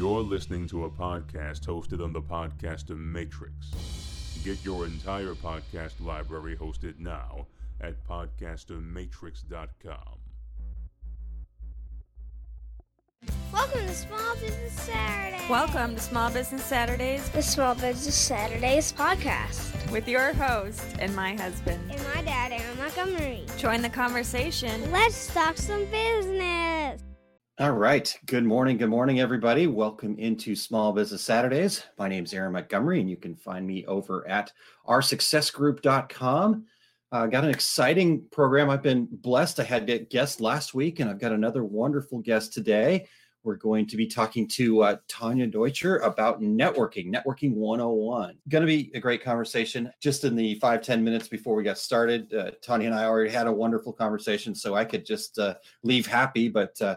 You're 0.00 0.22
listening 0.22 0.66
to 0.68 0.86
a 0.86 0.90
podcast 0.90 1.66
hosted 1.66 2.02
on 2.02 2.14
the 2.14 2.22
Podcaster 2.22 2.96
Matrix. 2.96 3.52
Get 4.42 4.64
your 4.64 4.86
entire 4.86 5.34
podcast 5.34 6.00
library 6.00 6.56
hosted 6.56 6.98
now 6.98 7.46
at 7.82 8.02
podcastermatrix.com. 8.08 10.18
Welcome 13.52 13.86
to 13.86 13.94
Small 13.94 14.34
Business 14.36 14.72
Saturday. 14.72 15.44
Welcome 15.50 15.96
to 15.96 16.00
Small 16.00 16.30
Business 16.30 16.64
Saturdays 16.64 17.28
the 17.28 17.42
Small 17.42 17.74
Business 17.74 18.14
Saturdays 18.14 18.94
podcast. 18.94 19.92
with 19.92 20.08
your 20.08 20.32
host 20.32 20.96
and 20.98 21.14
my 21.14 21.34
husband. 21.34 21.78
And 21.90 22.02
my 22.14 22.22
dad, 22.22 22.52
Aaron 22.52 22.78
Montgomery. 22.78 23.44
Join 23.58 23.82
the 23.82 23.90
conversation. 23.90 24.90
Let's 24.90 25.26
talk 25.34 25.58
some 25.58 25.84
business. 25.90 27.02
All 27.60 27.72
right. 27.72 28.18
Good 28.24 28.44
morning. 28.44 28.78
Good 28.78 28.88
morning, 28.88 29.20
everybody. 29.20 29.66
Welcome 29.66 30.18
into 30.18 30.56
Small 30.56 30.94
Business 30.94 31.20
Saturdays. 31.20 31.84
My 31.98 32.08
name 32.08 32.24
is 32.24 32.32
Aaron 32.32 32.54
Montgomery, 32.54 33.00
and 33.00 33.10
you 33.10 33.18
can 33.18 33.36
find 33.36 33.66
me 33.66 33.84
over 33.84 34.26
at 34.26 34.50
oursuccessgroup.com. 34.88 36.64
Uh, 37.12 37.26
got 37.26 37.44
an 37.44 37.50
exciting 37.50 38.24
program. 38.32 38.70
I've 38.70 38.80
been 38.80 39.06
blessed. 39.12 39.60
I 39.60 39.64
had 39.64 39.90
a 39.90 39.98
guest 39.98 40.40
last 40.40 40.72
week, 40.72 41.00
and 41.00 41.10
I've 41.10 41.20
got 41.20 41.32
another 41.32 41.62
wonderful 41.62 42.20
guest 42.20 42.54
today. 42.54 43.06
We're 43.42 43.56
going 43.56 43.86
to 43.88 43.96
be 43.98 44.06
talking 44.06 44.48
to 44.48 44.82
uh, 44.82 44.96
Tanya 45.06 45.46
Deutscher 45.46 45.98
about 45.98 46.40
networking, 46.40 47.14
Networking 47.14 47.52
101. 47.52 48.38
Going 48.48 48.62
to 48.62 48.66
be 48.66 48.90
a 48.94 49.00
great 49.00 49.22
conversation. 49.22 49.92
Just 50.00 50.24
in 50.24 50.34
the 50.34 50.54
five 50.60 50.80
ten 50.80 51.04
minutes 51.04 51.28
before 51.28 51.54
we 51.54 51.62
got 51.62 51.76
started, 51.76 52.32
uh, 52.32 52.52
Tanya 52.62 52.86
and 52.86 52.94
I 52.94 53.04
already 53.04 53.30
had 53.30 53.46
a 53.46 53.52
wonderful 53.52 53.92
conversation, 53.92 54.54
so 54.54 54.76
I 54.76 54.86
could 54.86 55.04
just 55.04 55.38
uh, 55.38 55.56
leave 55.82 56.06
happy, 56.06 56.48
but 56.48 56.80
uh, 56.80 56.96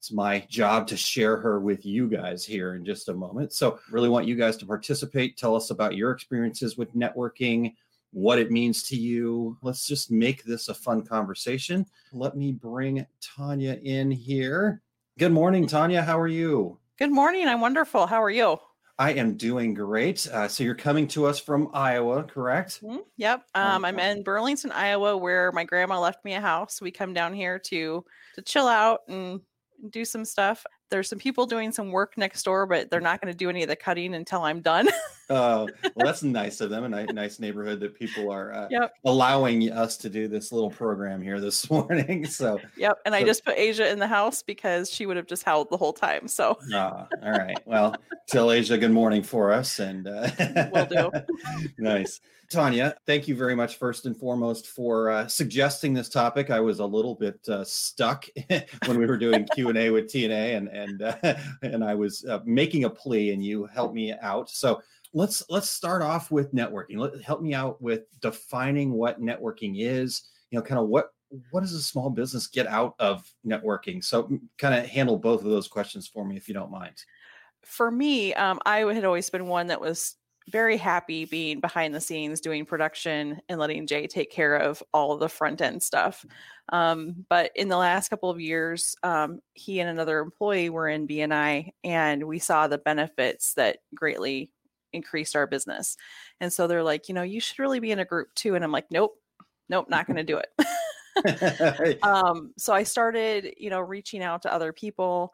it's 0.00 0.10
my 0.10 0.40
job 0.48 0.86
to 0.86 0.96
share 0.96 1.36
her 1.36 1.60
with 1.60 1.84
you 1.84 2.08
guys 2.08 2.42
here 2.42 2.74
in 2.74 2.86
just 2.86 3.10
a 3.10 3.14
moment. 3.14 3.52
So, 3.52 3.78
really 3.90 4.08
want 4.08 4.26
you 4.26 4.34
guys 4.34 4.56
to 4.56 4.64
participate. 4.66 5.36
Tell 5.36 5.54
us 5.54 5.68
about 5.68 5.94
your 5.94 6.10
experiences 6.10 6.78
with 6.78 6.94
networking, 6.94 7.74
what 8.10 8.38
it 8.38 8.50
means 8.50 8.82
to 8.84 8.96
you. 8.96 9.58
Let's 9.60 9.86
just 9.86 10.10
make 10.10 10.42
this 10.44 10.70
a 10.70 10.74
fun 10.74 11.02
conversation. 11.02 11.84
Let 12.14 12.34
me 12.34 12.50
bring 12.50 13.06
Tanya 13.20 13.78
in 13.82 14.10
here. 14.10 14.80
Good 15.18 15.32
morning, 15.32 15.66
Tanya. 15.66 16.00
How 16.00 16.18
are 16.18 16.26
you? 16.28 16.78
Good 16.98 17.12
morning. 17.12 17.46
I'm 17.46 17.60
wonderful. 17.60 18.06
How 18.06 18.22
are 18.22 18.30
you? 18.30 18.56
I 18.98 19.12
am 19.12 19.36
doing 19.36 19.74
great. 19.74 20.26
Uh, 20.28 20.48
so, 20.48 20.64
you're 20.64 20.74
coming 20.74 21.08
to 21.08 21.26
us 21.26 21.38
from 21.38 21.68
Iowa, 21.74 22.22
correct? 22.22 22.80
Mhm. 22.82 23.00
Yep. 23.18 23.44
Um, 23.54 23.84
I'm 23.84 23.98
in 23.98 24.22
Burlington, 24.22 24.72
Iowa, 24.72 25.18
where 25.18 25.52
my 25.52 25.64
grandma 25.64 26.00
left 26.00 26.24
me 26.24 26.32
a 26.32 26.40
house. 26.40 26.80
We 26.80 26.90
come 26.90 27.12
down 27.12 27.34
here 27.34 27.58
to 27.58 28.02
to 28.36 28.42
chill 28.42 28.66
out 28.66 29.00
and 29.06 29.42
do 29.90 30.04
some 30.04 30.24
stuff. 30.24 30.64
There's 30.90 31.08
some 31.08 31.18
people 31.18 31.46
doing 31.46 31.72
some 31.72 31.90
work 31.92 32.18
next 32.18 32.42
door, 32.42 32.66
but 32.66 32.90
they're 32.90 33.00
not 33.00 33.20
going 33.20 33.32
to 33.32 33.36
do 33.36 33.48
any 33.48 33.62
of 33.62 33.68
the 33.68 33.76
cutting 33.76 34.14
until 34.14 34.42
I'm 34.42 34.60
done. 34.60 34.88
Uh, 35.28 35.66
well, 35.94 36.06
that's 36.06 36.22
nice 36.22 36.60
of 36.60 36.70
them. 36.70 36.84
A 36.84 36.88
ni- 37.06 37.12
nice 37.12 37.38
neighborhood 37.38 37.78
that 37.80 37.94
people 37.94 38.30
are 38.30 38.52
uh, 38.52 38.66
Yep. 38.70 38.94
allowing 39.04 39.70
us 39.70 39.96
to 39.98 40.10
do 40.10 40.26
this 40.28 40.50
little 40.52 40.70
program 40.70 41.22
here 41.22 41.40
this 41.40 41.70
morning. 41.70 42.26
So, 42.26 42.58
yep. 42.76 42.98
And 43.06 43.14
I 43.14 43.22
just 43.22 43.44
put 43.44 43.56
Asia 43.56 43.88
in 43.90 43.98
the 44.00 44.08
house 44.08 44.42
because 44.42 44.90
she 44.90 45.06
would 45.06 45.16
have 45.16 45.26
just 45.26 45.44
howled 45.44 45.70
the 45.70 45.76
whole 45.76 45.92
time. 45.92 46.26
So 46.28 46.58
Ah, 46.74 47.06
all 47.22 47.30
right. 47.30 47.58
Well, 47.64 47.94
tell 48.26 48.50
Asia 48.50 48.76
good 48.76 48.90
morning 48.90 49.22
for 49.22 49.52
us, 49.52 49.78
and 49.78 50.06
uh, 50.08 50.30
Will 50.72 50.86
do. 50.86 51.10
nice, 51.78 52.20
Tanya. 52.50 52.96
Thank 53.06 53.28
you 53.28 53.36
very 53.36 53.54
much, 53.54 53.76
first 53.76 54.06
and 54.06 54.16
foremost, 54.16 54.66
for 54.66 55.10
uh, 55.10 55.28
suggesting 55.28 55.94
this 55.94 56.08
topic. 56.08 56.50
I 56.50 56.58
was 56.60 56.80
a 56.80 56.86
little 56.86 57.14
bit 57.14 57.38
uh, 57.48 57.64
stuck 57.64 58.26
when 58.86 58.98
we 58.98 59.06
were 59.06 59.16
doing 59.16 59.46
Q 59.54 59.68
and 59.68 59.78
A 59.78 59.90
with 59.90 60.06
TNA, 60.12 60.56
and 60.56 60.68
and 60.82 61.02
uh, 61.02 61.16
and 61.62 61.84
I 61.84 61.94
was 61.94 62.24
uh, 62.24 62.40
making 62.44 62.84
a 62.84 62.90
plea, 62.90 63.32
and 63.32 63.44
you 63.44 63.66
helped 63.66 63.94
me 63.94 64.12
out. 64.20 64.50
So 64.50 64.80
let's 65.12 65.42
let's 65.48 65.70
start 65.70 66.02
off 66.02 66.30
with 66.30 66.54
networking. 66.54 66.98
Let, 66.98 67.22
help 67.22 67.42
me 67.42 67.54
out 67.54 67.80
with 67.80 68.02
defining 68.20 68.92
what 68.92 69.20
networking 69.20 69.74
is. 69.76 70.22
You 70.50 70.58
know, 70.58 70.62
kind 70.62 70.80
of 70.80 70.88
what 70.88 71.10
what 71.50 71.60
does 71.60 71.72
a 71.72 71.82
small 71.82 72.10
business 72.10 72.46
get 72.46 72.66
out 72.66 72.94
of 72.98 73.24
networking? 73.46 74.02
So 74.02 74.38
kind 74.58 74.74
of 74.74 74.86
handle 74.86 75.16
both 75.16 75.44
of 75.44 75.50
those 75.50 75.68
questions 75.68 76.08
for 76.08 76.24
me 76.24 76.36
if 76.36 76.48
you 76.48 76.54
don't 76.54 76.70
mind. 76.70 76.96
for 77.62 77.90
me, 77.90 78.34
um, 78.34 78.58
I 78.66 78.78
had 78.78 79.04
always 79.04 79.30
been 79.30 79.46
one 79.46 79.68
that 79.68 79.80
was 79.80 80.16
very 80.50 80.76
happy 80.76 81.24
being 81.24 81.60
behind 81.60 81.94
the 81.94 82.00
scenes 82.00 82.40
doing 82.40 82.64
production 82.64 83.40
and 83.48 83.58
letting 83.58 83.86
Jay 83.86 84.06
take 84.06 84.30
care 84.30 84.56
of 84.56 84.82
all 84.92 85.12
of 85.12 85.20
the 85.20 85.28
front 85.28 85.60
end 85.60 85.82
stuff. 85.82 86.24
Um, 86.70 87.24
but 87.28 87.50
in 87.54 87.68
the 87.68 87.76
last 87.76 88.08
couple 88.08 88.30
of 88.30 88.40
years, 88.40 88.96
um, 89.02 89.40
he 89.54 89.80
and 89.80 89.88
another 89.88 90.18
employee 90.20 90.70
were 90.70 90.88
in 90.88 91.08
BNI, 91.08 91.70
and 91.84 92.24
we 92.24 92.38
saw 92.38 92.68
the 92.68 92.78
benefits 92.78 93.54
that 93.54 93.78
greatly 93.94 94.50
increased 94.92 95.36
our 95.36 95.46
business. 95.46 95.96
And 96.40 96.52
so 96.52 96.66
they're 96.66 96.82
like, 96.82 97.08
you 97.08 97.14
know, 97.14 97.22
you 97.22 97.40
should 97.40 97.58
really 97.58 97.80
be 97.80 97.92
in 97.92 97.98
a 97.98 98.04
group 98.04 98.34
too. 98.34 98.54
And 98.54 98.64
I'm 98.64 98.72
like, 98.72 98.86
nope, 98.90 99.14
nope, 99.68 99.88
not 99.88 100.06
going 100.06 100.16
to 100.16 100.24
do 100.24 100.38
it 100.38 100.48
um 102.02 102.52
so 102.56 102.72
i 102.72 102.82
started 102.82 103.52
you 103.58 103.68
know 103.68 103.80
reaching 103.80 104.22
out 104.22 104.42
to 104.42 104.52
other 104.52 104.72
people 104.72 105.32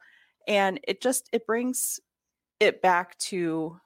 and 0.49 0.81
it 0.89 1.03
just 1.03 1.29
it 1.33 1.47
brings 1.47 2.01
it 2.61 2.81
back 2.81 3.17
to 3.19 3.79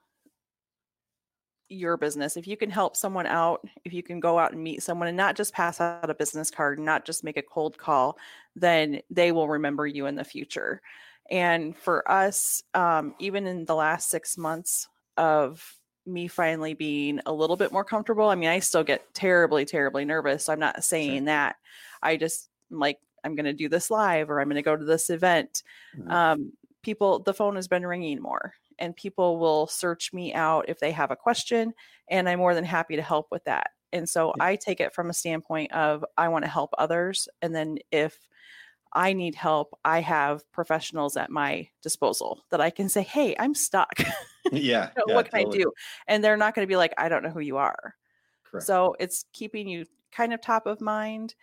your 1.71 1.97
business 1.97 2.37
if 2.37 2.47
you 2.47 2.57
can 2.57 2.69
help 2.69 2.95
someone 2.95 3.25
out 3.25 3.65
if 3.85 3.93
you 3.93 4.03
can 4.03 4.19
go 4.19 4.37
out 4.37 4.51
and 4.51 4.63
meet 4.63 4.83
someone 4.83 5.07
and 5.07 5.17
not 5.17 5.35
just 5.35 5.53
pass 5.53 5.79
out 5.79 6.09
a 6.09 6.13
business 6.13 6.51
card 6.51 6.77
and 6.77 6.85
not 6.85 7.05
just 7.05 7.23
make 7.23 7.37
a 7.37 7.41
cold 7.41 7.77
call 7.77 8.17
then 8.55 9.01
they 9.09 9.31
will 9.31 9.47
remember 9.47 9.87
you 9.87 10.05
in 10.05 10.15
the 10.15 10.23
future 10.23 10.81
and 11.29 11.77
for 11.77 12.09
us 12.11 12.63
um, 12.73 13.15
even 13.19 13.47
in 13.47 13.65
the 13.65 13.75
last 13.75 14.09
six 14.09 14.37
months 14.37 14.87
of 15.17 15.77
me 16.05 16.27
finally 16.27 16.73
being 16.73 17.19
a 17.25 17.31
little 17.31 17.55
bit 17.55 17.71
more 17.71 17.85
comfortable 17.85 18.27
i 18.27 18.35
mean 18.35 18.49
i 18.49 18.59
still 18.59 18.83
get 18.83 19.13
terribly 19.13 19.65
terribly 19.65 20.03
nervous 20.03 20.45
so 20.45 20.53
i'm 20.53 20.59
not 20.59 20.83
saying 20.83 21.25
that 21.25 21.55
I 22.01 22.17
just 22.17 22.49
like 22.69 22.99
I'm 23.23 23.35
going 23.35 23.45
to 23.45 23.53
do 23.53 23.69
this 23.69 23.91
live 23.91 24.29
or 24.29 24.39
I'm 24.39 24.47
going 24.47 24.55
to 24.55 24.61
go 24.61 24.75
to 24.75 24.85
this 24.85 25.09
event. 25.09 25.63
Mhm. 25.97 26.11
Um, 26.11 26.53
people, 26.81 27.19
the 27.19 27.33
phone 27.33 27.55
has 27.55 27.67
been 27.67 27.85
ringing 27.85 28.21
more, 28.21 28.53
and 28.81 28.95
people 28.95 29.39
will 29.39 29.67
search 29.67 30.11
me 30.11 30.33
out 30.33 30.65
if 30.67 30.79
they 30.79 30.91
have 30.91 31.11
a 31.11 31.15
question, 31.15 31.73
and 32.09 32.27
I'm 32.27 32.39
more 32.39 32.53
than 32.53 32.65
happy 32.65 32.97
to 32.97 33.01
help 33.01 33.27
with 33.31 33.45
that. 33.45 33.69
And 33.93 34.07
so. 34.09 34.33
I 34.39 34.55
take 34.55 34.79
it 34.79 34.93
from 34.93 35.09
a 35.09 35.13
standpoint 35.13 35.71
of 35.73 36.03
I 36.17 36.27
want 36.29 36.43
to 36.45 36.51
help 36.51 36.71
others, 36.77 37.29
and 37.41 37.55
then 37.55 37.77
if 37.91 38.17
I 38.93 39.13
need 39.13 39.35
help, 39.35 39.77
I 39.85 40.01
have 40.01 40.49
professionals 40.51 41.15
at 41.15 41.29
my 41.29 41.69
disposal 41.81 42.43
that 42.49 42.61
I 42.61 42.69
can 42.69 42.89
say, 42.89 43.03
"Hey, 43.03 43.35
I'm 43.39 43.55
stuck. 43.55 43.93
yeah, 44.51 44.89
know, 44.97 45.03
yeah, 45.07 45.15
what 45.15 45.29
can 45.29 45.43
totally. 45.43 45.59
I 45.59 45.63
do?" 45.63 45.71
And 46.07 46.23
they're 46.23 46.37
not 46.37 46.55
going 46.55 46.65
to 46.65 46.71
be 46.71 46.75
like, 46.77 46.93
"I 46.97 47.09
don't 47.09 47.23
know 47.23 47.29
who 47.29 47.39
you 47.39 47.57
are." 47.57 47.95
Correct. 48.49 48.65
So 48.65 48.95
it's 48.99 49.25
keeping 49.33 49.67
you 49.67 49.85
kind 50.11 50.33
of 50.33 50.41
top 50.41 50.65
of 50.65 50.81
mind 50.81 51.35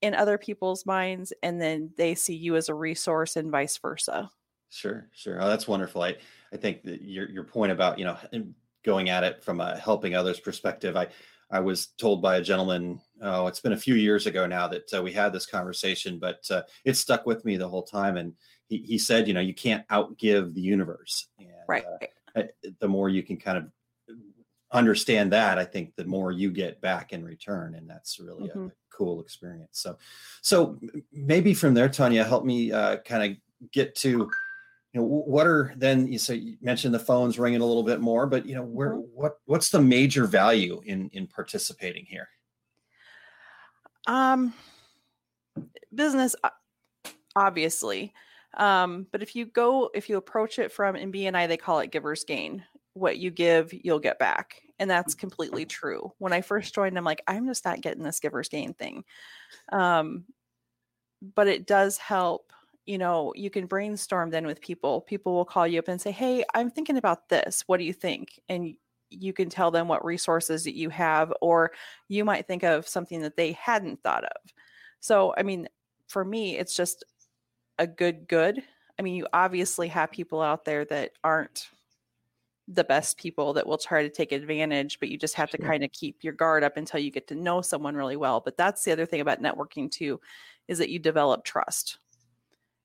in 0.00 0.14
other 0.14 0.38
people's 0.38 0.86
minds, 0.86 1.32
and 1.42 1.60
then 1.60 1.90
they 1.96 2.14
see 2.14 2.34
you 2.34 2.56
as 2.56 2.68
a 2.68 2.74
resource 2.74 3.36
and 3.36 3.50
vice 3.50 3.78
versa. 3.78 4.30
Sure, 4.72 5.06
sure. 5.12 5.40
Oh, 5.40 5.48
that's 5.48 5.68
wonderful. 5.68 6.02
I, 6.02 6.16
I 6.52 6.56
think 6.56 6.82
that 6.84 7.02
your 7.02 7.28
your 7.28 7.44
point 7.44 7.72
about 7.72 7.98
you 7.98 8.06
know 8.06 8.16
going 8.82 9.10
at 9.10 9.22
it 9.22 9.44
from 9.44 9.60
a 9.60 9.76
helping 9.78 10.14
others 10.14 10.40
perspective. 10.40 10.96
I 10.96 11.08
I 11.50 11.60
was 11.60 11.88
told 11.88 12.22
by 12.22 12.36
a 12.36 12.42
gentleman. 12.42 12.98
Oh, 13.20 13.46
it's 13.48 13.60
been 13.60 13.74
a 13.74 13.76
few 13.76 13.94
years 13.94 14.26
ago 14.26 14.46
now 14.46 14.66
that 14.68 14.94
uh, 14.94 15.02
we 15.02 15.12
had 15.12 15.34
this 15.34 15.44
conversation, 15.44 16.18
but 16.18 16.50
uh, 16.50 16.62
it 16.86 16.96
stuck 16.96 17.26
with 17.26 17.44
me 17.44 17.58
the 17.58 17.68
whole 17.68 17.82
time. 17.82 18.16
And 18.16 18.34
he 18.68 18.78
he 18.78 18.96
said, 18.96 19.28
you 19.28 19.34
know, 19.34 19.40
you 19.40 19.52
can't 19.54 19.86
outgive 19.88 20.54
the 20.54 20.62
universe. 20.62 21.28
And, 21.38 21.48
Right. 21.68 21.84
uh, 22.34 22.42
the 22.80 22.88
more 22.88 23.10
you 23.10 23.22
can 23.22 23.36
kind 23.36 23.58
of 23.58 23.70
understand 24.72 25.32
that, 25.32 25.58
I 25.58 25.66
think 25.66 25.94
the 25.96 26.06
more 26.06 26.32
you 26.32 26.50
get 26.50 26.80
back 26.80 27.12
in 27.12 27.22
return, 27.22 27.74
and 27.74 27.88
that's 27.88 28.18
really 28.18 28.48
a 28.48 28.54
Mhm. 28.54 28.72
cool 28.88 29.20
experience. 29.20 29.80
So, 29.80 29.98
so 30.40 30.80
maybe 31.12 31.52
from 31.52 31.74
there, 31.74 31.90
Tanya, 31.90 32.24
help 32.24 32.44
me 32.46 32.72
uh, 32.72 32.96
kind 32.98 33.32
of 33.32 33.70
get 33.70 33.94
to, 33.96 34.30
you 34.92 35.00
know, 35.00 35.06
what 35.06 35.46
are 35.46 35.72
then 35.76 36.12
you 36.12 36.18
say 36.18 36.34
you 36.34 36.56
mentioned 36.60 36.94
the 36.94 36.98
phones 36.98 37.38
ringing 37.38 37.62
a 37.62 37.66
little 37.66 37.82
bit 37.82 38.00
more, 38.00 38.26
but 38.26 38.44
you 38.44 38.54
know, 38.54 38.62
where 38.62 38.94
what 38.94 39.38
what's 39.46 39.70
the 39.70 39.80
major 39.80 40.26
value 40.26 40.82
in 40.84 41.08
in 41.12 41.26
participating 41.26 42.04
here? 42.04 42.28
Um, 44.06 44.52
business, 45.94 46.36
obviously. 47.36 48.12
Um, 48.58 49.06
but 49.12 49.22
if 49.22 49.34
you 49.34 49.46
go, 49.46 49.90
if 49.94 50.08
you 50.08 50.18
approach 50.18 50.58
it 50.58 50.72
from 50.72 50.96
in 50.96 51.12
BNI, 51.12 51.48
they 51.48 51.56
call 51.56 51.80
it 51.80 51.90
giver's 51.90 52.24
gain. 52.24 52.64
What 52.94 53.16
you 53.16 53.30
give, 53.30 53.72
you'll 53.72 53.98
get 53.98 54.18
back. 54.18 54.60
And 54.78 54.90
that's 54.90 55.14
completely 55.14 55.64
true. 55.64 56.12
When 56.18 56.32
I 56.32 56.42
first 56.42 56.74
joined, 56.74 56.98
I'm 56.98 57.04
like, 57.04 57.22
I'm 57.26 57.46
just 57.46 57.64
not 57.64 57.80
getting 57.80 58.02
this 58.02 58.20
giver's 58.20 58.48
gain 58.48 58.74
thing. 58.74 59.04
Um, 59.70 60.24
but 61.34 61.48
it 61.48 61.66
does 61.66 61.96
help. 61.96 62.52
You 62.86 62.98
know, 62.98 63.32
you 63.36 63.48
can 63.50 63.66
brainstorm 63.66 64.30
then 64.30 64.46
with 64.46 64.60
people. 64.60 65.02
People 65.02 65.34
will 65.34 65.44
call 65.44 65.66
you 65.66 65.78
up 65.78 65.88
and 65.88 66.00
say, 66.00 66.10
Hey, 66.10 66.44
I'm 66.54 66.70
thinking 66.70 66.96
about 66.96 67.28
this. 67.28 67.62
What 67.66 67.76
do 67.78 67.84
you 67.84 67.92
think? 67.92 68.40
And 68.48 68.74
you 69.10 69.32
can 69.32 69.48
tell 69.48 69.70
them 69.70 69.88
what 69.88 70.04
resources 70.04 70.64
that 70.64 70.74
you 70.74 70.90
have, 70.90 71.32
or 71.40 71.72
you 72.08 72.24
might 72.24 72.46
think 72.46 72.64
of 72.64 72.88
something 72.88 73.20
that 73.22 73.36
they 73.36 73.52
hadn't 73.52 74.02
thought 74.02 74.24
of. 74.24 74.52
So, 75.00 75.34
I 75.36 75.42
mean, 75.42 75.68
for 76.08 76.24
me, 76.24 76.56
it's 76.58 76.74
just 76.74 77.04
a 77.78 77.86
good, 77.86 78.28
good. 78.28 78.62
I 78.98 79.02
mean, 79.02 79.14
you 79.16 79.26
obviously 79.32 79.88
have 79.88 80.10
people 80.12 80.42
out 80.42 80.64
there 80.64 80.84
that 80.86 81.12
aren't 81.24 81.70
the 82.68 82.84
best 82.84 83.18
people 83.18 83.52
that 83.54 83.66
will 83.66 83.78
try 83.78 84.02
to 84.02 84.08
take 84.10 84.32
advantage, 84.32 85.00
but 85.00 85.08
you 85.08 85.18
just 85.18 85.34
have 85.34 85.50
to 85.50 85.58
Sure. 85.58 85.72
kind 85.72 85.82
of 85.84 85.90
keep 85.92 86.22
your 86.22 86.32
guard 86.32 86.62
up 86.62 86.76
until 86.76 87.00
you 87.00 87.10
get 87.10 87.26
to 87.28 87.34
know 87.34 87.60
someone 87.60 87.96
really 87.96 88.16
well. 88.16 88.40
But 88.40 88.56
that's 88.56 88.84
the 88.84 88.92
other 88.92 89.06
thing 89.06 89.20
about 89.20 89.42
networking 89.42 89.90
too, 89.90 90.20
is 90.68 90.78
that 90.78 90.90
you 90.90 90.98
develop 90.98 91.44
trust. 91.44 91.98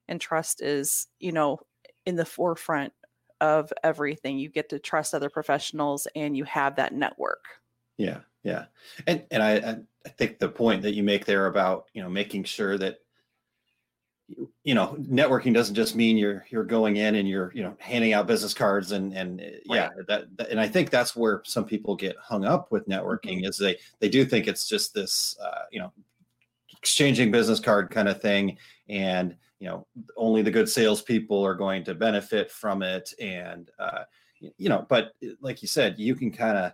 And 0.08 0.20
trust 0.22 0.62
is, 0.62 1.08
you 1.20 1.32
know, 1.32 1.60
in 2.06 2.16
the 2.16 2.26
forefront 2.26 2.94
of 3.42 3.72
everything. 3.84 4.38
You 4.40 4.50
get 4.50 4.70
to 4.70 4.80
trust 4.80 5.14
other 5.14 5.30
professionals 5.30 6.08
and 6.16 6.36
you 6.36 6.44
have 6.46 6.76
that 6.78 6.94
network. 6.94 7.44
Yeah, 7.98 8.20
yeah, 8.44 8.66
and 9.06 9.24
and 9.32 9.44
I 9.44 9.54
I- 9.56 9.76
think 10.18 10.40
the 10.40 10.48
point 10.48 10.84
that 10.84 10.94
you 10.94 11.04
make 11.04 11.26
there 11.26 11.48
about 11.48 11.88
you 11.94 12.02
know 12.02 12.10
making 12.10 12.46
sure 12.46 12.78
that 12.78 13.00
you- 14.64 14.74
know 14.76 14.96
networking 15.00 15.54
doesn't 15.54 15.76
just 15.76 15.96
mean 15.96 16.18
you're 16.18 16.46
you're 16.50 16.64
going 16.64 16.96
in 16.98 17.16
and 17.16 17.28
you're 17.28 17.52
you 17.54 17.64
know 17.64 17.76
handing 17.80 18.14
out 18.14 18.28
business 18.28 18.54
cards 18.54 18.92
and 18.94 19.14
and 19.14 19.42
uh, 19.42 19.46
yeah 19.66 19.90
that, 20.08 20.26
that- 20.38 20.50
and 20.50 20.60
I 20.60 20.68
think 20.68 20.90
that's 20.90 21.16
where 21.16 21.42
some 21.46 21.66
people 21.66 21.96
get 21.96 22.16
hung 22.18 22.46
up 22.46 22.72
with 22.72 22.88
networking 22.88 23.48
is 23.48 23.58
they 23.58 23.78
they 24.00 24.10
do 24.10 24.24
think 24.26 24.48
it's 24.48 24.68
just 24.68 24.94
this 24.94 25.38
uh, 25.42 25.64
you 25.72 25.80
know 25.80 25.92
exchanging 26.78 27.32
business 27.32 27.60
card 27.60 27.90
kind 27.90 28.08
of 28.08 28.22
thing 28.22 28.58
and 28.90 29.36
you 29.60 29.68
know 29.68 29.88
only 30.16 30.42
the 30.42 30.52
good 30.52 30.70
salespeople 30.70 31.46
are 31.46 31.56
going 31.56 31.84
to 31.84 31.94
benefit 31.96 32.52
from 32.52 32.82
it 32.82 33.14
and 33.20 33.72
uh, 33.80 34.04
you 34.40 34.70
know 34.70 34.86
but 34.90 35.14
uh, 35.24 35.30
like 35.42 35.62
you 35.62 35.68
said 35.68 35.96
you 35.98 36.16
can 36.16 36.32
kind 36.32 36.58
of 36.58 36.74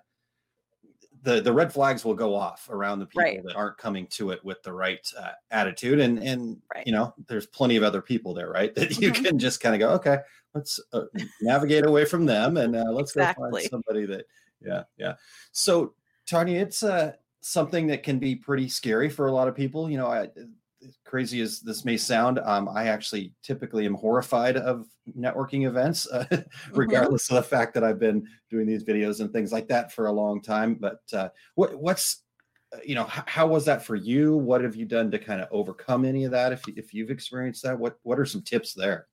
the 1.24 1.42
the 1.42 1.54
red 1.54 1.72
flags 1.72 2.04
will 2.04 2.14
go 2.14 2.36
off 2.36 2.70
around 2.70 3.00
the 3.00 3.06
people 3.06 3.22
Right. 3.24 3.44
that 3.46 3.56
aren't 3.56 3.78
coming 3.78 4.08
to 4.08 4.32
it 4.32 4.44
with 4.44 4.62
the 4.64 4.74
right 4.74 5.10
uh, 5.18 5.32
attitude 5.52 6.00
and 6.00 6.20
and 6.20 6.62
Right. 6.74 6.86
you 6.86 6.92
know 6.92 7.14
there's 7.28 7.46
plenty 7.46 7.78
of 7.78 7.84
other 7.84 8.02
people 8.02 8.34
there 8.34 8.50
right 8.50 8.76
that 8.76 9.00
you 9.00 9.12
Mhm. 9.12 9.24
can 9.26 9.40
just 9.40 9.62
kind 9.62 9.74
of 9.76 9.80
go 9.80 9.94
okay 9.96 10.20
let's 10.54 10.80
uh, 10.92 11.06
navigate 11.42 11.86
away 11.86 12.06
from 12.06 12.26
them 12.26 12.58
and 12.58 12.76
uh, 12.76 12.92
let's 12.92 13.14
go 13.14 13.26
find 13.26 13.56
somebody 13.70 14.06
that 14.06 14.26
yeah 14.62 14.84
yeah 14.98 15.16
so 15.52 15.94
tanya 16.26 16.60
it's 16.60 16.84
uh 16.84 17.14
something 17.42 17.88
that 17.88 18.04
can 18.04 18.20
be 18.20 18.36
pretty 18.36 18.70
scary 18.70 19.10
for 19.10 19.28
a 19.28 19.32
lot 19.32 19.48
of 19.48 19.56
people 19.56 19.90
you 19.90 19.98
know 19.98 20.08
I, 20.08 20.30
crazy 21.06 21.42
as 21.42 21.60
this 21.62 21.86
may 21.86 21.98
sound 21.98 22.40
um, 22.40 22.70
i 22.70 22.88
actually 22.88 23.34
typically 23.44 23.86
am 23.86 23.94
horrified 23.94 24.58
of 24.58 24.86
networking 25.18 25.68
events 25.68 26.08
uh, 26.12 26.26
regardless 26.72 27.30
of 27.30 27.36
the 27.36 27.44
fact 27.44 27.74
that 27.74 27.84
i've 27.84 28.00
been 28.00 28.26
doing 28.50 28.66
these 28.66 28.84
videos 28.84 29.20
and 29.20 29.32
things 29.32 29.52
like 29.52 29.68
that 29.68 29.92
for 29.92 30.08
a 30.08 30.12
long 30.12 30.42
time 30.42 30.76
but 30.76 31.02
uh, 31.14 31.30
what 31.56 31.76
what's 31.76 32.24
uh, 32.74 32.80
you 32.84 32.96
know 32.96 33.06
h- 33.06 33.24
how 33.28 33.46
was 33.46 33.66
that 33.66 33.86
for 33.86 33.96
you? 33.96 34.36
What 34.36 34.62
have 34.62 34.76
you 34.76 34.86
done 34.86 35.12
to 35.12 35.20
kind 35.20 35.42
of 35.42 35.48
overcome 35.52 36.06
any 36.06 36.24
of 36.24 36.32
that 36.32 36.52
if, 36.52 36.68
if 36.70 36.94
you've 36.94 37.12
experienced 37.12 37.62
that? 37.64 37.78
What 37.78 37.98
what 38.02 38.20
are 38.20 38.26
some 38.26 38.42
tips 38.42 38.74
there 38.74 39.08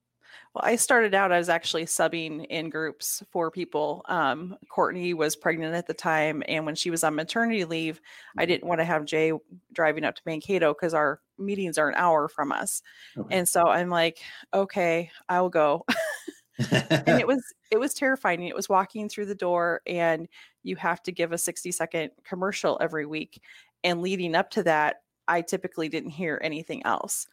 Well, 0.53 0.63
I 0.65 0.75
started 0.75 1.13
out, 1.13 1.31
I 1.31 1.37
was 1.37 1.49
actually 1.49 1.85
subbing 1.85 2.45
in 2.47 2.69
groups 2.69 3.23
for 3.31 3.49
people. 3.49 4.03
Um, 4.07 4.57
Courtney 4.69 5.13
was 5.13 5.35
pregnant 5.35 5.75
at 5.75 5.87
the 5.87 5.93
time. 5.93 6.43
And 6.47 6.65
when 6.65 6.75
she 6.75 6.89
was 6.89 7.03
on 7.03 7.15
maternity 7.15 7.65
leave, 7.65 8.01
I 8.37 8.45
didn't 8.45 8.67
want 8.67 8.79
to 8.79 8.85
have 8.85 9.05
Jay 9.05 9.31
driving 9.73 10.03
up 10.03 10.15
to 10.15 10.21
Mankato 10.25 10.73
because 10.73 10.93
our 10.93 11.21
meetings 11.37 11.77
are 11.77 11.89
an 11.89 11.95
hour 11.95 12.27
from 12.27 12.51
us. 12.51 12.81
Okay. 13.17 13.37
And 13.37 13.47
so 13.47 13.67
I'm 13.67 13.89
like, 13.89 14.19
okay, 14.53 15.11
I'll 15.29 15.49
go. 15.49 15.85
and 16.69 17.19
it 17.19 17.27
was 17.27 17.41
it 17.71 17.79
was 17.79 17.93
terrifying 17.93 18.43
it 18.43 18.55
was 18.55 18.69
walking 18.69 19.09
through 19.09 19.25
the 19.25 19.35
door 19.35 19.81
and 19.87 20.27
you 20.63 20.75
have 20.75 21.01
to 21.03 21.11
give 21.11 21.31
a 21.31 21.37
60 21.37 21.71
second 21.71 22.11
commercial 22.23 22.77
every 22.81 23.05
week 23.05 23.41
and 23.83 24.01
leading 24.01 24.35
up 24.35 24.49
to 24.51 24.63
that 24.63 25.01
i 25.27 25.41
typically 25.41 25.89
didn't 25.89 26.09
hear 26.09 26.39
anything 26.43 26.85
else 26.85 27.27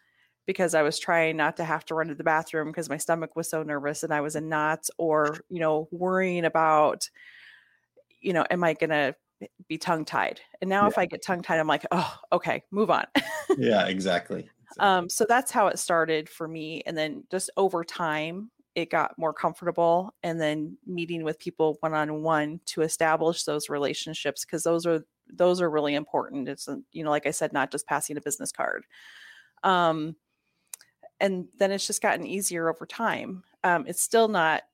because 0.48 0.74
i 0.74 0.82
was 0.82 0.98
trying 0.98 1.36
not 1.36 1.56
to 1.56 1.64
have 1.64 1.84
to 1.84 1.94
run 1.94 2.08
to 2.08 2.16
the 2.16 2.24
bathroom 2.24 2.68
because 2.68 2.88
my 2.88 2.96
stomach 2.96 3.36
was 3.36 3.48
so 3.48 3.62
nervous 3.62 4.02
and 4.02 4.12
i 4.12 4.20
was 4.20 4.34
in 4.34 4.48
knots 4.48 4.90
or 4.98 5.38
you 5.48 5.60
know 5.60 5.86
worrying 5.92 6.44
about 6.44 7.08
you 8.20 8.32
know 8.32 8.44
am 8.50 8.64
i 8.64 8.74
going 8.74 8.90
to 8.90 9.14
be 9.68 9.78
tongue 9.78 10.04
tied 10.04 10.40
and 10.60 10.68
now 10.68 10.88
if 10.88 10.98
i 10.98 11.06
get 11.06 11.22
tongue 11.22 11.42
tied 11.42 11.60
i'm 11.60 11.68
like 11.68 11.86
oh 11.92 12.16
okay 12.32 12.64
move 12.72 12.90
on 12.90 13.04
yeah 13.56 13.86
exactly 13.86 14.50
um, 14.78 15.08
so 15.08 15.24
that's 15.28 15.50
how 15.50 15.68
it 15.68 15.78
started 15.78 16.28
for 16.28 16.46
me. 16.46 16.82
And 16.86 16.96
then 16.96 17.24
just 17.30 17.50
over 17.56 17.84
time, 17.84 18.50
it 18.74 18.90
got 18.90 19.18
more 19.18 19.32
comfortable. 19.32 20.14
And 20.22 20.40
then 20.40 20.76
meeting 20.86 21.24
with 21.24 21.38
people 21.38 21.78
one 21.80 21.94
on 21.94 22.22
one 22.22 22.60
to 22.66 22.82
establish 22.82 23.44
those 23.44 23.68
relationships 23.68 24.44
because 24.44 24.62
those 24.62 24.86
are 24.86 25.04
those 25.30 25.60
are 25.60 25.70
really 25.70 25.94
important. 25.94 26.48
It's 26.48 26.68
uh, 26.68 26.76
you 26.92 27.04
know, 27.04 27.10
like 27.10 27.26
I 27.26 27.32
said, 27.32 27.52
not 27.52 27.72
just 27.72 27.86
passing 27.86 28.16
a 28.16 28.20
business 28.20 28.52
card. 28.52 28.84
Um, 29.64 30.16
and 31.20 31.48
then 31.58 31.72
it's 31.72 31.86
just 31.86 32.02
gotten 32.02 32.26
easier 32.26 32.68
over 32.68 32.86
time. 32.86 33.44
Um, 33.64 33.86
it's 33.86 34.02
still 34.02 34.28
not 34.28 34.64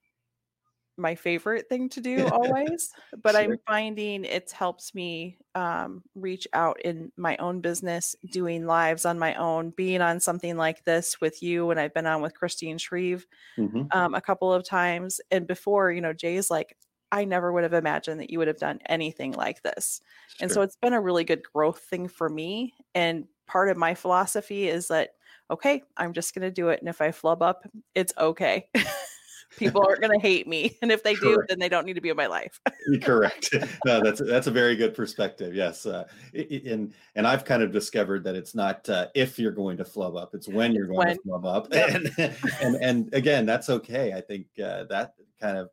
my 0.97 1.17
favorite 1.17 1.69
thing 1.69 1.89
to 1.89 2.01
do 2.01 2.29
always, 2.29 2.93
but 3.25 3.35
I'm 3.35 3.57
finding 3.67 4.25
it's 4.25 4.53
helped 4.53 4.95
me 4.95 5.39
um, 5.57 6.05
reach 6.15 6.47
out 6.53 6.81
in 6.83 7.11
my 7.17 7.37
own 7.39 7.61
business, 7.61 8.15
doing 8.31 8.67
lives 8.67 9.05
on 9.05 9.19
my 9.19 9.35
own, 9.35 9.71
being 9.71 10.01
on 10.01 10.21
something 10.21 10.57
like 10.57 10.85
this 10.85 11.21
with 11.21 11.43
you, 11.43 11.71
and 11.71 11.81
I've 11.81 11.95
been 11.95 12.07
on 12.07 12.23
with 12.23 12.35
Christine 12.35 12.79
Shreve 12.79 13.27
Mhm. 13.57 13.93
um, 13.93 14.15
a 14.15 14.21
couple 14.23 14.53
of 14.53 14.65
times. 14.65 15.21
And 15.31 15.47
before, 15.47 15.93
you 15.93 16.01
know, 16.01 16.13
Jay's 16.15 16.51
like, 16.51 16.77
I 17.13 17.25
never 17.25 17.53
would 17.53 17.65
have 17.65 17.75
imagined 17.75 18.21
that 18.21 18.31
you 18.31 18.39
would 18.39 18.49
have 18.49 18.59
done 18.59 18.81
anything 18.87 19.33
like 19.33 19.63
this. 19.63 20.01
And 20.41 20.53
so 20.53 20.63
it's 20.63 20.77
been 20.77 20.95
a 20.95 21.01
really 21.01 21.25
good 21.25 21.43
growth 21.45 21.81
thing 21.81 22.09
for 22.09 22.29
me. 22.29 22.75
And 22.95 23.29
part 23.47 23.69
of 23.71 23.77
my 23.77 23.95
philosophy 23.95 24.69
is 24.69 24.89
that, 24.89 25.11
okay, 25.51 25.83
I'm 25.97 26.13
just 26.13 26.35
going 26.35 26.43
to 26.43 26.51
do 26.51 26.69
it. 26.69 26.81
And 26.81 26.89
if 26.89 27.01
I 27.01 27.11
flub 27.11 27.43
up, 27.43 27.65
it's 27.95 28.13
okay. 28.19 28.69
People 29.57 29.87
aren't 29.87 30.01
going 30.01 30.19
to 30.19 30.21
hate 30.21 30.49
me. 30.49 30.77
And 30.83 30.91
if 30.91 31.05
they 31.05 31.15
do, 31.15 31.41
then 31.49 31.61
they 31.61 31.69
don't 31.69 31.87
need 31.87 31.95
to 31.95 32.01
be 32.01 32.09
in 32.09 32.17
my 32.17 32.27
life. 32.27 32.61
Correct. 33.03 33.55
no, 33.87 34.03
that's 34.03 34.21
that's 34.21 34.49
a 34.49 34.51
very 34.51 34.75
good 34.75 34.95
perspective. 34.95 35.55
Yes, 35.55 35.87
uh, 35.87 36.05
and 36.35 36.93
and 37.15 37.27
I've 37.27 37.45
kind 37.45 37.63
of 37.63 37.71
discovered 37.71 38.25
that 38.25 38.35
it's 38.35 38.57
not 38.57 38.89
uh, 38.89 39.09
if 39.15 39.39
you're 39.39 39.53
going 39.53 39.77
to 39.77 39.85
flub 39.85 40.17
up; 40.17 40.35
it's 40.35 40.49
when 40.49 40.75
you're 40.75 40.89
going 40.89 41.07
to 41.07 41.23
flub 41.23 41.47
up. 41.47 41.69
Yep. 41.73 42.15
And, 42.19 42.37
and 42.61 42.77
and 42.83 43.15
again, 43.15 43.47
that's 43.47 43.71
okay. 43.71 44.13
I 44.13 44.21
think 44.21 44.47
uh, 44.59 44.85
that 44.91 45.15
kind 45.41 45.57
of 45.57 45.71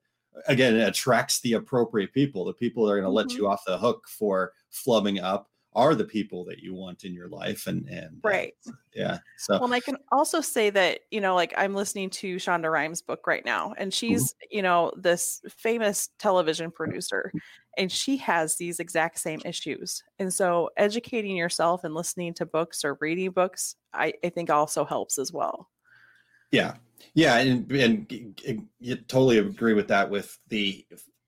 again 0.48 0.76
it 0.76 0.88
attracts 0.88 1.40
the 1.42 1.54
appropriate 1.54 2.14
people. 2.14 2.46
The 2.46 2.54
people 2.54 2.86
that 2.86 2.92
are 2.92 3.02
going 3.02 3.06
to 3.06 3.10
let 3.10 3.28
Mhm. 3.28 3.38
you 3.38 3.48
off 3.48 3.66
the 3.66 3.80
hook 3.80 4.08
for 4.08 4.54
flubbing 4.72 5.22
up 5.24 5.50
are 5.74 5.96
the 5.96 6.06
people 6.06 6.46
that 6.46 6.60
you 6.60 6.74
want 6.74 7.04
in 7.04 7.14
your 7.14 7.30
life. 7.30 7.68
And 7.68 7.88
and 7.90 8.26
uh, 8.28 8.30
Right. 8.30 8.54
yeah. 8.94 9.20
So 9.38 9.60
Well, 9.60 9.66
and 9.66 9.76
I 9.76 9.80
can 9.80 9.98
also 10.12 10.42
say 10.42 10.70
that, 10.72 11.02
you 11.12 11.22
know, 11.22 11.36
like 11.36 11.54
I'm 11.58 11.76
listening 11.76 12.10
to 12.12 12.38
Shonda 12.38 12.72
Rhimes' 12.72 13.02
book 13.02 13.28
right 13.28 13.46
now, 13.46 13.74
and 13.78 13.94
she's, 13.94 14.34
you 14.50 14.62
know, 14.62 14.92
this 14.98 15.42
famous 15.50 16.10
television 16.20 16.72
producer, 16.72 17.34
and 17.78 17.92
she 17.92 18.18
has 18.18 18.58
these 18.58 18.80
exact 18.80 19.20
same 19.20 19.42
issues. 19.46 20.04
And 20.20 20.34
so 20.34 20.72
educating 20.78 21.36
yourself 21.38 21.84
and 21.84 21.94
listening 21.94 22.34
to 22.36 22.46
books 22.46 22.84
or 22.84 22.98
reading 23.02 23.32
books, 23.32 23.76
I, 23.94 24.14
I 24.24 24.30
think 24.30 24.50
also 24.50 24.84
helps 24.86 25.20
as 25.20 25.32
well. 25.32 25.70
Yeah, 26.52 26.78
yeah, 27.14 27.38
and 27.38 27.72
and 27.72 28.12
you 28.80 28.96
totally 28.98 29.38
agree 29.38 29.74
with 29.74 29.88
that. 29.88 30.10
With 30.10 30.38
the 30.48 30.86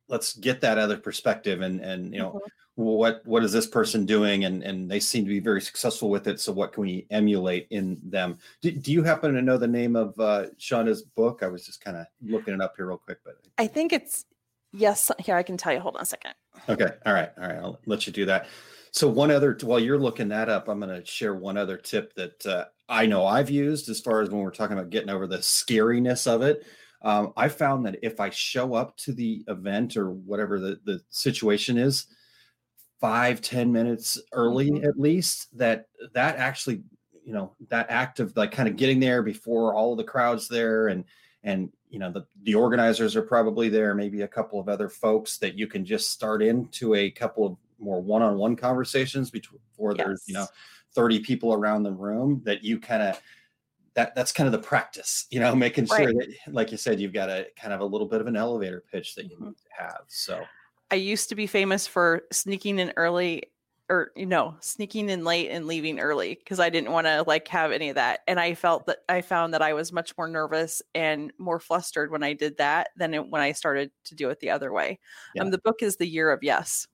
let's 0.09 0.35
get 0.35 0.61
that 0.61 0.77
other 0.77 0.97
perspective, 0.97 1.61
and 1.61 1.79
and 1.81 2.13
you 2.13 2.19
know 2.19 2.31
Mhm. 2.33 2.62
What 2.75 3.21
what 3.25 3.43
is 3.43 3.51
this 3.51 3.67
person 3.67 4.05
doing, 4.05 4.45
and 4.45 4.63
and 4.63 4.89
they 4.89 4.99
seem 4.99 5.23
to 5.25 5.29
be 5.29 5.39
very 5.39 5.61
successful 5.61 6.09
with 6.09 6.27
it. 6.27 6.39
So 6.39 6.51
what 6.51 6.73
can 6.73 6.81
we 6.81 7.05
emulate 7.11 7.67
in 7.69 7.99
them? 8.03 8.37
Do, 8.61 8.71
do 8.71 8.91
you 8.91 9.03
happen 9.03 9.33
to 9.33 9.41
know 9.41 9.57
the 9.57 9.67
name 9.67 9.95
of 9.95 10.19
uh, 10.19 10.45
Shauna's 10.59 11.03
book? 11.03 11.43
I 11.43 11.47
was 11.47 11.65
just 11.65 11.83
kind 11.83 11.97
of 11.97 12.07
looking 12.21 12.53
it 12.53 12.61
up 12.61 12.73
here 12.75 12.87
real 12.87 12.97
quick, 12.97 13.19
but 13.23 13.35
I 13.57 13.67
think 13.67 13.93
it's, 13.93 14.25
yes, 14.71 15.11
here, 15.19 15.35
I 15.35 15.43
can 15.43 15.57
tell 15.57 15.73
you. 15.73 15.79
Hold 15.79 15.97
on 15.97 16.01
a 16.01 16.05
second. 16.05 16.33
Okay. 16.67 16.89
All 17.05 17.13
right. 17.13 17.29
All 17.37 17.47
right. 17.47 17.57
I'll 17.57 17.79
let 17.85 18.07
you 18.07 18.13
do 18.13 18.25
that. 18.25 18.47
So 18.91 19.07
one 19.07 19.31
other, 19.31 19.57
while 19.61 19.79
you're 19.79 19.99
looking 19.99 20.29
that 20.29 20.49
up, 20.49 20.67
I'm 20.67 20.79
going 20.79 21.01
to 21.01 21.05
share 21.05 21.33
one 21.33 21.57
other 21.57 21.77
tip 21.77 22.13
that 22.15 22.45
uh, 22.45 22.65
I 22.87 23.07
know 23.07 23.25
I've 23.25 23.49
used 23.49 23.89
as 23.89 23.99
far 23.99 24.21
as 24.21 24.29
when 24.29 24.41
we're 24.41 24.51
talking 24.51 24.77
about 24.77 24.91
getting 24.91 25.09
over 25.09 25.25
the 25.25 25.39
scariness 25.39 26.27
of 26.27 26.43
it. 26.43 26.65
Um, 27.01 27.33
I 27.35 27.49
found 27.49 27.85
that 27.85 27.97
if 28.03 28.19
I 28.19 28.29
show 28.29 28.75
up 28.75 28.95
to 28.97 29.11
the 29.11 29.43
event 29.47 29.97
or 29.97 30.11
whatever 30.11 30.59
the, 30.59 30.79
the 30.85 31.01
situation 31.09 31.77
is, 31.77 32.05
five 33.03 33.41
ten 33.41 33.71
minutes 33.71 34.19
early 34.31 34.71
Mhm. 34.71 34.85
at 34.87 34.97
least, 34.97 35.55
that 35.57 35.89
that 36.13 36.37
actually, 36.37 36.83
you 37.25 37.33
know, 37.33 37.55
that 37.69 37.89
act 37.89 38.21
of 38.21 38.35
like 38.37 38.51
kind 38.53 38.69
of 38.69 38.77
getting 38.77 38.99
there 39.01 39.21
before 39.23 39.75
all 39.75 39.91
of 39.91 39.97
the 39.97 40.05
crowds 40.05 40.47
there 40.47 40.87
and 40.87 41.05
and 41.43 41.73
you 41.89 41.99
know 41.99 42.11
the 42.11 42.25
the 42.43 42.55
organizers 42.55 43.15
are 43.17 43.21
probably 43.23 43.67
there 43.69 43.93
maybe 43.93 44.21
a 44.21 44.27
couple 44.27 44.59
of 44.59 44.69
other 44.69 44.89
folks 44.89 45.37
that 45.39 45.55
you 45.59 45.67
can 45.67 45.85
just 45.85 46.11
start 46.11 46.41
into 46.41 46.95
a 46.95 47.11
couple 47.11 47.45
of 47.45 47.57
more 47.79 48.01
one-on-one 48.01 48.55
conversations 48.55 49.29
before 49.31 49.93
there's 49.95 50.23
you 50.27 50.33
know 50.33 50.47
30 50.95 51.19
people 51.19 51.53
around 51.53 51.83
the 51.83 51.91
room 51.91 52.41
that 52.45 52.63
you 52.63 52.79
kind 52.79 53.03
of 53.03 53.19
that 53.95 54.15
that's 54.15 54.31
kind 54.31 54.47
of 54.47 54.53
the 54.53 54.67
practice 54.67 55.27
you 55.31 55.39
know 55.41 55.55
making 55.67 55.85
sure 55.87 56.07
Right. 56.07 56.15
that 56.15 56.35
like 56.53 56.71
you 56.71 56.77
said 56.77 56.99
you've 57.01 57.13
got 57.13 57.29
a 57.29 57.47
kind 57.57 57.73
of 57.73 57.81
a 57.81 57.85
little 57.85 58.07
bit 58.07 58.21
of 58.21 58.27
an 58.27 58.37
elevator 58.37 58.81
pitch 58.91 59.15
that 59.15 59.25
you 59.29 59.37
Mhm. 59.37 59.47
need 59.49 59.57
to 59.57 59.83
have 59.83 60.05
so 60.07 60.49
I 60.91 60.95
used 60.95 61.29
to 61.29 61.35
be 61.35 61.47
famous 61.47 61.87
for 61.87 62.23
sneaking 62.31 62.79
in 62.79 62.93
early 62.97 63.43
or 63.89 64.11
you 64.15 64.25
know 64.25 64.55
sneaking 64.61 65.09
in 65.09 65.25
late 65.25 65.49
and 65.51 65.67
leaving 65.67 65.99
early 65.99 66.35
because 66.35 66.57
i 66.57 66.69
didn't 66.69 66.93
want 66.93 67.05
to 67.05 67.21
like 67.27 67.45
have 67.49 67.69
any 67.73 67.89
of 67.89 67.95
that 67.95 68.21
and 68.29 68.39
i 68.39 68.53
felt 68.53 68.85
that 68.85 68.99
i 69.09 69.19
found 69.19 69.53
that 69.53 69.61
i 69.61 69.73
was 69.73 69.91
much 69.91 70.17
more 70.17 70.25
nervous 70.29 70.81
and 70.95 71.33
more 71.37 71.59
flustered 71.59 72.09
when 72.09 72.23
i 72.23 72.31
did 72.31 72.55
that 72.57 72.91
than 72.95 73.13
it, 73.13 73.27
when 73.29 73.41
i 73.41 73.51
started 73.51 73.91
to 74.05 74.15
do 74.15 74.29
it 74.29 74.39
the 74.39 74.49
other 74.49 74.71
way 74.71 74.97
Yeah. 75.35 75.41
um 75.43 75.51
the 75.51 75.57
book 75.57 75.81
is 75.83 75.97
the 75.97 76.07
year 76.07 76.31
of 76.31 76.41
yes 76.43 76.87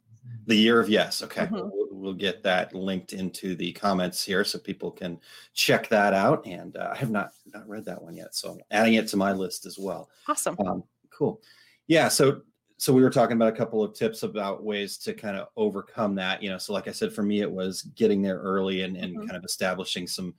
The 0.47 0.55
year 0.55 0.79
of 0.79 0.89
yes. 0.89 1.21
Okay. 1.21 1.45
Mhm. 1.45 1.69
We'll, 1.71 1.87
we'll 1.91 2.13
get 2.13 2.43
that 2.43 2.73
linked 2.73 3.13
into 3.13 3.55
the 3.55 3.71
comments 3.73 4.23
here 4.23 4.43
so 4.43 4.59
people 4.59 4.91
can 4.91 5.19
check 5.53 5.87
that 5.89 6.13
out. 6.13 6.45
And 6.45 6.75
uh, 6.75 6.89
I 6.93 6.97
have 6.97 7.11
not 7.11 7.31
not 7.45 7.67
read 7.69 7.85
that 7.85 8.01
one 8.01 8.15
yet, 8.15 8.35
so 8.35 8.51
I'm 8.53 8.59
adding 8.71 8.95
it 8.95 9.07
to 9.09 9.17
my 9.17 9.31
list 9.31 9.65
as 9.65 9.77
well. 9.79 10.09
awesome 10.27 10.55
Um, 10.65 10.83
cool. 11.11 11.41
Yeah. 11.87 12.09
So 12.09 12.41
so 12.79 12.93
we 12.93 13.01
were 13.03 13.09
talking 13.09 13.35
about 13.35 13.53
a 13.53 13.55
couple 13.55 13.83
of 13.83 13.93
tips 13.93 14.23
about 14.23 14.63
ways 14.63 14.97
to 14.99 15.13
kind 15.13 15.37
of 15.37 15.49
overcome 15.57 16.15
that. 16.15 16.41
You 16.41 16.49
know, 16.49 16.57
so 16.57 16.73
like 16.73 16.87
I 16.87 16.91
said, 16.93 17.13
for 17.13 17.23
me, 17.23 17.41
it 17.41 17.51
was 17.51 17.83
getting 17.83 18.21
there 18.21 18.39
early 18.39 18.83
and, 18.83 18.95
and 18.97 19.15
Mhm. 19.17 19.25
kind 19.27 19.35
of 19.37 19.43
establishing 19.43 20.07
some 20.07 20.33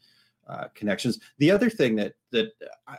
uh, 0.48 0.66
connections. 0.74 1.20
The 1.38 1.50
other 1.50 1.70
thing 1.70 1.94
that 1.96 2.14
that 2.32 2.48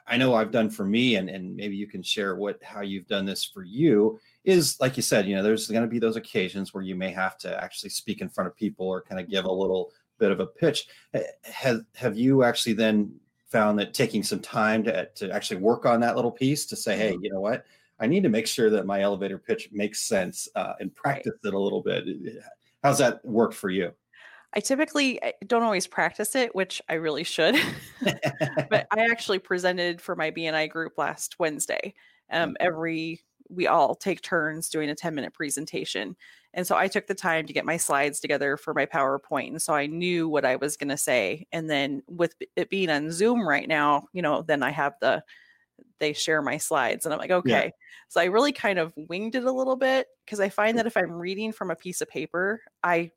I- 0.08 0.18
know 0.18 0.34
I've 0.36 0.52
done 0.52 0.70
for 0.70 0.86
me, 0.86 1.16
and 1.18 1.30
and 1.30 1.54
maybe 1.56 1.76
you 1.76 1.88
can 1.88 2.02
share 2.04 2.36
what 2.36 2.64
how 2.64 2.82
you've 2.82 3.08
done 3.08 3.26
this 3.26 3.44
for 3.44 3.64
you 3.64 4.20
is 4.46 4.80
like 4.80 4.96
you 4.96 5.04
said, 5.04 5.28
you 5.28 5.36
know, 5.36 5.44
there's 5.44 5.68
going 5.68 5.82
to 5.82 5.88
be 5.88 6.00
those 6.00 6.16
occasions 6.16 6.74
where 6.74 6.84
you 6.84 6.96
may 6.96 7.10
have 7.12 7.38
to 7.40 7.62
actually 7.64 7.90
speak 7.90 8.22
in 8.22 8.30
front 8.30 8.48
of 8.48 8.56
people 8.56 8.88
or 8.88 9.02
kind 9.02 9.20
of 9.20 9.28
give 9.30 9.46
a 9.46 9.52
little 9.52 9.92
bit 10.18 10.32
of 10.32 10.40
a 10.40 10.46
pitch. 10.46 10.88
Have 11.44 11.82
have 11.96 12.18
you 12.18 12.44
actually 12.44 12.74
then 12.74 13.20
found 13.48 13.78
that 13.80 13.94
taking 13.94 14.24
some 14.24 14.40
time 14.40 14.84
to 14.86 15.08
to 15.16 15.30
actually 15.32 15.60
work 15.60 15.86
on 15.86 16.00
that 16.00 16.16
little 16.16 16.32
piece 16.32 16.66
to 16.68 16.76
say, 16.78 16.96
hey, 16.96 17.18
you 17.22 17.30
know 17.34 17.42
what, 17.42 17.66
I 18.02 18.08
need 18.08 18.24
to 18.24 18.30
make 18.30 18.48
sure 18.48 18.70
that 18.72 18.86
my 18.86 19.02
elevator 19.02 19.38
pitch 19.38 19.70
makes 19.72 20.02
sense 20.02 20.48
uh, 20.56 20.74
and 20.80 20.94
practice 20.96 21.34
it 21.44 21.54
a 21.54 21.60
little 21.60 21.82
bit. 21.82 22.06
How's 22.84 22.98
that 22.98 23.24
work 23.24 23.54
for 23.54 23.70
you? 23.70 23.92
i 24.54 24.60
typically 24.60 25.18
don't 25.48 25.64
always 25.64 25.88
practice 25.88 26.36
it 26.36 26.54
which 26.54 26.82
i 26.90 26.96
really 26.96 27.24
should 27.24 27.56
but 28.70 28.88
I 28.92 29.06
actually 29.10 29.40
presented 29.40 30.02
for 30.02 30.16
my 30.16 30.32
BNI 30.32 30.70
group 30.70 30.98
last 30.98 31.40
Wednesday. 31.40 31.94
Um, 32.32 32.56
every 32.60 33.22
we 33.50 33.68
all 33.68 33.96
take 33.96 34.22
turns 34.22 34.70
doing 34.70 34.90
a 34.90 34.96
10 34.96 35.14
minute 35.14 35.34
presentation. 35.34 36.16
And 36.54 36.66
so 36.66 36.78
I 36.78 36.88
took 36.88 37.08
the 37.08 37.14
time 37.14 37.46
to 37.48 37.54
get 37.54 37.66
my 37.66 37.76
slides 37.76 38.22
together 38.22 38.56
for 38.56 38.74
my 38.74 38.86
PowerPoint. 38.86 39.50
And 39.50 39.62
so 39.62 39.74
I 39.74 39.88
knew 39.88 40.30
what 40.30 40.46
I 40.46 40.56
was 40.56 40.78
going 40.78 40.90
to 40.90 40.98
say. 40.98 41.48
And 41.52 41.70
then 41.70 42.02
with 42.08 42.34
it 42.56 42.70
being 42.70 42.90
on 42.90 43.12
Zoom 43.12 43.48
right 43.48 43.68
now, 43.68 44.08
you 44.14 44.22
know, 44.22 44.42
then 44.42 44.64
I 44.64 44.72
have 44.72 44.94
the, 45.02 45.22
they 46.00 46.14
share 46.14 46.42
my 46.42 46.58
slides 46.58 47.06
and 47.06 47.14
I'm 47.14 47.20
like, 47.20 47.32
okay. 47.32 47.72
So 48.10 48.20
I 48.20 48.26
really 48.26 48.52
kind 48.52 48.80
of 48.80 48.94
winged 48.96 49.36
it 49.36 49.46
a 49.46 49.52
little 49.52 49.76
bit 49.76 50.08
because 50.26 50.40
I 50.40 50.50
find 50.50 50.78
that 50.78 50.88
if 50.88 50.98
I'm 50.98 51.12
reading 51.12 51.52
from 51.52 51.72
a 51.72 51.76
piece 51.76 52.02
of 52.02 52.10
paper, 52.10 52.62
I 52.84 53.12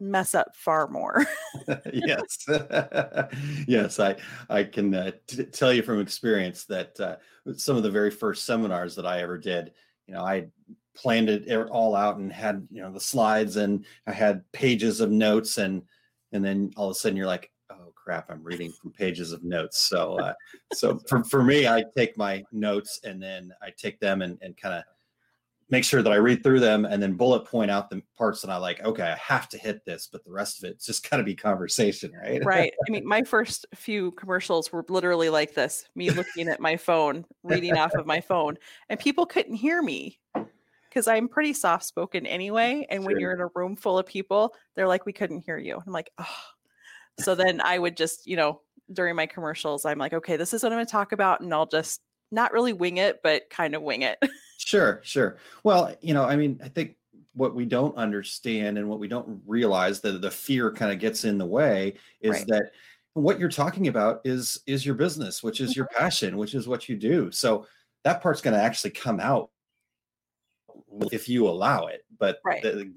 mess 0.00 0.34
up 0.34 0.54
far 0.54 0.88
more. 0.88 1.26
yes 1.92 2.46
yes 3.66 3.98
i 3.98 4.14
i 4.48 4.62
can 4.62 4.94
uh, 4.94 5.10
t- 5.26 5.44
tell 5.44 5.72
you 5.72 5.82
from 5.82 6.00
experience 6.00 6.64
that 6.64 6.98
uh, 7.00 7.16
some 7.56 7.76
of 7.76 7.82
the 7.82 7.90
very 7.90 8.10
first 8.10 8.44
seminars 8.44 8.94
that 8.94 9.06
i 9.06 9.20
ever 9.20 9.36
did 9.36 9.72
you 10.06 10.14
know 10.14 10.22
i 10.22 10.46
planned 10.94 11.28
it 11.28 11.50
all 11.70 11.94
out 11.94 12.18
and 12.18 12.32
had 12.32 12.66
you 12.70 12.80
know 12.80 12.92
the 12.92 13.00
slides 13.00 13.56
and 13.56 13.84
i 14.06 14.12
had 14.12 14.44
pages 14.52 15.00
of 15.00 15.10
notes 15.10 15.58
and 15.58 15.82
and 16.32 16.44
then 16.44 16.70
all 16.76 16.86
of 16.86 16.92
a 16.92 16.94
sudden 16.94 17.16
you're 17.16 17.26
like 17.26 17.50
crap 18.08 18.30
i'm 18.30 18.42
reading 18.42 18.72
from 18.72 18.90
pages 18.90 19.32
of 19.32 19.44
notes 19.44 19.78
so 19.82 20.18
uh, 20.18 20.32
so 20.72 20.98
for, 21.06 21.22
for 21.24 21.42
me 21.42 21.68
i 21.68 21.84
take 21.94 22.16
my 22.16 22.42
notes 22.52 23.00
and 23.04 23.22
then 23.22 23.52
i 23.60 23.68
take 23.76 24.00
them 24.00 24.22
and, 24.22 24.38
and 24.40 24.56
kind 24.56 24.74
of 24.74 24.82
make 25.70 25.84
sure 25.84 26.02
that 26.02 26.12
I 26.12 26.16
read 26.16 26.42
through 26.42 26.60
them 26.60 26.84
and 26.84 27.02
then 27.02 27.14
bullet 27.14 27.44
point 27.44 27.70
out 27.70 27.90
the 27.90 28.02
parts 28.16 28.40
that 28.40 28.50
I 28.50 28.56
like. 28.56 28.82
Okay, 28.82 29.02
I 29.02 29.16
have 29.16 29.48
to 29.50 29.58
hit 29.58 29.84
this, 29.84 30.08
but 30.10 30.24
the 30.24 30.30
rest 30.30 30.62
of 30.62 30.70
it's 30.70 30.86
just 30.86 31.08
got 31.08 31.18
to 31.18 31.22
be 31.22 31.34
conversation, 31.34 32.10
right? 32.12 32.42
right. 32.44 32.72
I 32.86 32.90
mean, 32.90 33.06
my 33.06 33.22
first 33.22 33.66
few 33.74 34.12
commercials 34.12 34.72
were 34.72 34.84
literally 34.88 35.28
like 35.28 35.54
this 35.54 35.84
me 35.94 36.10
looking 36.10 36.48
at 36.48 36.60
my 36.60 36.76
phone, 36.76 37.24
reading 37.42 37.76
off 37.76 37.94
of 37.94 38.06
my 38.06 38.20
phone, 38.20 38.56
and 38.88 38.98
people 38.98 39.26
couldn't 39.26 39.54
hear 39.54 39.82
me 39.82 40.18
because 40.88 41.06
I'm 41.06 41.28
pretty 41.28 41.52
soft 41.52 41.84
spoken 41.84 42.26
anyway. 42.26 42.86
And 42.88 43.04
when 43.04 43.20
you're 43.20 43.34
in 43.34 43.40
a 43.40 43.48
room 43.54 43.76
full 43.76 43.98
of 43.98 44.06
people, 44.06 44.54
they're 44.74 44.88
like, 44.88 45.04
we 45.04 45.12
couldn't 45.12 45.40
hear 45.40 45.58
you. 45.58 45.80
I'm 45.86 45.92
like, 45.92 46.10
oh. 46.18 46.26
So 47.18 47.34
then 47.34 47.60
I 47.60 47.78
would 47.78 47.96
just, 47.96 48.26
you 48.26 48.36
know, 48.36 48.60
during 48.92 49.16
my 49.16 49.26
commercials, 49.26 49.84
I'm 49.84 49.98
like, 49.98 50.12
okay, 50.12 50.36
this 50.36 50.54
is 50.54 50.62
what 50.62 50.72
I'm 50.72 50.76
going 50.76 50.86
to 50.86 50.92
talk 50.92 51.12
about. 51.12 51.40
And 51.40 51.52
I'll 51.52 51.66
just 51.66 52.00
not 52.30 52.52
really 52.52 52.72
wing 52.72 52.98
it, 52.98 53.20
but 53.22 53.50
kind 53.50 53.74
of 53.74 53.82
wing 53.82 54.02
it. 54.02 54.18
Sure, 54.60 55.00
sure. 55.04 55.38
Well, 55.62 55.94
you 56.00 56.12
know, 56.12 56.24
I 56.24 56.34
mean, 56.34 56.60
I 56.62 56.68
think 56.68 56.96
what 57.32 57.54
we 57.54 57.64
don't 57.64 57.96
understand 57.96 58.76
and 58.76 58.88
what 58.88 58.98
we 58.98 59.06
don't 59.06 59.40
realize 59.46 60.00
that 60.00 60.20
the 60.20 60.30
fear 60.30 60.72
kind 60.72 60.92
of 60.92 60.98
gets 60.98 61.24
in 61.24 61.38
the 61.38 61.46
way 61.46 61.94
is 62.20 62.32
Right. 62.32 62.46
that 62.48 62.72
what 63.14 63.38
you're 63.38 63.48
talking 63.48 63.86
about 63.86 64.20
is 64.24 64.60
is 64.66 64.84
your 64.84 64.96
business, 64.96 65.42
which 65.42 65.60
is 65.60 65.76
your 65.76 65.86
mm-hmm. 65.86 66.02
passion, 66.02 66.36
which 66.36 66.54
is 66.54 66.66
what 66.66 66.88
you 66.88 66.96
do. 66.96 67.30
So 67.30 67.66
that 68.02 68.20
part's 68.20 68.40
going 68.40 68.54
to 68.54 68.62
actually 68.62 68.90
come 68.90 69.20
out 69.20 69.50
if 71.12 71.28
you 71.28 71.48
allow 71.48 71.86
it. 71.86 72.04
But 72.18 72.40
Right. 72.44 72.62
the, 72.62 72.92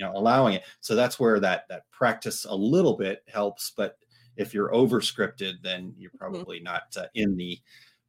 you 0.00 0.06
know, 0.06 0.16
allowing 0.16 0.54
it. 0.54 0.62
So 0.80 0.94
that's 0.94 1.20
where 1.20 1.38
that 1.40 1.68
that 1.68 1.82
practice 1.90 2.46
a 2.46 2.54
little 2.54 2.96
bit 2.96 3.22
helps. 3.28 3.70
But 3.76 3.98
if 4.36 4.54
you're 4.54 4.74
over 4.74 5.00
scripted, 5.00 5.62
then 5.62 5.94
you're 5.98 6.10
probably 6.16 6.60
not 6.60 6.84
uh, 6.96 7.04
in 7.14 7.36
the 7.36 7.60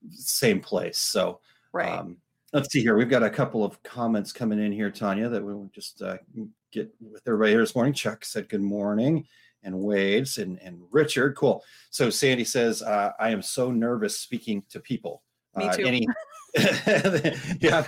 same 0.09 0.61
place. 0.61 0.97
So 0.97 1.41
right. 1.73 1.91
um, 1.91 2.15
let's 2.53 2.71
see 2.71 2.81
here. 2.81 2.95
We've 2.95 3.09
got 3.09 3.23
a 3.23 3.29
couple 3.29 3.65
of 3.65 3.81
comments 3.83 4.31
coming 4.31 4.59
in 4.59 4.71
here, 4.71 4.89
Tanya, 4.89 5.27
that 5.27 5.43
we'll 5.43 5.69
just 5.75 6.01
uh, 6.01 6.17
get 6.71 6.89
with 7.01 7.23
everybody 7.27 7.51
here 7.51 7.59
this 7.59 7.75
morning. 7.75 7.93
Chuck 7.93 8.23
said 8.23 8.47
good 8.47 8.61
morning, 8.61 9.27
and 9.63 9.77
Wade's 9.77 10.37
and, 10.37 10.61
and 10.61 10.79
Richard. 10.91 11.35
Cool. 11.35 11.61
So 11.89 12.09
Sandy 12.09 12.45
says, 12.45 12.81
uh, 12.81 13.11
I 13.19 13.31
am 13.31 13.41
so 13.41 13.69
nervous 13.69 14.17
speaking 14.17 14.63
to 14.69 14.79
people. 14.79 15.23
Me 15.57 15.65
Uh, 15.67 15.73
too. 15.73 15.83
Any, 15.83 16.07
yeah. 17.59 17.85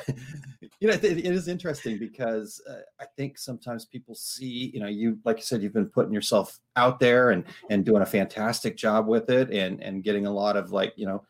You 0.84 0.90
know, 0.90 0.96
it, 0.96 1.06
it 1.06 1.26
is 1.26 1.48
interesting 1.48 1.98
because 1.98 2.62
uh, 2.70 2.82
I 3.00 3.06
think 3.16 3.38
sometimes 3.38 3.86
people 3.86 4.16
see, 4.16 4.70
you 4.74 4.82
know, 4.82 4.88
you 4.88 5.18
like 5.24 5.38
you 5.38 5.44
said, 5.44 5.62
you've 5.62 5.72
been 5.72 5.88
putting 5.88 6.12
yourself 6.14 6.60
out 6.76 7.00
there 7.00 7.30
and 7.32 7.46
and 7.70 7.86
doing 7.86 8.02
a 8.02 8.06
fantastic 8.06 8.76
job 8.76 9.08
with 9.08 9.30
it, 9.30 9.50
and 9.50 9.82
and 9.82 10.04
getting 10.04 10.26
a 10.26 10.32
lot 10.32 10.58
of 10.58 10.74
like, 10.74 10.92
you 10.98 11.06
know, 11.06 11.26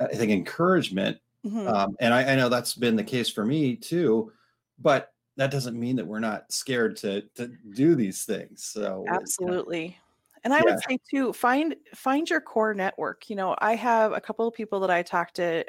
I 0.00 0.08
think 0.08 0.32
encouragement 0.32 1.18
Mhm. 1.44 1.72
um, 1.72 1.96
and 2.00 2.12
I, 2.14 2.32
I 2.32 2.36
know 2.36 2.48
that's 2.48 2.74
been 2.74 2.96
the 2.96 3.04
case 3.04 3.28
for 3.28 3.44
me 3.44 3.76
too 3.76 4.32
but 4.78 5.12
that 5.36 5.50
doesn't 5.50 5.78
mean 5.78 5.96
that 5.96 6.06
we're 6.06 6.20
not 6.20 6.50
scared 6.52 6.96
to 6.98 7.22
to 7.36 7.48
do 7.72 7.94
these 7.94 8.24
things 8.24 8.64
so 8.64 9.20
you 9.44 9.46
know, 9.46 9.54
absolutely 9.54 9.96
and 10.44 10.52
i 10.52 10.58
Yeah. 10.58 10.64
would 10.64 10.78
say 10.80 10.98
too 11.10 11.32
find 11.32 11.76
find 11.94 12.28
your 12.28 12.40
core 12.40 12.74
network 12.74 13.28
you 13.30 13.36
know 13.36 13.54
i 13.58 13.74
have 13.74 14.12
a 14.12 14.20
couple 14.20 14.46
of 14.46 14.54
people 14.54 14.80
that 14.80 14.90
i 14.90 15.02
talk 15.02 15.32
to 15.32 15.64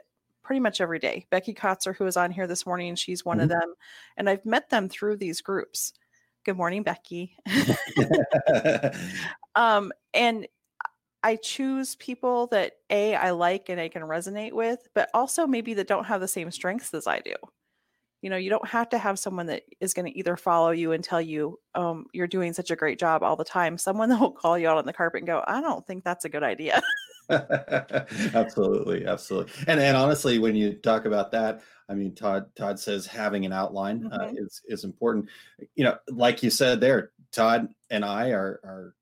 pretty 0.48 0.62
much 0.62 0.80
every 0.80 0.98
day. 0.98 1.28
Becky 1.30 1.54
kotzer 1.54 1.94
who 1.94 2.06
was 2.06 2.16
on 2.16 2.32
here 2.32 2.48
this 2.48 2.66
morning 2.66 2.96
she's 2.96 3.26
one 3.26 3.42
of 3.42 3.50
them 3.50 3.74
and 4.16 4.30
i've 4.30 4.46
met 4.46 4.70
them 4.70 4.88
through 4.88 5.18
these 5.18 5.42
groups. 5.42 5.92
Good 6.46 6.56
morning 6.56 6.84
becky. 6.84 7.36
Um 9.56 9.92
and 10.14 10.48
i 11.24 11.36
choose 11.36 11.96
people 11.96 12.46
that 12.48 12.74
a 12.92 13.16
i 13.16 13.32
like 13.32 13.70
and 13.70 13.82
i 13.82 13.90
can 13.90 14.04
resonate 14.04 14.54
with 14.54 14.88
but 14.94 15.10
also 15.16 15.48
maybe 15.48 15.74
that 15.74 15.88
don't 15.88 16.06
have 16.06 16.22
the 16.22 16.28
same 16.28 16.52
strengths 16.52 16.94
as 16.94 17.08
i 17.08 17.20
do. 17.20 17.34
You 18.22 18.30
know 18.30 18.38
you 18.38 18.50
don't 18.50 18.68
have 18.68 18.88
to 18.90 18.98
have 18.98 19.20
someone 19.20 19.48
that 19.48 19.64
is 19.82 19.94
going 19.94 20.06
to 20.06 20.18
either 20.18 20.38
follow 20.38 20.72
you 20.72 20.92
and 20.94 21.04
tell 21.04 21.22
you 21.22 21.60
um, 21.76 22.06
you're 22.14 22.28
doing 22.28 22.54
such 22.54 22.72
a 22.72 22.76
great 22.76 23.00
job 23.00 23.24
all 23.24 23.36
the 23.36 23.44
time. 23.44 23.78
Someone 23.78 24.10
that 24.12 24.20
will 24.20 24.32
call 24.32 24.58
you 24.58 24.70
out 24.70 24.78
on 24.78 24.86
the 24.86 24.94
carpet 24.94 25.20
and 25.20 25.28
go 25.28 25.44
i 25.46 25.60
don't 25.60 25.86
think 25.86 26.04
that's 26.04 26.24
a 26.24 26.30
good 26.30 26.44
idea 26.44 26.82
absolutely 28.34 29.06
absolutely. 29.06 29.52
And 29.68 29.80
and 29.80 29.98
honestly 29.98 30.40
when 30.40 30.56
you 30.56 30.74
talk 30.74 31.06
about 31.06 31.32
that 31.32 31.62
i 31.90 31.94
mean 31.94 32.16
todd 32.16 32.46
todd 32.56 32.80
says 32.80 33.06
having 33.06 33.46
an 33.46 33.52
outline 33.54 34.08
uh, 34.12 34.28
Mhm. 34.28 34.46
is 34.46 34.62
is 34.66 34.84
important. 34.84 35.30
You 35.76 35.84
know 35.86 35.98
like 36.10 36.42
you 36.44 36.50
said 36.50 36.80
there 36.80 37.12
todd 37.32 37.68
and 37.90 38.06
i 38.06 38.30
are 38.32 38.60
are 38.64 38.96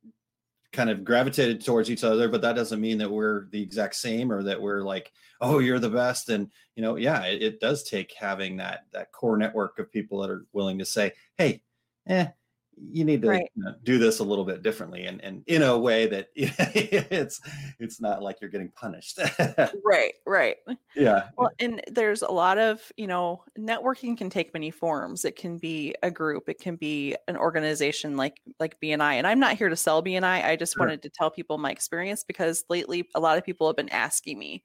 kind 0.73 0.89
of 0.89 1.03
gravitated 1.05 1.63
towards 1.63 1.89
each 1.91 2.03
other 2.03 2.27
but 2.29 2.41
that 2.41 2.55
doesn't 2.55 2.81
mean 2.81 2.97
that 2.97 3.09
we're 3.11 3.47
the 3.51 3.61
exact 3.61 3.95
same 3.95 4.31
or 4.31 4.43
that 4.43 4.61
we're 4.61 4.81
like 4.81 5.11
oh 5.41 5.59
you're 5.59 5.79
the 5.79 5.89
best. 5.89 6.29
And 6.29 6.51
you 6.75 6.81
know 6.83 6.95
yeah 6.97 7.23
it, 7.25 7.41
it 7.43 7.59
does 7.59 7.83
take 7.83 8.13
having 8.13 8.57
that 8.57 8.85
that 8.91 9.11
core 9.11 9.37
network 9.37 9.79
of 9.79 9.91
people 9.91 10.21
that 10.21 10.29
are 10.31 10.45
willing 10.53 10.79
to 10.79 10.85
say 10.85 11.13
hey 11.37 11.61
eh 12.07 12.27
you 12.77 13.05
need 13.05 13.21
to 13.23 13.27
Right. 13.27 13.49
you 13.55 13.63
know, 13.63 13.75
do 13.83 13.97
this 13.97 14.19
a 14.19 14.23
little 14.23 14.45
bit 14.45 14.61
differently 14.63 15.05
and, 15.05 15.21
and 15.23 15.43
in 15.47 15.61
a 15.63 15.77
way 15.77 16.07
that 16.07 16.29
it's 16.35 17.39
it's 17.79 18.01
not 18.01 18.21
like 18.23 18.41
you're 18.41 18.49
getting 18.49 18.71
punished. 18.71 19.19
Right 19.83 20.13
right. 20.25 20.57
Yeah. 20.95 21.29
Well 21.37 21.49
and 21.59 21.81
there's 21.87 22.21
a 22.21 22.31
lot 22.31 22.57
of 22.57 22.91
you 22.97 23.07
know 23.07 23.43
networking 23.57 24.17
can 24.17 24.29
take 24.29 24.53
many 24.53 24.71
forms. 24.71 25.25
It 25.25 25.35
can 25.35 25.57
be 25.59 25.95
a 26.03 26.11
group. 26.11 26.49
It 26.49 26.59
can 26.59 26.75
be 26.77 27.15
an 27.27 27.37
organization 27.37 28.17
like 28.17 28.41
like 28.59 28.79
bni 28.81 29.15
and 29.15 29.27
i'm 29.27 29.39
not 29.39 29.57
here 29.57 29.69
to 29.69 29.75
sell 29.75 30.03
bni 30.03 30.23
i 30.45 30.55
just 30.55 30.77
Sure. 30.77 30.79
wanted 30.79 31.01
to 31.03 31.09
tell 31.09 31.31
people 31.31 31.57
my 31.57 31.71
experience 31.71 32.23
because 32.23 32.63
lately 32.69 33.07
a 33.15 33.19
lot 33.19 33.37
of 33.37 33.43
people 33.45 33.67
have 33.67 33.75
been 33.75 33.89
asking 33.89 34.39
me 34.39 34.63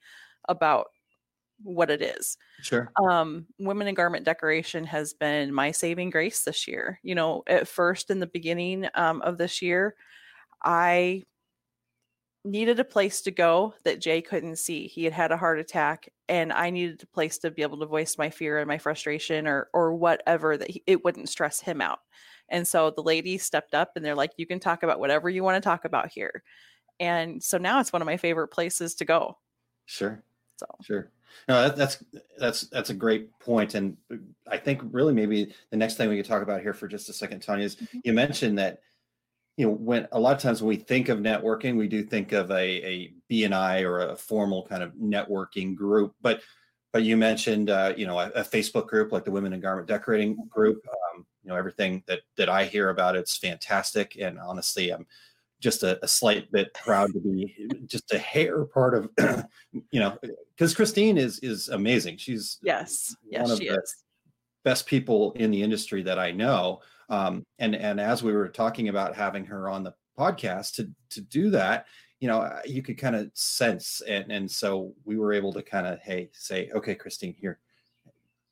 about 0.49 0.89
what 1.63 1.91
it 1.91 2.03
is. 2.03 2.37
Sure. 2.63 2.93
Um, 3.09 3.47
women 3.59 3.87
in 3.89 3.95
garment 3.95 4.25
decoration 4.25 4.85
has 4.85 5.15
been 5.15 5.55
my 5.55 5.71
saving 5.71 6.11
grace 6.11 6.45
this 6.45 6.69
year. 6.69 7.01
You 7.03 7.15
know, 7.15 7.43
at 7.47 7.69
first 7.69 8.11
in 8.11 8.21
the 8.21 8.27
beginning 8.27 8.89
um, 8.95 9.23
of 9.23 9.39
this 9.39 9.63
year, 9.63 9.95
I 10.65 11.25
needed 12.45 12.81
a 12.81 12.85
place 12.85 13.21
to 13.23 13.31
go 13.31 13.75
that 13.85 14.01
Jay 14.01 14.23
couldn't 14.23 14.57
see. 14.57 14.87
He 14.87 15.05
had 15.05 15.13
had 15.13 15.33
a 15.33 15.37
heart 15.37 15.59
attack, 15.59 16.09
and 16.29 16.53
I 16.53 16.71
needed 16.71 17.03
a 17.03 17.07
place 17.07 17.39
to 17.39 17.51
be 17.51 17.63
able 17.63 17.79
to 17.81 17.87
voice 17.87 18.17
my 18.17 18.31
fear 18.31 18.59
and 18.59 18.69
my 18.69 18.79
frustration, 18.79 19.47
or 19.47 19.69
or 19.75 19.95
whatever 19.95 20.57
that 20.57 20.71
he, 20.71 20.83
it 20.87 21.05
wouldn't 21.05 21.29
stress 21.29 21.61
him 21.61 21.81
out. 21.81 22.01
And 22.49 22.67
so 22.67 22.91
the 22.91 23.03
ladies 23.03 23.45
stepped 23.45 23.75
up, 23.75 23.93
and 23.97 24.05
they're 24.05 24.15
like, 24.15 24.33
"You 24.37 24.47
can 24.47 24.61
talk 24.61 24.83
about 24.83 25.01
whatever 25.01 25.29
you 25.29 25.45
want 25.45 25.63
to 25.63 25.67
talk 25.69 25.85
about 25.85 26.11
here." 26.13 26.43
And 27.01 27.43
so 27.43 27.59
now 27.59 27.81
it's 27.81 27.93
one 27.93 28.03
of 28.03 28.07
my 28.07 28.19
favorite 28.19 28.49
places 28.49 28.95
to 28.97 29.05
go. 29.07 29.39
Sure. 29.87 30.23
So 30.59 30.67
Sure. 30.81 31.11
No, 31.49 31.63
that, 31.63 31.77
that's 31.77 32.03
that's 32.39 32.63
that's 32.69 32.91
a 32.91 32.95
great 32.95 33.39
point, 33.39 33.75
and 33.75 33.97
I 34.47 34.57
think 34.57 34.83
really 34.91 35.13
maybe 35.13 35.55
the 35.71 35.77
next 35.77 35.97
thing 35.97 36.09
we 36.09 36.17
could 36.17 36.27
talk 36.27 36.43
about 36.43 36.63
here 36.63 36.75
for 36.75 36.89
just 36.89 37.09
a 37.09 37.13
second, 37.13 37.41
Tanya, 37.41 37.65
is 37.65 37.77
Mhm. 37.77 38.01
you 38.05 38.13
mentioned 38.13 38.59
that 38.59 38.81
you 39.57 39.67
know 39.67 39.73
when 39.73 40.09
a 40.13 40.21
lot 40.21 40.35
of 40.37 40.43
times 40.43 40.63
when 40.63 40.69
we 40.69 40.77
think 40.77 41.09
of 41.09 41.19
networking, 41.19 41.77
we 41.77 41.89
do 41.89 42.03
think 42.03 42.33
of 42.33 42.51
a 42.51 42.55
a 42.55 43.15
BNI 43.31 43.83
or 43.83 44.01
a 44.01 44.17
formal 44.17 44.67
kind 44.67 44.83
of 44.83 44.93
networking 44.95 45.75
group, 45.75 46.15
but 46.21 46.43
but 46.93 47.03
you 47.05 47.17
mentioned 47.17 47.71
uh, 47.71 47.93
you 47.97 48.07
know 48.07 48.19
a, 48.19 48.29
a 48.31 48.43
Facebook 48.43 48.87
group 48.87 49.13
like 49.13 49.25
the 49.25 49.31
Women 49.31 49.53
in 49.53 49.61
Garment 49.61 49.87
Decorating 49.89 50.37
group. 50.49 50.83
Um, 50.89 51.27
you 51.43 51.51
know 51.51 51.57
everything 51.57 52.03
that 52.07 52.21
that 52.37 52.49
I 52.49 52.65
hear 52.65 52.91
about 52.91 53.17
it's 53.17 53.37
fantastic, 53.37 54.17
and 54.21 54.39
honestly, 54.39 54.91
I'm 54.91 55.07
just 55.61 55.83
a, 55.83 56.03
a 56.03 56.09
slight 56.09 56.51
bit 56.51 56.73
proud 56.75 57.13
to 57.13 57.21
be 57.21 57.55
just 57.87 58.13
a 58.13 58.19
hair 58.19 58.65
part 58.65 58.95
of 58.95 59.11
you 59.91 60.01
know 60.01 60.19
because 60.61 60.75
Christine 60.75 61.17
is 61.17 61.39
is 61.39 61.71
amazing. 61.71 62.19
She's 62.19 62.59
yes, 62.63 63.17
yes, 63.31 63.43
one 63.43 63.51
of 63.53 63.59
she 63.59 63.69
the 63.69 63.77
is. 63.77 64.05
best 64.63 64.85
people 64.87 65.33
in 65.33 65.51
the 65.51 65.63
industry 65.63 66.03
that 66.03 66.19
I 66.19 66.33
know. 66.33 66.81
Um, 67.09 67.47
and 67.59 67.75
and 67.75 67.99
as 67.99 68.23
we 68.23 68.35
were 68.35 68.47
talking 68.49 68.89
about 68.91 69.17
having 69.17 69.47
her 69.47 69.71
on 69.71 69.83
the 69.85 69.95
podcast 70.19 70.75
to 70.75 70.91
to 71.11 71.23
do 71.23 71.49
that, 71.53 71.87
you 72.21 72.29
know, 72.29 72.43
uh, 72.43 72.61
you 72.67 72.83
could 72.83 72.99
kind 72.99 73.17
of 73.17 73.31
sense 73.33 74.03
and 74.07 74.31
and 74.31 74.51
so 74.51 74.93
we 75.07 75.17
were 75.17 75.33
able 75.33 75.51
to 75.55 75.63
kind 75.63 75.87
of 75.87 75.99
hey 76.01 76.29
say 76.35 76.69
okay, 76.75 76.95
Christine, 76.95 77.35
here, 77.41 77.59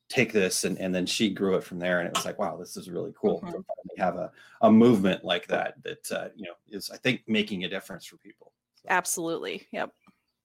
take 0.08 0.32
this, 0.32 0.64
and 0.64 0.78
and 0.78 0.94
then 0.94 1.04
she 1.04 1.28
grew 1.28 1.56
it 1.56 1.62
from 1.64 1.78
there, 1.78 1.98
and 2.00 2.08
it 2.08 2.14
was 2.16 2.24
like 2.24 2.38
wow, 2.38 2.56
this 2.56 2.78
is 2.78 2.88
really 2.88 3.12
cool 3.20 3.40
to 3.40 3.46
Mhm. 3.46 3.50
finally 3.50 3.98
have 3.98 4.16
a 4.16 4.32
a 4.62 4.72
movement 4.72 5.24
like 5.26 5.46
that 5.48 5.74
that 5.82 6.10
uh, 6.10 6.28
you 6.34 6.46
know 6.46 6.54
is 6.68 6.88
I 6.90 6.96
think 6.96 7.20
making 7.26 7.64
a 7.64 7.68
difference 7.68 8.06
for 8.06 8.16
people. 8.16 8.54
So- 8.76 8.86
Absolutely. 8.88 9.66
Yep. 9.72 9.92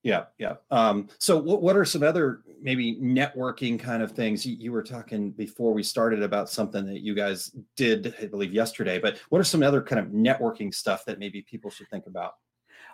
Yeah, 0.04 0.26
yeah. 0.38 0.56
Um, 0.70 1.08
so, 1.18 1.38
what, 1.38 1.62
what 1.62 1.78
are 1.78 1.86
some 1.86 2.04
other 2.04 2.42
maybe 2.62 2.98
networking 3.02 3.80
kind 3.80 4.04
of 4.04 4.12
things? 4.12 4.46
You, 4.46 4.56
you 4.60 4.72
were 4.74 4.84
talking 4.84 5.32
before 5.32 5.74
we 5.74 5.82
started 5.82 6.22
about 6.22 6.50
something 6.50 6.86
that 6.86 7.02
you 7.02 7.16
guys 7.16 7.56
did, 7.78 8.14
I 8.22 8.28
believe, 8.28 8.54
yesterday. 8.54 9.00
But 9.00 9.18
what 9.30 9.40
are 9.40 9.46
some 9.46 9.64
other 9.64 9.82
kind 9.82 10.00
of 10.00 10.08
networking 10.08 10.74
stuff 10.74 11.06
that 11.06 11.20
maybe 11.20 11.42
people 11.42 11.72
should 11.72 11.90
think 11.90 12.06
about? 12.08 12.34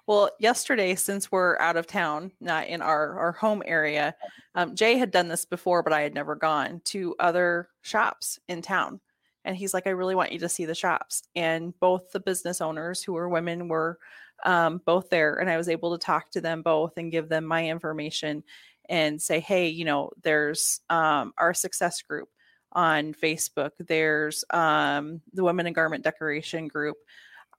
Well, 0.06 0.30
yesterday, 0.40 0.96
since 0.96 1.32
we're 1.32 1.58
out 1.60 1.78
of 1.78 1.88
town, 1.88 2.32
not 2.40 2.68
in 2.68 2.82
our, 2.82 3.18
our 3.20 3.32
home 3.32 3.64
area, 3.66 4.16
um, 4.56 4.76
Jay 4.76 4.98
had 4.98 5.12
done 5.12 5.28
this 5.28 5.46
before, 5.46 5.84
but 5.84 5.94
I 5.94 6.02
had 6.02 6.14
never 6.14 6.36
gone 6.36 6.82
to 6.86 7.16
other 7.20 7.70
shops 7.82 8.40
in 8.48 8.62
town. 8.62 9.02
And 9.46 9.56
he's 9.56 9.74
like, 9.74 9.88
I 9.88 9.92
really 9.92 10.16
want 10.16 10.32
you 10.32 10.40
to 10.40 10.50
see 10.50 10.66
the 10.66 10.76
shops. 10.76 11.24
And 11.36 11.78
both 11.80 12.12
the 12.12 12.20
business 12.20 12.62
owners, 12.62 13.02
who 13.04 13.14
were 13.14 13.30
women, 13.30 13.68
were 13.68 13.98
um, 14.46 14.82
both 14.86 15.10
there. 15.10 15.36
And 15.36 15.50
I 15.50 15.58
was 15.58 15.70
able 15.70 15.98
to 15.98 16.04
talk 16.04 16.32
to 16.32 16.42
them 16.42 16.62
both 16.62 16.98
and 16.98 17.12
give 17.12 17.30
them 17.30 17.46
my 17.46 17.68
information 17.68 18.44
and 18.90 19.22
say, 19.22 19.40
hey, 19.40 19.68
you 19.70 19.86
know, 19.86 20.12
there's 20.24 20.82
um, 20.90 21.34
our 21.38 21.54
success 21.54 22.02
group 22.02 22.30
on 22.72 23.14
Facebook, 23.14 23.72
there's 23.80 24.46
um, 24.52 25.22
the 25.34 25.44
Women 25.44 25.66
in 25.68 25.74
Garment 25.74 26.04
Decoration 26.04 26.68
group. 26.68 26.98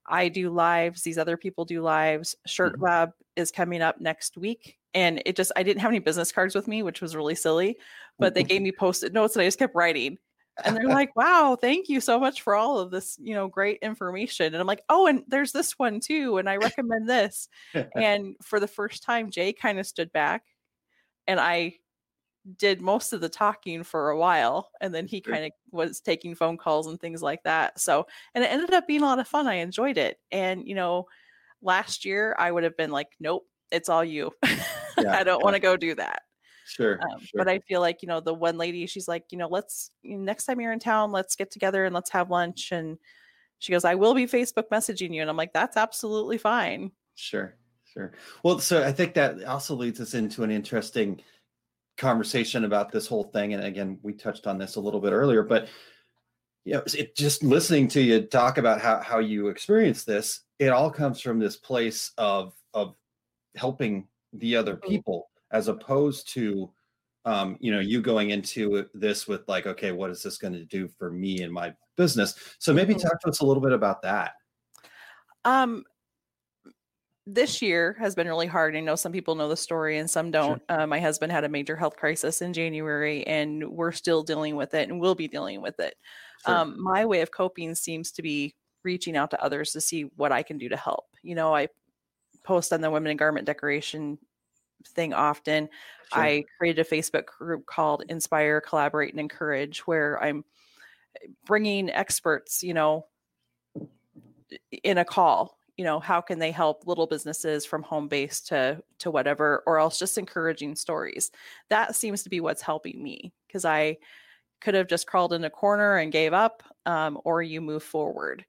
I 0.06 0.28
do 0.28 0.50
lives. 0.50 1.02
These 1.02 1.18
other 1.18 1.36
people 1.36 1.64
do 1.64 1.82
lives. 1.82 2.36
Shirt 2.46 2.76
Mhm. 2.76 2.82
Lab 2.82 3.12
is 3.36 3.50
coming 3.50 3.82
up 3.82 4.00
next 4.00 4.36
week. 4.36 4.78
And 4.94 5.22
it 5.24 5.36
just, 5.36 5.52
I 5.56 5.62
didn't 5.62 5.80
have 5.82 5.90
any 5.90 6.00
business 6.00 6.32
cards 6.32 6.54
with 6.54 6.66
me, 6.66 6.82
which 6.82 7.00
was 7.00 7.14
really 7.14 7.36
silly, 7.36 7.76
but 8.18 8.34
they 8.34 8.42
gave 8.42 8.60
me 8.60 8.72
post 8.72 9.04
it 9.04 9.12
notes 9.12 9.36
and 9.36 9.42
I 9.42 9.46
just 9.46 9.58
kept 9.58 9.74
writing. 9.74 10.18
And 10.64 10.76
they're 10.76 10.88
like, 10.88 11.14
wow, 11.16 11.56
thank 11.60 11.88
you 11.88 12.00
so 12.00 12.18
much 12.18 12.42
for 12.42 12.54
all 12.54 12.78
of 12.78 12.90
this, 12.90 13.18
you 13.20 13.34
know, 13.34 13.48
great 13.48 13.78
information. 13.82 14.46
And 14.46 14.56
I'm 14.56 14.66
like, 14.66 14.82
oh, 14.88 15.06
and 15.06 15.24
there's 15.28 15.52
this 15.52 15.78
one 15.78 16.00
too. 16.00 16.38
And 16.38 16.48
I 16.48 16.56
recommend 16.56 17.08
this. 17.08 17.48
and 17.94 18.36
for 18.42 18.60
the 18.60 18.68
first 18.68 19.02
time, 19.02 19.30
Jay 19.30 19.52
kind 19.52 19.78
of 19.78 19.86
stood 19.86 20.12
back 20.12 20.44
and 21.26 21.38
I 21.38 21.74
did 22.56 22.80
most 22.80 23.12
of 23.12 23.20
the 23.20 23.28
talking 23.28 23.82
for 23.82 24.10
a 24.10 24.18
while 24.18 24.70
and 24.80 24.94
then 24.94 25.06
he 25.06 25.20
kind 25.20 25.44
of 25.44 25.52
was 25.70 26.00
taking 26.00 26.34
phone 26.34 26.56
calls 26.56 26.86
and 26.86 26.98
things 26.98 27.22
like 27.22 27.42
that 27.42 27.78
so 27.78 28.06
and 28.34 28.42
it 28.42 28.50
ended 28.50 28.72
up 28.72 28.86
being 28.86 29.02
a 29.02 29.04
lot 29.04 29.18
of 29.18 29.28
fun 29.28 29.46
i 29.46 29.56
enjoyed 29.56 29.98
it 29.98 30.18
and 30.32 30.66
you 30.66 30.74
know 30.74 31.06
last 31.60 32.04
year 32.04 32.34
i 32.38 32.50
would 32.50 32.64
have 32.64 32.76
been 32.78 32.90
like 32.90 33.08
nope 33.20 33.46
it's 33.70 33.90
all 33.90 34.04
you 34.04 34.32
Yeah, 34.98 35.18
i 35.18 35.22
don't 35.22 35.44
want 35.44 35.54
to 35.54 35.60
go 35.60 35.76
do 35.76 35.94
that 35.96 36.22
sure, 36.70 37.00
um, 37.02 37.20
sure. 37.20 37.38
but 37.38 37.48
i 37.48 37.58
feel 37.60 37.80
like 37.80 38.02
you 38.02 38.08
know 38.08 38.20
the 38.20 38.32
one 38.32 38.56
lady 38.56 38.86
she's 38.86 39.08
like 39.08 39.24
you 39.30 39.38
know 39.38 39.48
let's 39.48 39.90
next 40.04 40.44
time 40.44 40.60
you're 40.60 40.72
in 40.72 40.78
town 40.78 41.10
let's 41.12 41.36
get 41.36 41.50
together 41.50 41.84
and 41.84 41.94
let's 41.94 42.10
have 42.10 42.30
lunch 42.30 42.72
and 42.72 42.98
she 43.58 43.72
goes 43.72 43.84
i 43.84 43.94
will 43.94 44.14
be 44.14 44.26
facebook 44.26 44.68
messaging 44.72 45.14
you 45.14 45.20
and 45.20 45.30
i'm 45.30 45.36
like 45.36 45.52
that's 45.52 45.76
absolutely 45.76 46.38
fine 46.38 46.90
Sure, 47.20 47.54
sure. 47.84 48.12
Well, 48.42 48.58
so 48.60 48.82
I 48.82 48.92
think 48.92 49.12
that 49.14 49.44
also 49.44 49.74
leads 49.74 50.00
us 50.00 50.14
into 50.14 50.42
an 50.42 50.50
interesting 50.50 51.20
conversation 51.98 52.64
about 52.64 52.90
this 52.90 53.06
whole 53.06 53.24
thing. 53.24 53.52
And 53.52 53.62
again, 53.62 53.98
we 54.02 54.14
touched 54.14 54.46
on 54.46 54.56
this 54.56 54.76
a 54.76 54.80
little 54.80 55.00
bit 55.00 55.12
earlier, 55.12 55.42
but 55.42 55.68
you 56.64 56.74
know, 56.74 56.82
it, 56.94 57.14
just 57.16 57.42
listening 57.42 57.88
to 57.88 58.00
you 58.00 58.22
talk 58.22 58.56
about 58.56 58.80
how 58.80 59.00
how 59.00 59.18
you 59.18 59.48
experience 59.48 60.04
this, 60.04 60.40
it 60.58 60.68
all 60.70 60.90
comes 60.90 61.20
from 61.20 61.38
this 61.38 61.56
place 61.56 62.12
of 62.16 62.54
of 62.72 62.94
helping 63.54 64.08
the 64.32 64.56
other 64.56 64.76
Mhm. 64.76 64.88
people 64.88 65.29
as 65.52 65.68
opposed 65.68 66.28
to 66.34 66.72
um, 67.26 67.58
you 67.60 67.70
know, 67.70 67.80
you 67.80 68.00
going 68.00 68.30
into 68.30 68.86
this 68.94 69.28
with 69.28 69.46
like, 69.46 69.66
okay, 69.66 69.92
what 69.92 70.10
is 70.10 70.22
this 70.22 70.38
going 70.38 70.54
to 70.54 70.64
do 70.64 70.88
for 70.88 71.10
me 71.10 71.42
and 71.42 71.52
my 71.52 71.74
business? 71.96 72.34
So 72.58 72.72
maybe 72.72 72.94
Mhm. 72.94 73.02
talk 73.02 73.20
to 73.20 73.28
us 73.28 73.40
a 73.40 73.44
little 73.44 73.62
bit 73.62 73.72
about 73.72 74.00
that. 74.02 74.36
Um, 75.44 75.84
this 77.26 77.60
year 77.60 77.94
has 78.00 78.14
been 78.14 78.26
really 78.26 78.46
hard. 78.46 78.74
I 78.74 78.80
know 78.80 78.96
some 78.96 79.12
people 79.12 79.34
know 79.34 79.48
the 79.48 79.56
story 79.56 79.98
and 79.98 80.10
some 80.10 80.30
don't. 80.30 80.62
Uh, 80.68 80.86
my 80.86 80.98
husband 80.98 81.30
had 81.30 81.44
a 81.44 81.48
major 81.48 81.76
health 81.76 81.96
crisis 81.96 82.40
in 82.40 82.52
January, 82.52 83.26
and 83.26 83.70
we're 83.70 83.92
still 83.92 84.22
dealing 84.22 84.56
with 84.56 84.72
it, 84.74 84.88
and 84.88 84.98
we'll 84.98 85.14
be 85.14 85.28
dealing 85.28 85.60
with 85.60 85.78
it. 85.78 85.96
Sure. 86.44 86.56
Um, 86.56 86.82
my 86.82 87.04
way 87.04 87.20
of 87.20 87.30
coping 87.30 87.74
seems 87.74 88.10
to 88.12 88.22
be 88.22 88.54
reaching 88.82 89.16
out 89.16 89.30
to 89.30 89.44
others 89.44 89.72
to 89.72 89.80
see 89.80 90.04
what 90.16 90.32
I 90.32 90.42
can 90.42 90.56
do 90.56 90.70
to 90.70 90.76
help. 90.76 91.04
You 91.22 91.34
know, 91.34 91.54
I 91.54 91.68
post 92.44 92.72
on 92.72 92.80
the 92.80 92.90
women 92.90 93.10
in 93.10 93.18
garment 93.18 93.44
decoration 93.46 94.18
thing 94.86 95.12
often. 95.12 95.68
Sure. 96.12 96.22
I 96.22 96.44
created 96.58 96.86
a 96.86 96.88
Facebook 96.88 97.26
group 97.26 97.66
called 97.66 98.04
Inspire, 98.08 98.60
Collaborate, 98.60 99.12
and 99.12 99.20
Encourage, 99.20 99.80
where 99.80 100.22
I'm 100.22 100.44
bringing 101.46 101.90
experts, 101.90 102.62
you 102.62 102.74
know, 102.74 103.06
in 104.82 104.98
a 104.98 105.04
call. 105.04 105.58
You 105.76 105.84
know, 105.84 105.98
how 105.98 106.20
can 106.20 106.38
they 106.38 106.50
help 106.50 106.86
little 106.86 107.06
businesses 107.06 107.64
from 107.64 107.82
home 107.82 108.08
base 108.08 108.40
to 108.42 108.82
to 108.98 109.10
whatever, 109.10 109.62
or 109.66 109.78
else 109.78 109.98
just 109.98 110.18
encouraging 110.18 110.76
stories. 110.76 111.30
That 111.68 111.96
seems 111.96 112.22
to 112.22 112.30
be 112.30 112.40
what's 112.40 112.62
helping 112.62 113.02
me 113.02 113.32
because 113.46 113.64
I 113.64 113.96
could 114.60 114.74
have 114.74 114.88
just 114.88 115.06
crawled 115.06 115.32
in 115.32 115.44
a 115.44 115.50
corner 115.50 115.96
and 115.96 116.12
gave 116.12 116.32
up, 116.32 116.62
um, 116.84 117.18
or 117.24 117.42
you 117.42 117.60
move 117.60 117.82
forward. 117.82 118.44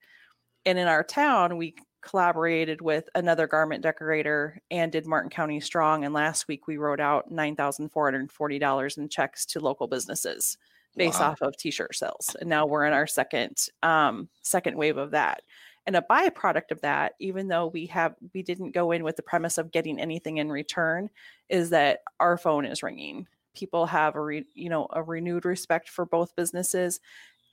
And 0.66 0.78
in 0.78 0.88
our 0.88 1.04
town, 1.04 1.58
we 1.58 1.76
collaborated 2.02 2.82
with 2.82 3.08
another 3.16 3.48
garment 3.48 3.84
decorator 3.84 4.60
and 4.72 4.92
did 4.92 5.06
Martin 5.06 5.30
County 5.30 5.60
Strong. 5.60 6.04
And 6.04 6.14
last 6.14 6.48
week 6.48 6.68
we 6.68 6.78
wrote 6.78 7.00
out 7.00 7.32
nine 7.32 7.56
thousand 7.56 7.90
four 7.90 8.06
hundred 8.06 8.32
forty 8.32 8.60
dollars 8.60 8.98
in 8.98 9.10
checks 9.10 9.46
to 9.48 9.60
local 9.60 9.88
businesses 9.88 10.58
based 10.98 11.20
Wow. 11.20 11.32
off 11.32 11.42
of 11.42 11.56
t-shirt 11.56 11.96
sales. 11.96 12.36
And 12.40 12.50
now 12.50 12.66
we're 12.66 12.86
in 12.86 12.94
our 12.94 13.08
second 13.08 13.68
um, 13.84 14.28
second 14.42 14.76
wave 14.78 14.98
of 14.98 15.12
that. 15.12 15.44
And 15.88 15.96
a 15.96 16.06
byproduct 16.08 16.72
of 16.72 16.82
that, 16.82 17.14
even 17.20 17.48
though 17.48 17.68
we 17.68 17.88
have 17.88 18.16
we 18.34 18.44
didn't 18.44 18.72
go 18.72 18.92
in 18.92 19.04
with 19.04 19.16
the 19.16 19.24
premise 19.24 19.58
of 19.58 19.72
getting 19.72 20.00
anything 20.00 20.38
in 20.38 20.52
return, 20.52 21.10
is 21.50 21.70
that 21.72 22.00
our 22.20 22.38
phone 22.38 22.66
is 22.66 22.84
ringing. 22.84 23.28
People 23.56 23.86
have 23.88 24.16
a 24.16 24.22
re, 24.22 24.46
you 24.54 24.70
know 24.70 24.88
a 24.94 25.02
renewed 25.02 25.44
respect 25.44 25.90
for 25.90 26.06
both 26.06 26.36
businesses 26.36 27.00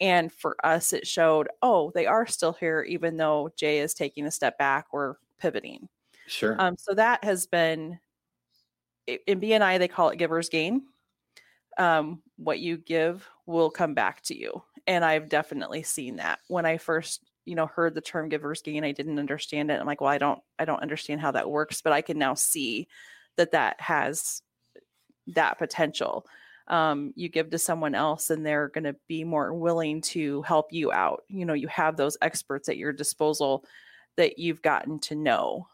and 0.00 0.32
for 0.32 0.56
us 0.64 0.92
it 0.92 1.06
showed 1.06 1.48
oh 1.62 1.90
they 1.94 2.06
are 2.06 2.26
still 2.26 2.52
here 2.52 2.82
even 2.82 3.16
though 3.16 3.50
jay 3.56 3.78
is 3.80 3.94
taking 3.94 4.26
a 4.26 4.30
step 4.30 4.58
back 4.58 4.86
or 4.92 5.18
pivoting 5.38 5.88
Sure. 6.26 6.56
um, 6.60 6.76
so 6.76 6.94
that 6.94 7.24
has 7.24 7.46
been 7.46 7.98
in 9.06 9.40
bni 9.40 9.78
they 9.78 9.88
call 9.88 10.10
it 10.10 10.18
giver's 10.18 10.48
gain 10.48 10.82
um, 11.78 12.22
what 12.36 12.58
you 12.58 12.76
give 12.76 13.28
will 13.46 13.70
come 13.70 13.94
back 13.94 14.20
to 14.22 14.36
you 14.36 14.62
and 14.86 15.04
i've 15.04 15.28
definitely 15.28 15.82
seen 15.82 16.16
that 16.16 16.40
when 16.48 16.66
i 16.66 16.76
first 16.76 17.24
you 17.44 17.54
know 17.54 17.66
heard 17.66 17.94
the 17.94 18.00
term 18.00 18.28
giver's 18.28 18.62
gain 18.62 18.84
i 18.84 18.92
didn't 18.92 19.18
understand 19.18 19.70
it 19.70 19.80
i'm 19.80 19.86
like 19.86 20.00
well 20.00 20.10
i 20.10 20.18
don't 20.18 20.40
i 20.58 20.64
don't 20.64 20.82
understand 20.82 21.20
how 21.20 21.30
that 21.30 21.48
works 21.48 21.80
but 21.80 21.92
i 21.92 22.02
can 22.02 22.18
now 22.18 22.34
see 22.34 22.86
that 23.36 23.52
that 23.52 23.80
has 23.80 24.42
that 25.28 25.58
potential. 25.58 26.26
Um, 26.68 27.12
you 27.16 27.28
give 27.28 27.50
to 27.50 27.58
someone 27.58 27.94
else 27.94 28.30
and 28.30 28.44
they're 28.44 28.68
going 28.68 28.84
to 28.84 28.96
be 29.08 29.24
more 29.24 29.54
willing 29.54 30.00
to 30.02 30.42
help 30.42 30.72
you 30.72 30.92
out. 30.92 31.24
You 31.28 31.44
know, 31.46 31.54
you 31.54 31.68
have 31.68 31.96
those 31.96 32.16
experts 32.22 32.68
at 32.68 32.76
your 32.76 32.92
disposal 32.92 33.64
that 34.16 34.38
you've 34.38 34.62
gotten 34.62 34.98
to 35.00 35.14
know. 35.14 35.66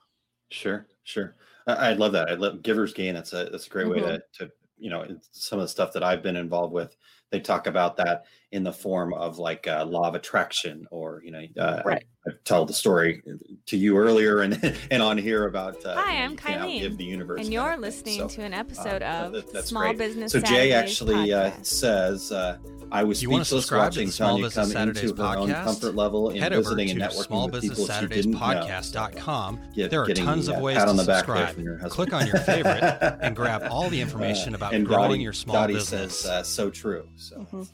Sure, 0.50 0.86
sure. 1.02 1.36
I, 1.66 1.90
I 1.90 1.92
love 1.94 2.12
that. 2.12 2.30
I 2.30 2.34
love 2.34 2.62
givers 2.62 2.92
gain. 2.92 3.14
That's 3.14 3.32
a 3.32 3.46
that's 3.50 3.66
a 3.66 3.70
great 3.70 3.86
Mm-hmm. 3.86 3.90
way 3.90 4.00
to 4.00 4.22
to 4.34 4.52
you 4.78 4.90
know 4.90 5.18
some 5.32 5.58
of 5.58 5.64
the 5.64 5.68
stuff 5.68 5.92
that 5.92 6.02
I've 6.04 6.22
been 6.22 6.36
involved 6.36 6.72
with. 6.72 6.96
They 7.30 7.40
talk 7.40 7.66
about 7.66 7.96
that 7.96 8.24
in 8.52 8.62
the 8.62 8.72
form 8.72 9.12
of 9.14 9.38
like 9.38 9.66
uh, 9.66 9.84
law 9.84 10.08
of 10.08 10.14
attraction, 10.14 10.86
or 10.90 11.22
you 11.24 11.30
know, 11.32 11.44
uh, 11.58 11.82
Right. 11.84 12.04
I, 12.26 12.30
I 12.30 12.32
tell 12.44 12.64
the 12.64 12.72
story 12.72 13.22
to 13.66 13.76
you 13.76 13.96
earlier 13.96 14.40
and 14.40 14.76
and 14.90 15.02
on 15.02 15.18
here 15.18 15.46
about. 15.46 15.84
Uh, 15.84 15.94
Hi, 15.96 16.22
I'm 16.22 16.32
you 16.32 16.36
can 16.36 16.60
Kylie, 16.60 16.80
outgive 16.82 16.96
the 16.96 17.04
universe, 17.04 17.40
And 17.42 17.52
you're 17.52 17.76
listening 17.76 18.18
So, 18.20 18.28
to 18.28 18.42
an 18.42 18.54
uh, 18.54 18.58
episode 18.58 19.02
of 19.02 19.32
that- 19.32 19.52
that's 19.52 19.68
Small 19.68 19.82
great. 19.82 19.98
Business 19.98 20.32
So 20.32 20.40
Jay 20.40 20.70
Saturdays 20.70 20.72
actually 20.74 21.32
uh, 21.32 21.50
says, 21.62 22.32
uh, 22.32 22.58
"I 22.92 23.04
was 23.04 23.22
You 23.22 23.28
speechless 23.28 23.48
subscribe 23.48 23.92
to 23.92 23.98
watching 24.00 24.06
the 24.06 24.12
Small 24.12 24.28
Tanya 24.30 24.44
Business 24.44 24.64
come 24.66 24.72
Saturdays 24.72 25.10
into 25.10 25.22
her 25.22 25.36
own 25.36 25.52
comfort 25.52 25.94
level 25.94 26.30
in 26.30 26.40
Head 26.42 26.52
over 26.52 26.62
visiting 26.62 26.90
and 26.90 27.00
to 27.00 27.06
networking 27.06 27.52
with 27.52 27.62
people 27.62 27.86
she 27.86 28.06
didn't 28.06 28.30
know." 28.32 28.38
smallbusinesssaturdayspodcast.com. 28.38 29.60
Get- 29.74 29.90
there 29.90 30.02
are 30.02 30.06
tons 30.08 30.46
the, 30.46 30.52
of 30.52 30.58
uh, 30.58 30.62
ways 30.62 30.76
to 30.78 30.88
on 30.88 30.96
the 30.96 31.04
subscribe. 31.04 31.54
from 31.54 31.64
your 31.64 31.74
husband. 31.74 31.92
Click 31.92 32.12
on 32.12 32.26
your 32.26 32.36
favorite 32.38 33.18
and 33.20 33.36
grab 33.36 33.62
all 33.70 33.88
the 33.90 34.00
information 34.00 34.54
about 34.54 34.72
and 34.74 34.86
growing 34.86 35.10
Dottie- 35.10 35.22
your 35.22 35.32
small 35.32 35.54
Dottie 35.56 35.74
business. 35.74 36.20
says, 36.20 36.30
uh, 36.30 36.42
"So 36.42 36.70
true." 36.70 37.06
So. 37.16 37.36
Mhm. 37.52 37.68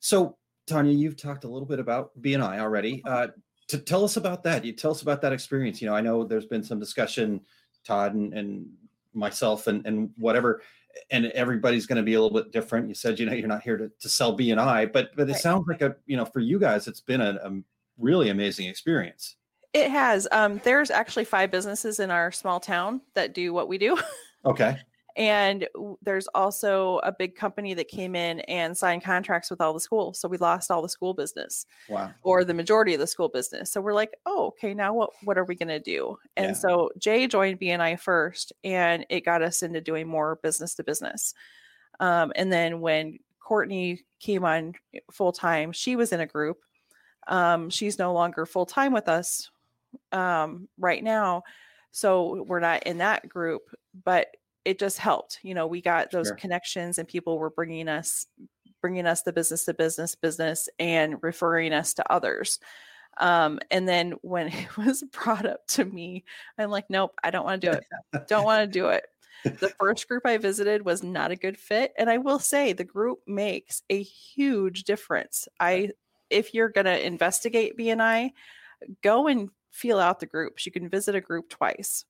So, 0.00 0.36
Tanya, 0.66 0.92
you've 0.92 1.16
talked 1.16 1.44
a 1.44 1.48
little 1.48 1.66
bit 1.66 1.78
about 1.78 2.10
BNI 2.20 2.58
already. 2.58 3.02
Uh, 3.04 3.28
to 3.68 3.78
tell 3.78 4.04
us 4.04 4.16
about 4.16 4.42
that, 4.44 4.64
you 4.64 4.72
tell 4.72 4.90
us 4.90 5.02
about 5.02 5.20
that 5.22 5.32
experience. 5.32 5.80
You 5.80 5.88
know, 5.88 5.94
I 5.94 6.00
know 6.00 6.24
there's 6.24 6.46
been 6.46 6.62
some 6.64 6.78
discussion, 6.78 7.40
Todd 7.84 8.14
and, 8.14 8.32
and 8.32 8.66
myself 9.14 9.66
and, 9.66 9.84
and 9.86 10.10
whatever, 10.16 10.62
and 11.10 11.26
everybody's 11.26 11.86
going 11.86 11.96
to 11.96 12.02
be 12.02 12.14
a 12.14 12.20
little 12.20 12.36
bit 12.42 12.52
different. 12.52 12.88
You 12.88 12.94
said, 12.94 13.18
you 13.18 13.26
know, 13.26 13.32
you're 13.32 13.48
not 13.48 13.62
here 13.62 13.76
to, 13.76 13.90
to 14.00 14.08
sell 14.08 14.36
BNI, 14.36 14.92
but 14.92 15.10
but 15.16 15.28
it 15.28 15.32
Right. 15.32 15.40
sounds 15.40 15.66
like 15.68 15.82
a, 15.82 15.96
you 16.06 16.16
know, 16.16 16.24
for 16.24 16.40
you 16.40 16.58
guys, 16.58 16.88
it's 16.88 17.00
been 17.00 17.20
a, 17.20 17.38
a 17.42 17.50
really 17.98 18.30
amazing 18.30 18.68
experience. 18.68 19.36
It 19.74 19.90
has. 19.90 20.26
Um, 20.32 20.60
there's 20.64 20.90
actually 20.90 21.24
five 21.24 21.50
businesses 21.50 22.00
in 22.00 22.10
our 22.10 22.32
small 22.32 22.58
town 22.60 23.02
that 23.14 23.34
do 23.34 23.52
what 23.52 23.68
we 23.68 23.78
do. 23.78 23.96
Okay. 24.44 24.78
And 25.18 25.68
there's 26.00 26.28
also 26.28 26.98
a 26.98 27.10
big 27.10 27.34
company 27.34 27.74
that 27.74 27.88
came 27.88 28.14
in 28.14 28.38
and 28.42 28.76
signed 28.78 29.02
contracts 29.02 29.50
with 29.50 29.60
all 29.60 29.74
the 29.74 29.80
schools. 29.80 30.20
So 30.20 30.28
we 30.28 30.38
lost 30.38 30.70
all 30.70 30.80
the 30.80 30.88
school 30.88 31.12
business 31.12 31.66
Wow. 31.88 32.14
or 32.22 32.44
the 32.44 32.54
majority 32.54 32.94
of 32.94 33.00
the 33.00 33.06
school 33.08 33.28
business. 33.28 33.72
So 33.72 33.80
we're 33.80 33.94
like, 33.94 34.16
oh, 34.26 34.46
okay, 34.48 34.74
now 34.74 34.94
what 34.94 35.10
what 35.24 35.36
are 35.36 35.44
we 35.44 35.56
gonna 35.56 35.80
do? 35.80 36.16
And 36.36 36.46
Yeah. 36.48 36.52
so 36.52 36.90
Jay 36.98 37.26
joined 37.26 37.58
BNI 37.60 37.96
first 37.98 38.52
and 38.62 39.04
it 39.10 39.24
got 39.24 39.42
us 39.42 39.62
into 39.64 39.80
doing 39.80 40.06
more 40.06 40.36
business 40.42 40.74
to 40.76 40.84
business. 40.84 41.34
Um, 41.98 42.32
and 42.36 42.52
then 42.52 42.80
when 42.80 43.18
Courtney 43.40 44.02
came 44.20 44.44
on 44.44 44.74
full 45.10 45.32
time, 45.32 45.72
she 45.72 45.96
was 45.96 46.12
in 46.12 46.20
a 46.20 46.26
group. 46.26 46.58
Um, 47.26 47.70
she's 47.70 47.98
no 47.98 48.12
longer 48.12 48.46
full 48.46 48.66
time 48.66 48.92
with 48.92 49.08
us 49.08 49.50
um, 50.12 50.68
right 50.78 51.02
now. 51.02 51.42
So 51.90 52.44
we're 52.44 52.60
not 52.60 52.84
in 52.84 52.98
that 52.98 53.28
group, 53.28 53.62
but 54.04 54.28
it 54.68 54.78
just 54.78 54.98
helped. 54.98 55.38
You 55.42 55.54
know, 55.54 55.66
we 55.66 55.80
got 55.80 56.10
those 56.10 56.26
Sure. 56.28 56.36
connections 56.36 56.98
and 56.98 57.08
people 57.08 57.38
were 57.38 57.48
bringing 57.48 57.88
us 57.88 58.26
bringing 58.82 59.06
us 59.06 59.22
the 59.22 59.32
business 59.32 59.64
to 59.64 59.72
business 59.72 60.14
business 60.14 60.68
and 60.78 61.16
referring 61.22 61.72
us 61.72 61.94
to 61.94 62.12
others. 62.12 62.60
Um, 63.18 63.58
and 63.70 63.88
then 63.88 64.12
when 64.20 64.48
it 64.52 64.76
was 64.76 65.02
brought 65.04 65.46
up 65.46 65.66
to 65.68 65.86
me, 65.86 66.24
I'm 66.58 66.68
like, 66.70 66.84
nope, 66.90 67.12
I 67.24 67.30
don't 67.30 67.46
want 67.46 67.62
to 67.62 67.70
do 67.70 67.76
it. 67.78 68.26
don't 68.28 68.44
want 68.44 68.60
to 68.70 68.78
do 68.78 68.88
it. 68.88 69.06
The 69.44 69.72
first 69.80 70.08
group 70.08 70.26
I 70.26 70.36
visited 70.36 70.84
was 70.84 71.04
not 71.04 71.30
a 71.30 71.36
good 71.36 71.56
fit. 71.56 71.92
And 71.96 72.10
I 72.10 72.18
will 72.18 72.40
say 72.40 72.72
the 72.72 72.82
group 72.82 73.20
makes 73.24 73.82
a 73.88 74.02
huge 74.02 74.82
difference. 74.82 75.48
I 75.60 75.90
if 76.28 76.52
you're 76.52 76.68
gonna 76.68 76.96
investigate 76.96 77.78
BNI, 77.78 78.32
go 79.02 79.28
and 79.28 79.48
feel 79.70 79.98
out 80.00 80.18
the 80.20 80.26
groups. 80.26 80.66
You 80.66 80.72
can 80.72 80.88
visit 80.90 81.14
a 81.14 81.20
group 81.20 81.48
twice. 81.48 82.04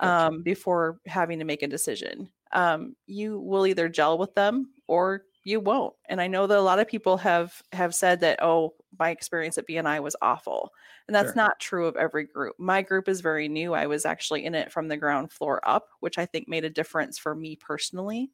Um, 0.00 0.42
before 0.42 1.00
having 1.06 1.38
to 1.38 1.44
make 1.44 1.62
a 1.62 1.68
decision. 1.68 2.30
Um, 2.52 2.96
you 3.06 3.40
will 3.40 3.66
either 3.66 3.88
gel 3.88 4.18
with 4.18 4.34
them 4.34 4.72
or 4.86 5.24
you 5.44 5.60
won't. 5.60 5.94
And 6.08 6.20
I 6.20 6.26
know 6.26 6.46
that 6.46 6.58
a 6.58 6.62
lot 6.62 6.78
of 6.78 6.88
people 6.88 7.16
have 7.18 7.60
have 7.72 7.94
said 7.94 8.20
that, 8.20 8.38
oh, 8.42 8.74
my 8.98 9.10
experience 9.10 9.58
at 9.58 9.66
BNI 9.68 10.00
was 10.02 10.16
awful. 10.22 10.70
And 11.06 11.14
that's 11.14 11.34
Sure. 11.34 11.34
not 11.34 11.60
true 11.60 11.86
of 11.86 11.96
every 11.96 12.24
group. 12.24 12.54
My 12.58 12.80
group 12.82 13.08
is 13.08 13.20
very 13.20 13.48
new. 13.48 13.74
I 13.74 13.86
was 13.86 14.06
actually 14.06 14.44
in 14.44 14.54
it 14.54 14.72
from 14.72 14.88
the 14.88 14.96
ground 14.96 15.32
floor 15.32 15.60
up, 15.68 15.88
which 16.00 16.16
I 16.18 16.26
think 16.26 16.48
made 16.48 16.64
a 16.64 16.70
difference 16.70 17.18
for 17.18 17.34
me 17.34 17.56
personally. 17.56 18.30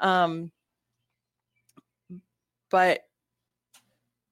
Um, 0.00 0.52
but 2.70 3.00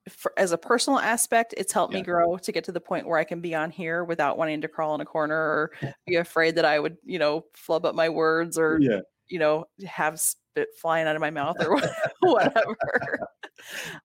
for, 0.09 0.33
as 0.37 0.53
a 0.53 0.59
personal 0.59 0.99
aspect, 0.99 1.55
it's 1.57 1.73
helped 1.73 1.93
me 1.93 2.03
grow 2.03 2.37
to 2.37 2.53
get 2.53 2.65
to 2.65 2.73
the 2.73 2.81
point 2.81 3.07
where 3.07 3.19
I 3.19 3.25
can 3.25 3.41
be 3.41 3.55
on 3.55 3.71
here 3.71 4.05
without 4.05 4.39
wanting 4.39 4.61
to 4.61 4.69
crawl 4.69 4.95
in 4.95 5.01
a 5.01 5.05
corner 5.05 5.37
or 5.37 5.73
be 6.07 6.17
afraid 6.17 6.55
that 6.57 6.65
I 6.65 6.79
would, 6.79 6.97
you 7.05 7.19
know, 7.19 7.47
flub 7.55 7.85
up 7.85 7.95
my 7.95 8.09
words 8.09 8.57
or, 8.59 8.79
Yeah. 8.81 9.01
you 9.29 9.39
know, 9.39 9.67
have 9.87 10.21
spit 10.21 10.69
flying 10.81 11.07
out 11.07 11.17
of 11.17 11.21
my 11.21 11.31
mouth 11.31 11.57
or 11.61 11.77
whatever. 12.21 12.77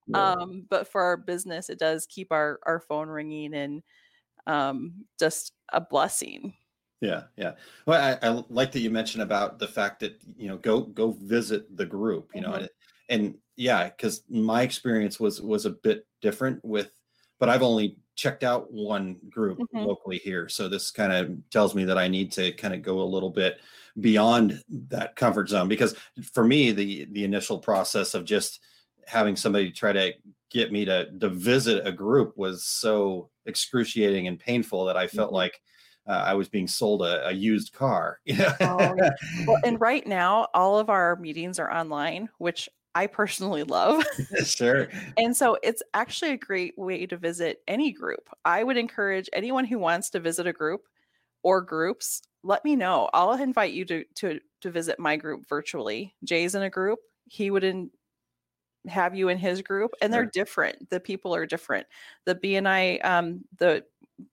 Yeah. 0.07 0.31
um, 0.31 0.65
but 0.69 0.87
for 0.87 1.01
our 1.01 1.17
business, 1.17 1.69
it 1.69 1.79
does 1.79 2.05
keep 2.07 2.31
our 2.31 2.59
our 2.65 2.79
phone 2.79 3.07
ringing 3.07 3.53
and 3.53 3.83
um, 4.47 5.05
just 5.19 5.53
a 5.71 5.81
blessing. 5.81 6.55
Yeah, 7.01 7.23
yeah. 7.35 7.53
Well, 7.87 8.17
I, 8.21 8.27
I 8.27 8.43
like 8.49 8.71
that 8.73 8.79
you 8.79 8.91
mentioned 8.91 9.23
about 9.23 9.57
the 9.57 9.67
fact 9.67 9.99
that 10.01 10.21
you 10.37 10.47
know 10.47 10.57
go 10.57 10.81
go 10.81 11.11
visit 11.11 11.75
the 11.75 11.85
group. 11.85 12.29
You 12.33 12.41
know, 12.41 12.51
Mhm. 12.51 12.67
And, 13.11 13.37
yeah, 13.57 13.89
because 13.89 14.23
my 14.29 14.63
experience 14.63 15.19
was 15.19 15.41
was 15.41 15.65
a 15.67 15.71
bit 15.71 16.07
different 16.21 16.63
with, 16.65 16.91
but 17.39 17.49
I've 17.49 17.61
only 17.63 17.97
checked 18.15 18.43
out 18.43 18.71
one 18.73 19.19
group 19.29 19.59
Mhm. 19.59 19.85
locally 19.85 20.17
here, 20.17 20.49
so 20.49 20.67
this 20.69 20.89
kind 20.91 21.13
of 21.13 21.49
tells 21.51 21.75
me 21.75 21.83
that 21.85 21.97
I 21.97 22.07
need 22.07 22.31
to 22.33 22.53
kind 22.53 22.73
of 22.73 22.81
go 22.81 23.01
a 23.01 23.03
little 23.13 23.29
bit 23.29 23.59
beyond 23.99 24.63
that 24.69 25.15
comfort 25.17 25.49
zone 25.49 25.67
because 25.67 25.95
for 26.33 26.43
me 26.45 26.71
the 26.71 27.05
the 27.11 27.23
initial 27.25 27.59
process 27.59 28.13
of 28.13 28.23
just 28.25 28.61
having 29.05 29.35
somebody 29.35 29.71
try 29.71 29.91
to 29.91 30.13
get 30.49 30.71
me 30.71 30.85
to 30.85 31.11
to 31.19 31.29
visit 31.29 31.85
a 31.85 31.91
group 31.91 32.37
was 32.37 32.63
so 32.65 33.29
excruciating 33.45 34.27
and 34.27 34.39
painful 34.39 34.85
that 34.85 34.97
I 34.97 35.07
felt 35.07 35.31
Mhm. 35.31 35.33
like 35.35 35.61
uh, 36.07 36.23
I 36.25 36.33
was 36.33 36.49
being 36.49 36.67
sold 36.67 37.01
a, 37.03 37.27
a 37.27 37.31
used 37.31 37.73
car. 37.73 38.19
Oh, 38.61 38.95
yeah. 38.97 39.09
Well, 39.45 39.57
and 39.65 39.79
right 39.79 40.05
now, 40.07 40.47
all 40.53 40.79
of 40.79 40.89
our 40.89 41.15
meetings 41.17 41.59
are 41.59 41.71
online, 41.71 42.29
which 42.39 42.69
I 42.95 43.07
personally 43.07 43.63
love. 43.63 44.03
sure. 44.45 44.89
And 45.17 45.35
so 45.35 45.57
it's 45.63 45.81
actually 45.93 46.31
a 46.31 46.37
great 46.37 46.77
way 46.77 47.05
to 47.05 47.17
visit 47.17 47.61
any 47.67 47.91
group. 47.91 48.29
I 48.43 48.63
would 48.63 48.77
encourage 48.77 49.29
anyone 49.33 49.65
who 49.65 49.79
wants 49.79 50.09
to 50.11 50.19
visit 50.19 50.47
a 50.47 50.53
group 50.53 50.81
or 51.43 51.61
groups, 51.61 52.21
let 52.43 52.63
me 52.65 52.75
know. 52.75 53.09
I'll 53.13 53.33
invite 53.33 53.73
you 53.73 53.85
to 53.85 54.03
to 54.15 54.39
to 54.61 54.71
visit 54.71 54.99
my 54.99 55.15
group 55.17 55.47
virtually. 55.47 56.15
Jay's 56.23 56.55
in 56.55 56.63
a 56.63 56.69
group. 56.69 56.99
He 57.25 57.49
would 57.51 57.63
in, 57.63 57.91
have 58.87 59.15
you 59.15 59.29
in 59.29 59.37
his 59.37 59.61
group 59.61 59.91
and 60.01 60.13
they're 60.13 60.23
Sure. 60.23 60.31
different. 60.33 60.89
The 60.89 60.99
people 60.99 61.35
are 61.35 61.45
different. 61.45 61.87
The 62.25 62.35
B 62.35 62.53
BNI 62.55 63.03
um 63.05 63.45
the 63.57 63.85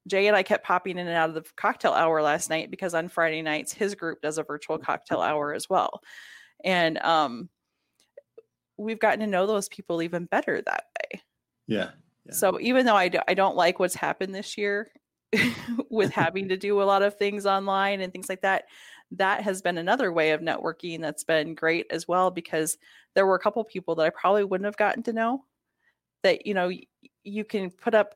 Jay 0.06 0.26
and 0.26 0.36
I 0.36 0.42
kept 0.42 0.66
popping 0.66 0.98
in 0.98 1.06
and 1.06 1.16
out 1.16 1.30
of 1.30 1.34
the 1.34 1.44
cocktail 1.56 1.92
hour 1.92 2.22
last 2.22 2.50
night 2.50 2.70
because 2.70 2.94
on 2.94 3.08
Friday 3.08 3.42
nights 3.42 3.72
his 3.72 3.94
group 3.94 4.20
does 4.22 4.38
a 4.38 4.42
virtual 4.42 4.78
cocktail 4.78 5.20
hour 5.20 5.54
as 5.54 5.68
well. 5.70 6.02
And 6.64 6.98
um 6.98 7.50
we've 8.78 8.98
gotten 9.00 9.20
to 9.20 9.26
know 9.26 9.46
those 9.46 9.68
people 9.68 10.02
even 10.02 10.24
better 10.26 10.62
that 10.62 10.86
way. 10.96 11.22
Yeah. 11.66 11.90
Yeah. 12.24 12.32
So 12.32 12.58
even 12.60 12.86
though 12.86 12.96
I, 12.96 13.08
do, 13.08 13.18
I 13.26 13.34
don't 13.34 13.56
like 13.56 13.78
what's 13.78 13.94
happened 13.94 14.34
this 14.34 14.56
year 14.56 14.90
with 15.90 16.10
having 16.10 16.48
to 16.48 16.56
do 16.56 16.80
a 16.80 16.84
lot 16.84 17.02
of 17.02 17.16
things 17.16 17.46
online 17.46 18.00
and 18.00 18.12
things 18.12 18.28
like 18.28 18.42
that, 18.42 18.64
that 19.12 19.42
has 19.42 19.62
been 19.62 19.78
another 19.78 20.12
way 20.12 20.32
of 20.32 20.40
networking 20.40 21.00
that's 21.00 21.24
been 21.24 21.54
great 21.54 21.86
as 21.90 22.06
well 22.06 22.30
because 22.30 22.76
there 23.14 23.26
were 23.26 23.34
a 23.34 23.40
couple 23.40 23.64
people 23.64 23.94
that 23.94 24.06
I 24.06 24.10
probably 24.10 24.44
wouldn't 24.44 24.66
have 24.66 24.76
gotten 24.76 25.02
to 25.04 25.12
know 25.12 25.44
that 26.22 26.46
you 26.46 26.54
know 26.54 26.70
you 27.24 27.44
can 27.44 27.70
put 27.70 27.94
up 27.94 28.14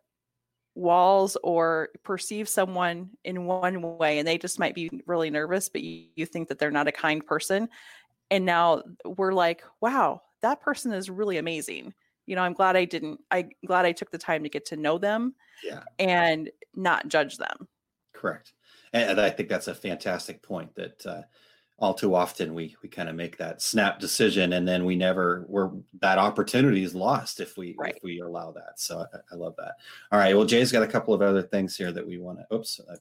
walls 0.75 1.37
or 1.43 1.91
perceive 2.03 2.49
someone 2.49 3.11
in 3.25 3.45
one 3.45 3.99
way 3.99 4.19
and 4.19 4.27
they 4.27 4.39
just 4.39 4.59
might 4.59 4.75
be 4.75 5.03
really 5.07 5.31
nervous 5.31 5.69
but 5.69 5.83
you, 5.83 6.07
you 6.17 6.25
think 6.25 6.49
that 6.49 6.59
they're 6.59 6.71
not 6.71 6.89
a 6.89 6.93
kind 6.93 7.25
person 7.27 7.69
and 8.31 8.47
now 8.47 8.83
we're 9.05 9.33
like 9.33 9.63
wow 9.81 10.23
that 10.43 10.61
person 10.61 10.93
is 10.93 11.09
really 11.11 11.39
amazing 11.39 11.93
you 12.27 12.37
know 12.37 12.43
i'm 12.43 12.53
glad 12.53 12.77
i 12.77 12.85
didn't 12.85 13.19
i'm 13.31 13.51
glad 13.67 13.85
i 13.87 13.93
took 13.93 14.11
the 14.11 14.19
time 14.19 14.43
to 14.43 14.49
get 14.49 14.65
to 14.67 14.77
know 14.77 14.99
them 14.99 15.35
Yeah. 15.65 15.81
and 15.99 16.51
not 16.75 17.09
judge 17.09 17.37
them 17.39 17.69
Correct. 18.15 18.53
And, 18.93 19.21
I 19.21 19.31
think 19.31 19.49
that's 19.49 19.67
a 19.67 19.75
fantastic 19.75 20.43
point 20.43 20.73
that 20.77 21.05
uh, 21.07 21.23
all 21.79 21.93
too 21.95 22.15
often 22.15 22.55
we 22.55 22.77
we 22.83 22.89
kind 22.89 23.09
of 23.09 23.17
make 23.17 23.37
that 23.39 23.61
snap 23.61 23.99
decision 23.99 24.53
and 24.53 24.69
then 24.69 24.85
we 24.85 24.95
never 24.95 25.45
we're 25.49 25.71
that 26.01 26.19
opportunity 26.19 26.85
is 26.85 26.95
lost 26.95 27.41
if 27.41 27.57
we 27.57 27.75
Right. 27.77 27.97
if 27.97 28.03
we 28.05 28.21
allow 28.21 28.53
that. 28.53 28.79
So 28.79 29.01
I, 29.13 29.17
I 29.33 29.35
love 29.35 29.55
that. 29.59 29.75
All 30.13 30.21
right. 30.21 30.37
Well, 30.37 30.45
Jay's 30.45 30.71
got 30.71 30.85
a 30.85 30.87
couple 30.87 31.13
of 31.15 31.23
other 31.23 31.43
things 31.43 31.77
here 31.77 31.91
that 31.91 32.07
we 32.07 32.19
want 32.19 32.39
to. 32.39 32.55
Oops, 32.55 32.81
I 32.89 32.95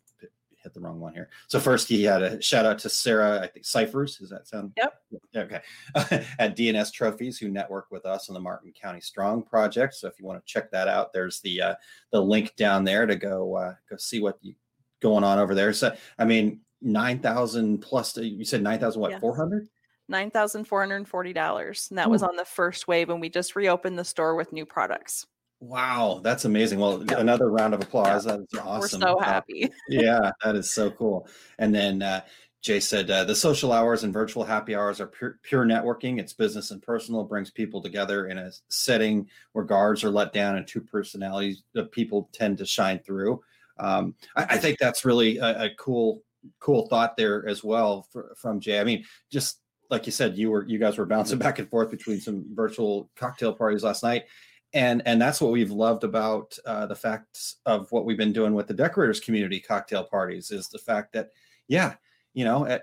hit 0.64 0.74
the 0.74 0.80
wrong 0.80 1.00
one 1.00 1.14
here. 1.14 1.30
So 1.48 1.60
first, 1.60 1.88
he 1.88 2.04
had 2.04 2.22
a 2.22 2.42
shout 2.42 2.66
out 2.66 2.80
to 2.80 2.90
Sarah. 2.90 3.42
I 3.42 3.48
think 3.48 3.66
Ciphers. 3.66 4.18
Does 4.18 4.30
that 4.30 4.48
sound? 4.48 4.74
Yep. 4.78 4.94
Yeah, 5.34 5.42
Okay. 5.42 5.62
At 6.40 6.56
DNS 6.58 6.92
Trophies, 6.94 7.38
who 7.38 7.50
network 7.50 7.88
with 7.92 8.06
us 8.06 8.30
on 8.30 8.34
the 8.34 8.40
Martin 8.40 8.72
County 8.80 9.02
Strong 9.02 9.44
project. 9.44 9.96
So 9.96 10.08
if 10.08 10.20
you 10.20 10.26
want 10.26 10.46
to 10.46 10.52
check 10.52 10.72
that 10.72 10.88
out, 10.88 11.14
there's 11.14 11.40
the 11.42 11.62
uh, 11.62 11.76
the 12.12 12.22
link 12.22 12.56
down 12.56 12.84
there 12.84 13.06
to 13.06 13.16
go 13.16 13.56
uh, 13.56 13.74
go 13.90 13.98
see 13.98 14.22
what 14.22 14.38
you 14.42 14.54
going 15.02 15.24
on 15.24 15.40
over 15.40 15.56
there. 15.56 15.74
So 15.74 15.96
I 16.18 16.26
mean, 16.26 16.62
nine 16.82 17.20
thousand 17.20 17.80
plus. 17.80 18.16
You 18.18 18.46
said 18.46 18.62
nine 18.62 18.80
thousand 18.80 19.02
what? 19.02 19.20
Four 19.20 19.36
hundred? 19.36 19.68
$9440 20.10 21.90
and 21.90 21.98
that 21.98 22.10
was 22.10 22.22
on 22.22 22.36
the 22.36 22.44
first 22.44 22.86
wave 22.86 23.10
and 23.10 23.22
we 23.22 23.30
just 23.30 23.56
reopened 23.56 23.98
the 23.98 24.04
store 24.04 24.36
with 24.36 24.52
new 24.52 24.66
products 24.66 25.26
Wow, 25.62 26.22
that's 26.24 26.46
amazing. 26.46 26.80
Well, 26.80 27.04
Yeah. 27.08 27.20
another 27.20 27.50
round 27.52 27.76
of 27.76 27.82
applause. 27.82 28.26
That 28.26 28.40
is 28.40 28.60
awesome. 28.60 29.00
we're 29.00 29.08
so 29.08 29.20
Uh, 29.20 29.24
happy 29.24 29.72
yeah, 29.90 30.32
that 30.44 30.56
is 30.56 30.70
so 30.70 30.90
cool. 30.90 31.28
And 31.60 31.74
then 31.74 32.02
uh, 32.02 32.22
Jay 32.64 32.80
said 32.80 33.12
uh, 33.12 33.24
the 33.26 33.36
social 33.36 33.72
hours 33.72 34.04
and 34.04 34.12
virtual 34.12 34.44
happy 34.44 34.74
hours 34.76 35.00
are 35.00 35.06
pure, 35.06 35.40
pure 35.44 35.64
networking. 35.64 36.20
It's 36.20 36.34
business 36.34 36.72
and 36.72 36.82
personal, 36.82 37.24
brings 37.26 37.52
people 37.52 37.80
together 37.80 38.26
in 38.28 38.40
a 38.40 38.52
setting 38.70 39.30
where 39.54 39.64
guards 39.64 40.04
are 40.04 40.10
let 40.10 40.34
down 40.34 40.58
and 40.58 40.66
two 40.68 40.82
personalities 40.82 41.62
of 41.76 41.92
people 41.92 42.28
tend 42.34 42.58
to 42.58 42.66
shine 42.66 42.98
through. 43.00 43.42
Um, 43.78 44.16
I, 44.36 44.44
I 44.44 44.58
think 44.58 44.80
that's 44.80 45.06
really 45.06 45.38
a, 45.38 45.66
a 45.66 45.70
cool, 45.78 46.24
cool 46.60 46.88
thought 46.88 47.16
there 47.18 47.48
as 47.48 47.64
well 47.64 48.08
for, 48.12 48.34
from 48.36 48.60
Jay. 48.60 48.80
I 48.80 48.84
mean, 48.84 49.06
just 49.32 49.60
like 49.92 50.08
you 50.08 50.12
said, 50.12 50.38
you 50.40 50.50
were 50.50 50.66
you 50.68 50.80
guys 50.80 50.98
were 50.98 51.06
bouncing 51.06 51.38
back 51.38 51.60
and 51.60 51.70
forth 51.70 51.92
between 51.92 52.20
some 52.20 52.46
virtual 52.56 53.12
cocktail 53.16 53.54
parties 53.54 53.84
last 53.84 54.02
night 54.02 54.24
and 54.74 55.02
and 55.06 55.22
that's 55.22 55.42
what 55.42 55.52
we've 55.52 55.72
loved 55.72 56.04
about 56.04 56.58
uh, 56.66 56.86
the 56.86 56.96
fact 56.96 57.56
of 57.66 57.92
what 57.92 58.06
we've 58.06 58.18
been 58.18 58.34
doing 58.34 58.54
with 58.54 58.68
the 58.68 58.74
decorators 58.74 59.20
community 59.20 59.60
cocktail 59.60 60.04
parties 60.04 60.52
is 60.52 60.68
the 60.70 60.80
fact 60.80 61.14
that 61.14 61.30
yeah 61.68 61.96
you 62.34 62.46
know 62.46 62.64
eh, 62.66 62.80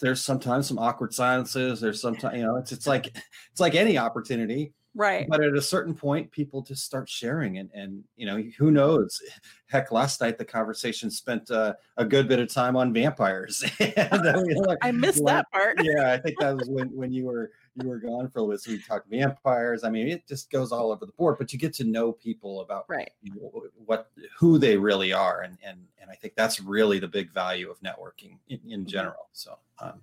there's 0.00 0.22
sometimes 0.22 0.66
some 0.66 0.78
awkward 0.78 1.12
silences 1.12 1.80
there's 1.80 2.00
sometimes 2.00 2.36
you 2.36 2.42
know 2.44 2.56
it's 2.56 2.72
it's 2.72 2.86
like 2.86 3.16
it's 3.50 3.60
like 3.60 3.74
any 3.74 3.98
opportunity 3.98 4.72
right. 4.94 5.26
but 5.28 5.42
at 5.42 5.54
a 5.54 5.62
certain 5.62 5.94
point 5.94 6.30
people 6.30 6.62
just 6.62 6.84
start 6.84 7.08
sharing 7.08 7.58
and 7.58 7.70
and 7.74 8.04
you 8.16 8.26
know 8.26 8.42
who 8.58 8.70
knows? 8.70 9.20
Heck 9.66 9.90
last 9.90 10.20
night 10.20 10.38
the 10.38 10.44
conversation 10.44 11.10
spent 11.10 11.50
uh, 11.50 11.74
a 11.96 12.04
good 12.04 12.28
bit 12.28 12.38
of 12.38 12.52
time 12.52 12.76
on 12.76 12.92
vampires. 12.92 13.64
And, 13.80 14.26
uh, 14.26 14.42
we 14.46 14.54
were 14.54 14.66
like, 14.66 14.78
i 14.82 14.90
missed 14.92 15.24
that 15.24 15.50
part. 15.50 15.78
yeah, 15.82 16.12
I 16.12 16.18
think 16.18 16.38
that 16.40 16.56
was 16.58 16.68
when 16.68 16.88
when 16.94 17.12
you 17.12 17.24
were 17.24 17.50
you 17.76 17.88
were 17.88 17.98
gone 17.98 18.28
for 18.28 18.38
a 18.38 18.42
little 18.42 18.50
bit. 18.54 18.60
So 18.60 18.70
we 18.70 18.78
talked 18.80 19.10
vampires. 19.10 19.84
I 19.84 19.90
mean, 19.90 20.08
it 20.08 20.26
just 20.26 20.50
goes 20.50 20.72
all 20.72 20.90
over 20.92 21.06
the 21.06 21.12
board. 21.12 21.36
But 21.38 21.52
you 21.52 21.58
get 21.58 21.74
to 21.74 21.84
know 21.84 22.12
people 22.12 22.60
about 22.60 22.84
right 22.88 23.10
you 23.22 23.32
know, 23.34 23.62
what 23.84 24.10
who 24.38 24.58
they 24.58 24.76
really 24.76 25.12
are, 25.12 25.42
and 25.42 25.58
and 25.64 25.78
and 26.00 26.10
I 26.10 26.14
think 26.14 26.34
that's 26.36 26.60
really 26.60 26.98
the 26.98 27.08
big 27.08 27.32
value 27.32 27.70
of 27.70 27.80
networking 27.80 28.38
in, 28.48 28.58
Mm-hmm. 28.58 28.70
in 28.72 28.86
general. 28.86 29.28
So, 29.32 29.58
um, 29.80 30.00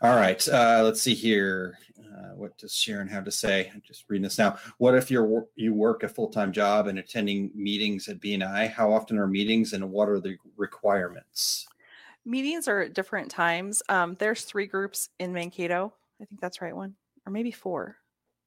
all 0.00 0.16
right, 0.16 0.46
uh, 0.48 0.82
let's 0.84 1.02
see 1.02 1.14
here. 1.14 1.78
Uh, 1.98 2.34
what 2.36 2.56
does 2.58 2.72
Sharon 2.74 3.08
have 3.08 3.24
to 3.24 3.30
say? 3.32 3.70
I'm 3.74 3.82
just 3.84 4.04
reading 4.08 4.22
this 4.22 4.38
now. 4.38 4.56
What 4.78 4.94
if 4.94 5.10
you're 5.10 5.46
you 5.56 5.74
work 5.74 6.02
a 6.04 6.08
full 6.08 6.28
time 6.28 6.52
job 6.52 6.86
and 6.86 6.98
attending 6.98 7.50
meetings 7.54 8.08
at 8.08 8.20
BNI? 8.20 8.70
How 8.70 8.92
often 8.92 9.18
are 9.18 9.26
meetings, 9.26 9.72
and 9.72 9.90
what 9.90 10.08
are 10.08 10.20
the 10.20 10.36
requirements? 10.56 11.66
meetings 12.26 12.68
are 12.68 12.80
at 12.80 12.94
different 12.94 13.30
times 13.30 13.82
um 13.90 14.16
there's 14.18 14.44
three 14.44 14.66
groups 14.66 15.10
in 15.18 15.30
mankato 15.34 15.92
i 16.20 16.24
think 16.24 16.40
that's 16.40 16.60
right 16.60 16.74
one 16.76 16.94
or 17.26 17.32
maybe 17.32 17.50
four 17.50 17.96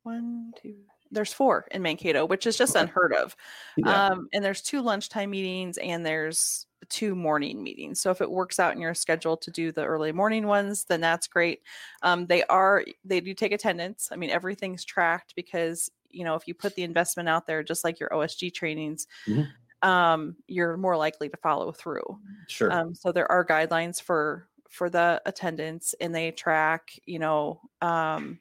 one 0.03 0.51
two 0.62 0.75
there's 1.12 1.32
four 1.34 1.65
in 1.71 1.82
mankato 1.82 2.25
which 2.25 2.45
is 2.45 2.58
just 2.58 2.75
unheard 2.75 3.13
of 3.13 3.36
Yeah. 3.77 4.08
Um, 4.08 4.27
and 4.34 4.43
there's 4.43 4.62
two 4.62 4.82
lunchtime 4.82 5.30
meetings 5.30 5.77
and 5.77 6.06
there's 6.06 6.65
two 6.89 7.15
morning 7.15 7.63
meetings. 7.63 7.99
So 8.01 8.12
if 8.12 8.21
it 8.21 8.30
works 8.30 8.60
out 8.60 8.75
in 8.75 8.82
your 8.82 8.93
schedule 8.93 9.36
to 9.38 9.49
do 9.51 9.71
the 9.71 9.84
early 9.86 10.12
morning 10.12 10.47
ones, 10.47 10.86
then 10.86 11.01
that's 11.01 11.27
great. 11.27 11.62
Um, 12.01 12.27
they 12.27 12.43
are 12.45 12.84
they 13.06 13.19
do 13.21 13.34
take 13.34 13.51
attendance. 13.53 14.10
I 14.12 14.15
mean, 14.17 14.30
everything's 14.30 14.84
tracked 14.86 15.34
because 15.36 15.89
you 16.10 16.23
know 16.25 16.36
if 16.36 16.47
you 16.47 16.53
put 16.53 16.75
the 16.75 16.84
investment 16.84 17.30
out 17.30 17.47
there, 17.47 17.63
just 17.63 17.84
like 17.86 17.99
your 17.99 18.13
OSG 18.13 18.53
trainings, 18.53 19.08
Mhm. 19.27 19.47
um, 19.82 20.36
you're 20.47 20.77
more 20.77 20.97
likely 20.97 21.30
to 21.30 21.38
follow 21.38 21.71
through. 21.71 22.19
sure. 22.47 22.71
Um, 22.71 22.93
so 22.95 23.12
there 23.12 23.32
are 23.32 23.45
guidelines 23.45 24.01
for 24.01 24.49
for 24.69 24.89
the 24.89 25.21
attendance, 25.25 25.95
and 26.01 26.13
they 26.15 26.32
track, 26.32 26.99
you 27.06 27.19
know, 27.19 27.62
um, 27.82 28.39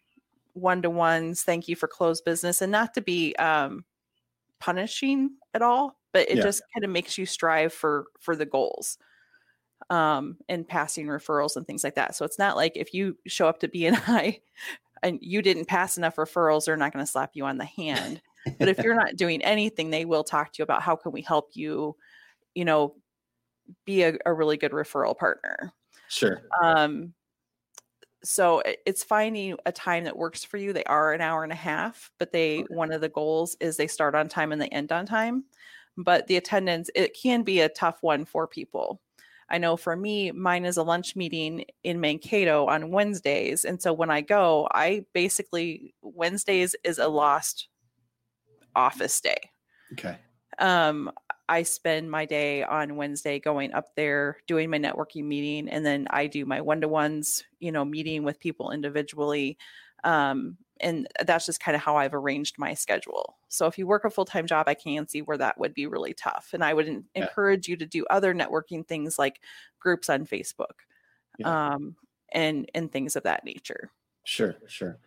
one 0.55 0.83
to 0.83 0.91
ones. 0.91 1.43
Thank 1.45 1.69
you 1.69 1.77
for 1.77 1.89
closed 1.89 2.25
business, 2.25 2.63
and 2.63 2.73
not 2.73 2.95
to 2.95 3.01
be 3.03 3.35
um, 3.37 3.85
punishing 4.61 5.37
at 5.55 5.63
all, 5.63 5.99
but 6.13 6.31
it 6.31 6.39
Yeah. 6.39 6.43
just 6.43 6.63
kind 6.75 6.85
of 6.85 6.91
makes 6.91 7.19
you 7.19 7.27
strive 7.27 7.73
for 7.73 8.07
for 8.21 8.37
the 8.37 8.47
goals, 8.47 8.99
um, 9.91 10.39
and 10.49 10.67
passing 10.67 11.07
referrals 11.07 11.57
and 11.57 11.67
things 11.67 11.85
like 11.85 11.95
that. 11.97 12.15
So 12.17 12.25
it's 12.25 12.39
not 12.39 12.57
like 12.57 12.73
if 12.77 12.95
you 12.95 13.17
show 13.27 13.49
up 13.49 13.61
to 13.61 13.69
BNI 13.69 14.41
and 15.03 15.19
you 15.23 15.43
didn't 15.43 15.67
pass 15.67 15.97
enough 15.99 16.17
referrals, 16.17 16.65
they're 16.67 16.77
not 16.77 16.93
going 16.93 17.05
to 17.05 17.11
slap 17.11 17.31
you 17.35 17.45
on 17.45 17.59
the 17.59 17.65
hand. 17.67 18.21
but 18.59 18.69
if 18.69 18.79
you're 18.83 18.95
not 18.95 19.17
doing 19.17 19.43
anything, 19.43 19.91
they 19.91 20.05
will 20.05 20.25
talk 20.25 20.53
to 20.53 20.57
you 20.61 20.65
about 20.65 20.83
how 20.83 20.97
can 20.97 21.13
we 21.13 21.23
help 21.23 21.51
you, 21.55 21.97
you 22.55 22.65
know, 22.65 22.97
be 23.85 24.03
a, 24.03 24.17
a 24.27 24.33
really 24.35 24.57
good 24.57 24.73
referral 24.73 25.17
partner. 25.17 25.73
Sure. 26.09 26.43
Um, 26.63 27.15
so 28.25 28.63
it's 28.85 29.05
finding 29.05 29.57
a 29.67 29.73
time 29.73 30.05
that 30.05 30.17
works 30.17 30.43
for 30.43 30.57
you. 30.57 30.73
They 30.73 30.85
are 30.85 31.13
an 31.13 31.21
hour 31.21 31.45
and 31.45 31.53
a 31.53 31.57
half, 31.57 32.11
but 32.19 32.33
they 32.33 32.61
one 32.69 32.93
of 32.93 33.01
the 33.01 33.09
goals 33.09 33.57
is 33.61 33.77
they 33.77 33.87
start 33.87 34.15
on 34.15 34.29
time 34.29 34.53
and 34.53 34.61
they 34.61 34.69
end 34.69 34.91
on 34.91 35.07
time. 35.07 35.45
But 35.97 36.27
the 36.27 36.37
attendance 36.37 36.91
it 36.95 37.17
can 37.21 37.43
be 37.43 37.61
a 37.61 37.69
tough 37.69 38.03
one 38.03 38.25
for 38.25 38.47
people. 38.47 39.01
I 39.49 39.59
know 39.59 39.77
for 39.77 39.95
me, 39.95 40.33
mine 40.33 40.65
is 40.65 40.77
a 40.77 40.83
lunch 40.83 41.15
meeting 41.15 41.67
in 41.85 42.01
Mankato 42.01 42.67
on 42.67 42.91
Wednesdays, 42.91 43.65
and 43.65 43.81
so 43.81 43.93
when 43.93 44.11
I 44.11 44.21
go, 44.23 44.67
I 44.73 45.05
basically 45.13 45.95
Wednesdays 46.03 46.75
is 46.83 46.99
a 46.99 47.09
lost 47.09 47.69
office 48.75 49.21
day 49.21 49.51
Okay. 49.95 50.19
um 50.59 51.11
i 51.49 51.63
spend 51.63 52.11
my 52.11 52.25
day 52.25 52.63
on 52.63 52.97
wednesday 52.97 53.39
going 53.39 53.73
up 53.73 53.95
there 53.97 54.39
doing 54.47 54.71
my 54.71 54.79
networking 54.79 55.25
meeting 55.25 55.69
and 55.69 55.85
then 55.87 56.07
i 56.11 56.27
do 56.27 56.45
my 56.47 56.61
one-to-ones 56.61 57.45
you 57.61 57.71
know 57.73 57.85
meeting 57.85 58.23
with 58.25 58.39
people 58.41 58.71
individually 58.71 59.57
um 60.05 60.57
and 60.81 61.09
that's 61.25 61.47
just 61.47 61.61
kind 61.61 61.75
of 61.75 61.81
how 61.83 61.97
i've 61.97 62.15
arranged 62.15 62.59
my 62.59 62.75
schedule 62.75 63.39
so 63.49 63.67
if 63.67 63.79
you 63.79 63.87
work 63.87 64.05
a 64.05 64.11
full-time 64.11 64.47
job 64.47 64.69
i 64.69 64.75
can 64.75 65.09
see 65.09 65.23
where 65.23 65.39
that 65.39 65.59
would 65.59 65.75
be 65.75 65.87
really 65.87 66.15
tough 66.15 66.51
and 66.53 66.65
i 66.65 66.75
would 66.75 67.05
Yeah. 67.17 67.29
encourage 67.29 67.69
you 67.69 67.77
to 67.77 67.87
do 67.87 68.05
other 68.11 68.35
networking 68.35 68.87
things 68.87 69.19
like 69.19 69.41
groups 69.79 70.09
on 70.11 70.27
facebook 70.27 70.81
Yeah. 71.39 71.51
um 71.51 71.97
and 72.33 72.71
and 72.75 72.93
things 72.93 73.17
of 73.17 73.23
that 73.25 73.45
nature 73.45 73.91
Sure, 74.25 74.57
sure. 74.67 74.99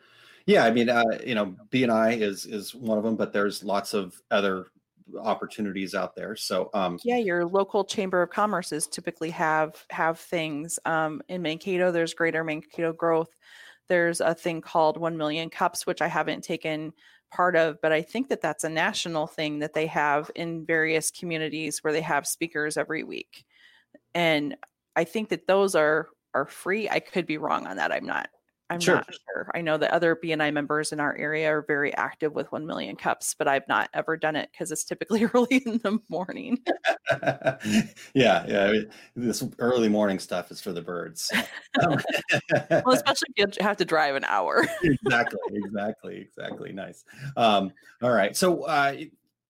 Yeah, 0.46 0.64
I 0.66 0.72
mean, 0.72 0.90
uh, 0.90 1.04
you 1.26 1.36
know, 1.36 1.58
BNI 1.70 2.12
is 2.14 2.46
is 2.46 2.74
one 2.74 2.98
of 2.98 3.04
them, 3.04 3.16
but 3.18 3.34
there's 3.34 3.64
lots 3.64 3.94
of 3.94 4.22
other 4.32 4.68
opportunities 5.22 5.96
out 5.96 6.16
there. 6.16 6.36
So, 6.36 6.70
um, 6.74 7.00
yeah 7.04 7.18
your 7.18 7.46
local 7.46 7.84
chamber 7.84 8.22
of 8.22 8.30
commerces 8.30 8.90
typically 8.90 9.30
have 9.30 9.86
have 9.90 10.20
things 10.20 10.80
um, 10.86 11.22
in 11.30 11.42
mankato 11.42 11.92
there's 11.92 12.14
greater 12.14 12.44
mankato 12.44 12.94
growth. 12.94 13.30
There's 13.88 14.22
a 14.22 14.36
thing 14.36 14.62
called 14.62 14.98
1 14.98 15.18
million 15.18 15.50
cups 15.50 15.86
which 15.88 16.02
i 16.02 16.08
haven't 16.08 16.44
taken 16.44 16.94
part 17.32 17.56
of 17.56 17.78
but 17.82 17.92
i 17.92 18.02
think 18.02 18.30
that 18.30 18.42
that's 18.42 18.64
a 18.64 18.70
national 18.70 19.28
thing 19.28 19.60
that 19.60 19.74
they 19.74 19.88
have 19.88 20.32
in 20.36 20.66
various 20.66 21.12
communities 21.12 21.84
where 21.84 21.94
they 21.94 22.02
have 22.02 22.28
speakers 22.28 22.78
every 22.78 23.04
week. 23.04 23.46
And 24.14 24.56
i 24.96 25.04
think 25.04 25.30
that 25.30 25.48
those 25.48 25.76
are 25.76 26.10
are 26.34 26.46
free. 26.46 26.90
I 26.90 27.00
could 27.00 27.26
be 27.26 27.38
wrong 27.38 27.66
on 27.68 27.78
that. 27.78 27.92
I'm 27.92 28.06
not 28.06 28.30
i'm 28.70 28.80
Sure. 28.80 28.96
not 28.96 29.10
sure 29.14 29.50
i 29.56 29.62
know 29.62 29.78
that 29.78 29.92
other 29.92 30.16
bni 30.16 30.52
members 30.54 30.92
in 30.92 31.00
our 31.00 31.16
area 31.18 31.48
are 31.50 31.64
very 31.68 31.94
active 31.96 32.34
with 32.34 32.52
1 32.52 32.66
million 32.66 32.96
cups 32.96 33.34
but 33.38 33.48
i've 33.48 33.68
not 33.68 33.90
ever 33.94 34.16
done 34.18 34.36
it 34.36 34.50
because 34.52 34.72
it's 34.72 34.84
typically 34.84 35.24
early 35.34 35.58
in 35.66 35.80
the 35.80 36.00
morning 36.10 36.58
yeah, 38.14 38.46
yeah. 38.48 38.66
I 38.68 38.72
mean, 38.72 38.90
this 39.16 39.44
early 39.58 39.90
morning 39.90 40.20
stuff 40.20 40.52
is 40.52 40.62
for 40.62 40.72
the 40.72 40.82
birds. 40.82 41.32
Well, 42.52 42.92
especially 42.94 43.28
if 43.36 43.58
you 43.58 43.64
have 43.66 43.78
to 43.78 43.86
drive 43.86 44.16
an 44.16 44.24
hour. 44.26 44.66
exactly, 44.84 45.40
exactly, 45.54 46.18
exactly. 46.18 46.72
Nice. 46.72 47.04
Um, 47.38 47.72
all 48.02 48.12
right. 48.12 48.36
So, 48.36 48.64
uh, 48.64 48.96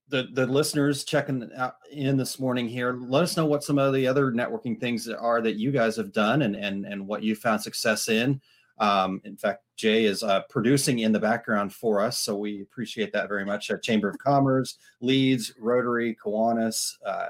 the 0.09 0.27
the 0.33 0.45
listeners 0.47 1.03
checking 1.03 1.49
out 1.55 1.75
in 1.91 2.17
this 2.17 2.39
morning 2.39 2.67
here, 2.67 2.93
let 2.99 3.23
us 3.23 3.37
know 3.37 3.45
what 3.45 3.63
some 3.63 3.77
of 3.77 3.93
the 3.93 4.07
other 4.07 4.31
networking 4.31 4.79
things 4.79 5.07
are 5.07 5.41
that 5.41 5.55
you 5.55 5.71
guys 5.71 5.95
have 5.95 6.11
done 6.11 6.41
and 6.43 6.55
and 6.55 6.85
and 6.85 7.05
what 7.07 7.23
you 7.23 7.35
found 7.35 7.61
success 7.61 8.09
in. 8.09 8.41
Um, 8.79 9.21
in 9.25 9.37
fact, 9.37 9.63
Jay 9.75 10.05
is 10.05 10.23
uh, 10.23 10.41
producing 10.49 10.99
in 10.99 11.11
the 11.11 11.19
background 11.19 11.73
for 11.73 12.01
us, 12.01 12.17
so 12.17 12.35
we 12.35 12.61
appreciate 12.61 13.13
that 13.13 13.27
very 13.27 13.45
much. 13.45 13.69
Uh, 13.71 13.77
Chamber 13.77 14.09
of 14.09 14.17
Commerce, 14.17 14.77
Leeds, 15.01 15.53
Rotary, 15.59 16.17
Kiwanis. 16.23 16.95
Uh, 17.05 17.27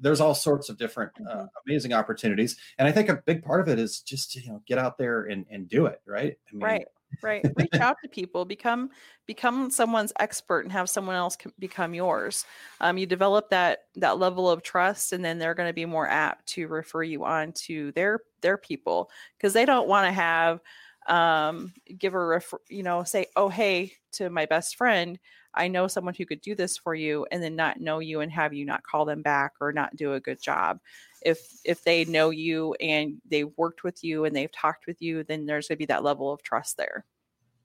there's 0.00 0.20
all 0.20 0.34
sorts 0.34 0.68
of 0.68 0.78
different 0.78 1.12
uh, 1.28 1.34
Mm-hmm. 1.34 1.46
amazing 1.68 1.92
opportunities, 1.92 2.56
and 2.78 2.88
I 2.88 2.92
think 2.92 3.08
a 3.08 3.22
big 3.26 3.42
part 3.42 3.60
of 3.60 3.68
it 3.68 3.78
is 3.78 4.00
just 4.00 4.34
you 4.34 4.48
know 4.48 4.62
get 4.66 4.78
out 4.78 4.98
there 4.98 5.24
and 5.24 5.44
and 5.50 5.68
do 5.68 5.86
it. 5.86 6.00
Right. 6.06 6.38
I 6.50 6.54
mean, 6.54 6.62
right 6.62 6.86
right 7.22 7.44
reach 7.56 7.74
out 7.74 7.96
to 8.02 8.08
people 8.08 8.44
become 8.44 8.90
become 9.26 9.70
someone's 9.70 10.12
expert 10.18 10.60
and 10.60 10.72
have 10.72 10.88
someone 10.88 11.14
else 11.14 11.36
become 11.58 11.94
yours 11.94 12.44
um, 12.80 12.98
you 12.98 13.06
develop 13.06 13.48
that 13.50 13.84
that 13.94 14.18
level 14.18 14.50
of 14.50 14.62
trust 14.62 15.12
and 15.12 15.24
then 15.24 15.38
they're 15.38 15.54
going 15.54 15.68
to 15.68 15.74
be 15.74 15.86
more 15.86 16.08
apt 16.08 16.46
to 16.46 16.66
refer 16.68 17.02
you 17.02 17.24
on 17.24 17.52
to 17.52 17.92
their 17.92 18.20
their 18.46 18.56
people 18.56 19.10
because 19.36 19.52
they 19.52 19.64
don't 19.64 19.88
want 19.88 20.06
to 20.06 20.12
have 20.12 20.60
um 21.08 21.72
give 21.98 22.14
a 22.14 22.18
refer 22.18 22.58
you 22.68 22.84
know 22.84 23.02
say 23.02 23.26
oh 23.34 23.48
hey 23.48 23.92
to 24.12 24.30
my 24.30 24.46
best 24.46 24.76
friend 24.76 25.18
i 25.54 25.66
know 25.66 25.88
someone 25.88 26.14
who 26.14 26.24
could 26.24 26.40
do 26.40 26.54
this 26.54 26.78
for 26.78 26.94
you 26.94 27.26
and 27.32 27.42
then 27.42 27.56
not 27.56 27.80
know 27.80 27.98
you 27.98 28.20
and 28.20 28.30
have 28.30 28.54
you 28.54 28.64
not 28.64 28.84
call 28.84 29.04
them 29.04 29.22
back 29.22 29.52
or 29.60 29.72
not 29.72 29.96
do 29.96 30.14
a 30.14 30.20
good 30.20 30.40
job 30.40 30.78
if 31.22 31.40
if 31.64 31.82
they 31.82 32.04
know 32.04 32.30
you 32.30 32.72
and 32.80 33.20
they've 33.28 33.50
worked 33.56 33.82
with 33.82 34.04
you 34.04 34.24
and 34.24 34.34
they've 34.34 34.52
talked 34.52 34.86
with 34.86 35.02
you 35.02 35.24
then 35.24 35.44
there's 35.44 35.66
going 35.66 35.76
to 35.76 35.78
be 35.78 35.86
that 35.86 36.04
level 36.04 36.32
of 36.32 36.42
trust 36.42 36.76
there 36.76 37.04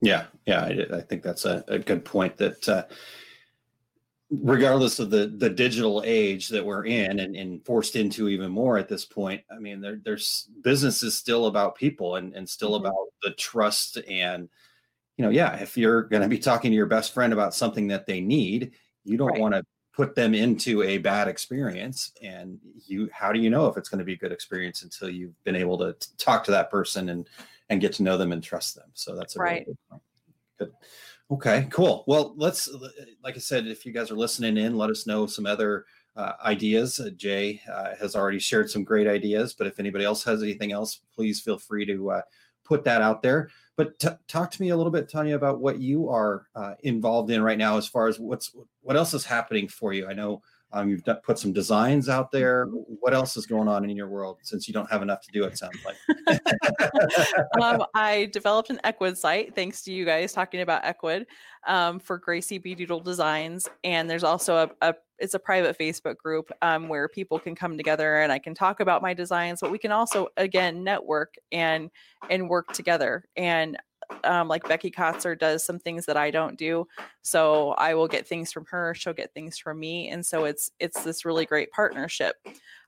Yeah, 0.01 0.25
yeah, 0.47 0.63
I, 0.63 0.97
I 0.97 1.01
think 1.01 1.21
that's 1.21 1.45
a, 1.45 1.63
a 1.67 1.77
good 1.77 2.03
point. 2.03 2.37
That 2.37 2.67
uh, 2.67 2.85
regardless 4.31 4.99
of 4.99 5.09
the 5.09 5.27
the 5.27 5.49
digital 5.49 6.01
age 6.05 6.47
that 6.49 6.65
we're 6.65 6.85
in 6.85 7.19
and, 7.19 7.35
and 7.35 7.65
forced 7.65 7.95
into 7.95 8.29
even 8.29 8.51
more 8.51 8.77
at 8.77 8.87
this 8.89 9.05
point, 9.05 9.43
I 9.51 9.59
mean, 9.59 9.81
there, 9.81 9.99
there's 10.03 10.49
business 10.61 11.03
is 11.03 11.17
still 11.17 11.47
about 11.47 11.75
people 11.75 12.15
and 12.15 12.33
and 12.35 12.49
still 12.49 12.75
Mhm. 12.75 12.79
about 12.79 13.07
the 13.23 13.31
trust 13.31 13.97
and 14.09 14.49
you 15.17 15.25
know, 15.25 15.31
yeah, 15.31 15.57
if 15.57 15.77
you're 15.77 16.03
going 16.03 16.23
to 16.23 16.29
be 16.29 16.39
talking 16.39 16.71
to 16.71 16.75
your 16.75 16.87
best 16.87 17.13
friend 17.13 17.33
about 17.33 17.53
something 17.53 17.87
that 17.87 18.07
they 18.07 18.21
need, 18.21 18.73
you 19.03 19.17
don't 19.17 19.33
Right. 19.33 19.39
want 19.39 19.53
to 19.53 19.63
put 19.93 20.15
them 20.15 20.33
into 20.33 20.81
a 20.83 20.97
bad 20.99 21.27
experience 21.27 22.13
and 22.21 22.59
you 22.87 23.09
how 23.13 23.31
do 23.33 23.39
you 23.39 23.49
know 23.49 23.67
if 23.67 23.77
it's 23.77 23.89
going 23.89 23.99
to 23.99 24.05
be 24.05 24.13
a 24.13 24.17
good 24.17 24.31
experience 24.31 24.83
until 24.83 25.09
you've 25.09 25.41
been 25.43 25.55
able 25.55 25.77
to 25.77 25.93
talk 26.17 26.43
to 26.45 26.51
that 26.51 26.71
person 26.71 27.09
and 27.09 27.29
and 27.69 27.81
get 27.81 27.93
to 27.93 28.03
know 28.03 28.17
them 28.17 28.31
and 28.31 28.43
trust 28.43 28.75
them 28.75 28.89
so 28.93 29.15
that's 29.15 29.35
a 29.35 29.39
really 29.39 29.59
Right. 29.59 29.65
good 29.65 29.77
point. 29.89 30.01
good 30.59 30.73
okay 31.31 31.67
cool. 31.71 32.03
Well 32.07 32.33
let's 32.37 32.69
like 33.23 33.35
i 33.35 33.39
said 33.39 33.67
if 33.67 33.85
you 33.85 33.91
guys 33.91 34.11
are 34.11 34.15
listening 34.15 34.57
in 34.57 34.77
let 34.77 34.89
us 34.89 35.07
know 35.07 35.25
some 35.25 35.45
other 35.45 35.85
uh, 36.15 36.33
ideas. 36.43 36.99
Uh, 36.99 37.09
jay 37.15 37.61
uh, 37.71 37.95
has 37.99 38.15
already 38.15 38.39
shared 38.39 38.69
some 38.69 38.83
great 38.83 39.07
ideas 39.07 39.53
but 39.53 39.67
if 39.67 39.79
anybody 39.79 40.03
else 40.05 40.23
has 40.23 40.43
anything 40.43 40.71
else 40.71 41.01
please 41.15 41.39
feel 41.39 41.57
free 41.57 41.85
to 41.85 42.11
uh, 42.11 42.21
put 42.71 42.85
that 42.85 43.01
out 43.01 43.21
there. 43.21 43.49
But 43.75 43.99
t- 43.99 44.07
talk 44.29 44.49
to 44.51 44.61
me 44.61 44.69
a 44.69 44.77
little 44.77 44.91
bit 44.91 45.09
tanya 45.09 45.35
about 45.35 45.59
what 45.59 45.79
you 45.79 46.07
are 46.09 46.47
uh, 46.55 46.75
involved 46.83 47.29
in 47.29 47.43
right 47.43 47.57
now 47.57 47.77
as 47.77 47.85
far 47.85 48.07
as 48.07 48.17
what's 48.17 48.55
what 48.81 48.95
else 48.95 49.13
is 49.13 49.25
happening 49.25 49.67
for 49.67 49.91
you? 49.91 50.07
I 50.07 50.13
know 50.13 50.41
um, 50.73 50.89
you've 50.89 51.03
put 51.23 51.37
some 51.37 51.51
designs 51.53 52.09
out 52.09 52.31
there. 52.31 52.65
What 52.99 53.13
else 53.13 53.35
is 53.37 53.45
going 53.45 53.67
on 53.67 53.83
in 53.89 53.95
your 53.95 54.07
world 54.07 54.39
since 54.41 54.67
you 54.67 54.73
don't 54.73 54.89
have 54.89 55.01
enough 55.01 55.21
to 55.21 55.31
do 55.31 55.43
it 55.43 55.57
sounds 55.57 55.79
like? 55.85 55.95
Um, 57.61 57.83
I 57.95 58.29
developed 58.31 58.69
an 58.69 58.79
Ecwid 58.83 59.17
site 59.17 59.55
thanks 59.55 59.81
to 59.83 59.93
you 59.93 60.05
guys 60.05 60.33
talking 60.33 60.61
about 60.61 60.83
Ecwid 60.83 61.25
um, 61.67 61.99
for 61.99 62.17
Gracie 62.17 62.57
B 62.57 62.75
Doodle 62.75 62.99
Designs, 62.99 63.67
and 63.83 64.09
there's 64.09 64.23
also 64.23 64.55
a, 64.55 64.89
a 64.89 64.95
it's 65.19 65.35
a 65.35 65.39
private 65.39 65.77
Facebook 65.77 66.17
group 66.17 66.51
um, 66.61 66.87
where 66.87 67.07
people 67.07 67.39
can 67.39 67.53
come 67.53 67.77
together 67.77 68.21
and 68.21 68.31
I 68.31 68.39
can 68.39 68.55
talk 68.55 68.79
about 68.79 69.01
my 69.01 69.13
designs, 69.13 69.59
but 69.61 69.71
we 69.71 69.77
can 69.77 69.91
also 69.91 70.27
again 70.37 70.83
network 70.83 71.35
and 71.51 71.89
and 72.29 72.49
work 72.49 72.73
together. 72.73 73.25
And 73.35 73.77
um, 74.23 74.47
like 74.47 74.67
Becky 74.67 74.91
Kotzer 74.91 75.37
does 75.37 75.63
some 75.63 75.79
things 75.79 76.05
that 76.05 76.17
I 76.17 76.31
don't 76.31 76.57
do, 76.57 76.87
so 77.21 77.71
I 77.71 77.93
will 77.93 78.07
get 78.07 78.27
things 78.27 78.51
from 78.51 78.65
her, 78.65 78.93
she'll 78.93 79.13
get 79.13 79.33
things 79.33 79.57
from 79.57 79.79
me, 79.79 80.09
and 80.09 80.25
so 80.25 80.45
it's 80.45 80.71
it's 80.79 81.03
this 81.03 81.25
really 81.25 81.45
great 81.45 81.71
partnership. 81.71 82.35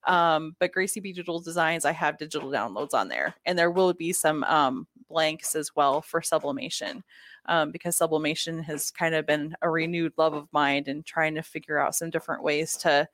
Um, 0.05 0.55
but 0.59 0.73
Gracie 0.73 0.99
B 0.99 1.13
Digital 1.13 1.39
Designs, 1.39 1.86
I 1.86 1.91
have 1.91 2.17
digital 2.17 2.49
downloads 2.49 2.93
on 2.93 3.07
there, 3.07 3.36
and 3.45 3.57
there 3.57 3.71
will 3.71 3.93
be 3.93 4.13
some 4.13 4.43
um, 4.43 4.88
blanks 5.09 5.55
as 5.55 5.75
well 5.75 6.01
for 6.01 6.21
sublimation, 6.21 7.03
um, 7.45 7.71
because 7.71 7.95
sublimation 7.95 8.62
has 8.63 8.91
kind 8.91 9.15
of 9.15 9.25
been 9.25 9.55
a 9.62 9.69
renewed 9.69 10.13
love 10.17 10.33
of 10.33 10.47
mine 10.51 10.83
and 10.88 11.05
trying 11.05 11.36
to 11.36 11.41
figure 11.43 11.79
out 11.79 11.95
some 11.95 12.09
different 12.09 12.43
ways 12.43 12.75
to 12.77 13.07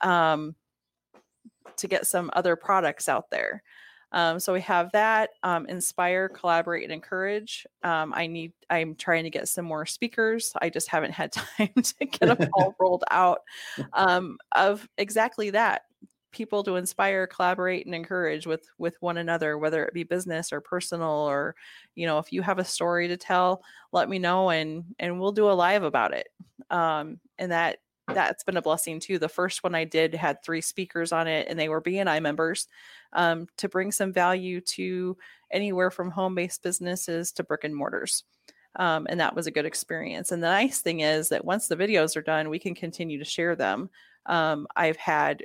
um, 0.00 0.54
to 1.76 1.88
get 1.88 2.06
some 2.06 2.30
other 2.34 2.56
products 2.56 3.08
out 3.08 3.30
there. 3.30 3.62
Um, 4.14 4.38
so 4.38 4.52
we 4.52 4.60
have 4.60 4.92
that 4.92 5.30
um, 5.42 5.66
inspire, 5.66 6.28
collaborate, 6.28 6.84
and 6.84 6.92
encourage. 6.92 7.66
Um, 7.82 8.14
I 8.14 8.28
need. 8.28 8.52
I'm 8.70 8.94
trying 8.94 9.24
to 9.24 9.30
get 9.30 9.48
some 9.48 9.64
more 9.64 9.84
speakers. 9.86 10.52
I 10.62 10.70
just 10.70 10.88
haven't 10.88 11.10
had 11.10 11.32
time 11.32 11.72
to 11.74 12.04
get 12.06 12.38
them 12.38 12.48
all 12.54 12.76
rolled 12.80 13.02
out. 13.10 13.40
Um, 13.92 14.38
of 14.54 14.88
exactly 14.98 15.50
that, 15.50 15.82
people 16.30 16.62
to 16.62 16.76
inspire, 16.76 17.26
collaborate, 17.26 17.86
and 17.86 17.94
encourage 17.94 18.46
with 18.46 18.70
with 18.78 18.96
one 19.00 19.16
another, 19.18 19.58
whether 19.58 19.84
it 19.84 19.92
be 19.92 20.04
business 20.04 20.52
or 20.52 20.60
personal, 20.60 21.10
or 21.10 21.56
you 21.96 22.06
know, 22.06 22.18
if 22.18 22.32
you 22.32 22.40
have 22.40 22.60
a 22.60 22.64
story 22.64 23.08
to 23.08 23.16
tell, 23.16 23.64
let 23.90 24.08
me 24.08 24.20
know, 24.20 24.50
and 24.50 24.84
and 25.00 25.18
we'll 25.18 25.32
do 25.32 25.50
a 25.50 25.52
live 25.52 25.82
about 25.82 26.14
it. 26.14 26.28
Um, 26.70 27.18
and 27.36 27.50
that 27.50 27.78
that's 28.08 28.44
been 28.44 28.56
a 28.56 28.62
blessing 28.62 29.00
too. 29.00 29.18
The 29.18 29.28
first 29.28 29.62
one 29.64 29.74
I 29.74 29.84
did 29.84 30.14
had 30.14 30.42
three 30.42 30.60
speakers 30.60 31.12
on 31.12 31.26
it, 31.26 31.46
and 31.48 31.58
they 31.58 31.68
were 31.68 31.80
BNI 31.80 32.20
members 32.20 32.68
um, 33.12 33.46
to 33.56 33.68
bring 33.68 33.92
some 33.92 34.12
value 34.12 34.60
to 34.60 35.16
anywhere 35.50 35.90
from 35.90 36.10
home 36.10 36.34
based 36.34 36.62
businesses 36.62 37.32
to 37.32 37.42
brick 37.44 37.64
and 37.64 37.74
mortars. 37.74 38.24
Um, 38.76 39.06
and 39.08 39.20
that 39.20 39.36
was 39.36 39.46
a 39.46 39.52
good 39.52 39.66
experience. 39.66 40.32
And 40.32 40.42
the 40.42 40.48
nice 40.48 40.80
thing 40.80 41.00
is 41.00 41.28
that 41.28 41.44
once 41.44 41.68
the 41.68 41.76
videos 41.76 42.16
are 42.16 42.22
done, 42.22 42.48
we 42.50 42.58
can 42.58 42.74
continue 42.74 43.18
to 43.18 43.24
share 43.24 43.54
them. 43.54 43.88
Um, 44.26 44.66
I've 44.74 44.96
had 44.96 45.44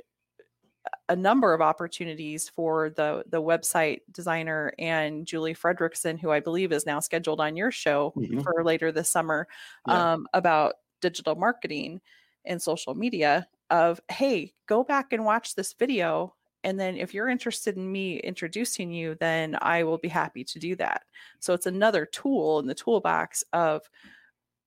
a 1.08 1.16
number 1.16 1.52
of 1.54 1.60
opportunities 1.60 2.48
for 2.48 2.90
the 2.90 3.24
the 3.28 3.42
website 3.42 4.00
designer 4.12 4.72
and 4.78 5.26
Julie 5.26 5.54
Fredrickson, 5.54 6.18
who 6.18 6.30
I 6.30 6.40
believe 6.40 6.72
is 6.72 6.86
now 6.86 7.00
scheduled 7.00 7.40
on 7.40 7.56
your 7.56 7.70
show 7.70 8.12
Mhm. 8.16 8.42
for 8.42 8.64
later 8.64 8.90
this 8.92 9.08
summer, 9.08 9.46
Yeah. 9.86 10.12
um, 10.14 10.26
about 10.32 10.76
digital 11.00 11.34
marketing 11.34 12.00
and 12.44 12.60
social 12.60 12.94
media. 12.94 13.48
Of 13.70 14.00
hey, 14.10 14.52
go 14.66 14.82
back 14.82 15.12
and 15.12 15.24
watch 15.24 15.54
this 15.54 15.74
video, 15.74 16.34
and 16.64 16.78
then 16.78 16.96
if 16.96 17.14
you're 17.14 17.28
interested 17.28 17.76
in 17.76 17.90
me 17.90 18.18
introducing 18.18 18.90
you, 18.90 19.14
then 19.20 19.56
I 19.62 19.84
will 19.84 19.98
be 19.98 20.08
happy 20.08 20.42
to 20.42 20.58
do 20.58 20.74
that. 20.76 21.02
So 21.38 21.54
it's 21.54 21.66
another 21.66 22.04
tool 22.04 22.58
in 22.58 22.66
the 22.66 22.74
toolbox 22.74 23.44
of 23.52 23.88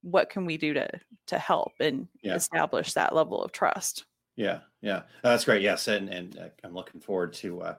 what 0.04 0.30
can 0.30 0.46
we 0.46 0.58
do 0.58 0.74
to 0.74 0.88
to 1.28 1.38
help 1.40 1.74
and 1.80 2.08
Yeah. 2.22 2.36
establish 2.36 2.94
that 2.94 3.14
level 3.16 3.44
of 3.44 3.52
trust. 3.52 4.06
Yeah, 4.36 4.62
yeah, 4.82 5.04
that's 5.22 5.46
great. 5.46 5.62
Yes, 5.62 5.88
and 5.88 6.10
and 6.10 6.38
uh, 6.40 6.50
I'm 6.64 6.74
looking 6.74 7.02
forward 7.02 7.34
to 7.34 7.62
uh, 7.62 7.76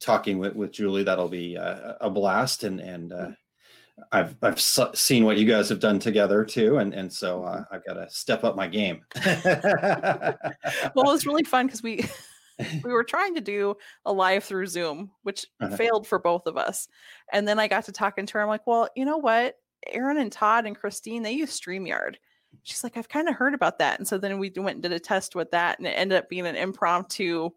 talking 0.00 0.38
with 0.38 0.54
with 0.56 0.72
Julie. 0.72 1.04
That'll 1.04 1.28
be 1.28 1.56
uh, 1.56 1.94
a 2.00 2.10
blast, 2.10 2.64
and 2.64 2.80
and 2.80 3.12
uh, 3.12 3.30
I've 4.10 4.36
I've 4.42 4.60
seen 4.60 5.24
what 5.24 5.38
you 5.38 5.46
guys 5.46 5.68
have 5.68 5.80
done 5.80 5.98
together 5.98 6.44
too, 6.44 6.78
and 6.78 6.92
and 6.92 7.12
so 7.12 7.44
uh, 7.44 7.64
I've 7.70 7.84
got 7.84 7.94
to 7.94 8.08
step 8.10 8.42
up 8.44 8.56
my 8.56 8.66
game. 8.66 9.02
well, 9.24 10.36
it 10.40 10.94
was 10.96 11.26
really 11.26 11.44
fun 11.44 11.66
because 11.66 11.82
we 11.82 12.04
we 12.84 12.92
were 12.92 13.04
trying 13.04 13.34
to 13.34 13.40
do 13.40 13.76
a 14.04 14.12
live 14.12 14.44
through 14.44 14.66
Zoom, 14.66 15.10
which 15.22 15.46
Uh-huh. 15.60 15.76
failed 15.76 16.06
for 16.06 16.18
both 16.18 16.46
of 16.46 16.56
us. 16.56 16.88
And 17.32 17.46
then 17.46 17.58
I 17.58 17.68
got 17.68 17.84
to 17.86 17.92
talking 17.92 18.26
to 18.26 18.32
her. 18.34 18.42
I'm 18.42 18.48
like, 18.48 18.66
well, 18.66 18.88
you 18.96 19.04
know 19.04 19.18
what? 19.18 19.56
Aaron 19.88 20.18
and 20.18 20.32
Todd 20.32 20.66
and 20.66 20.76
Christine, 20.76 21.22
they 21.22 21.32
use 21.32 21.58
StreamYard. 21.58 22.16
She's 22.64 22.82
like, 22.82 22.96
I've 22.96 23.08
kind 23.08 23.28
of 23.28 23.34
heard 23.36 23.54
about 23.54 23.78
that. 23.78 23.98
And 23.98 24.08
so 24.08 24.18
then 24.18 24.38
we 24.38 24.50
went 24.56 24.74
and 24.76 24.82
did 24.82 24.92
a 24.92 24.98
test 24.98 25.34
with 25.36 25.50
that, 25.52 25.78
and 25.78 25.86
it 25.86 25.90
ended 25.92 26.18
up 26.18 26.28
being 26.28 26.46
an 26.46 26.56
impromptu 26.56 27.50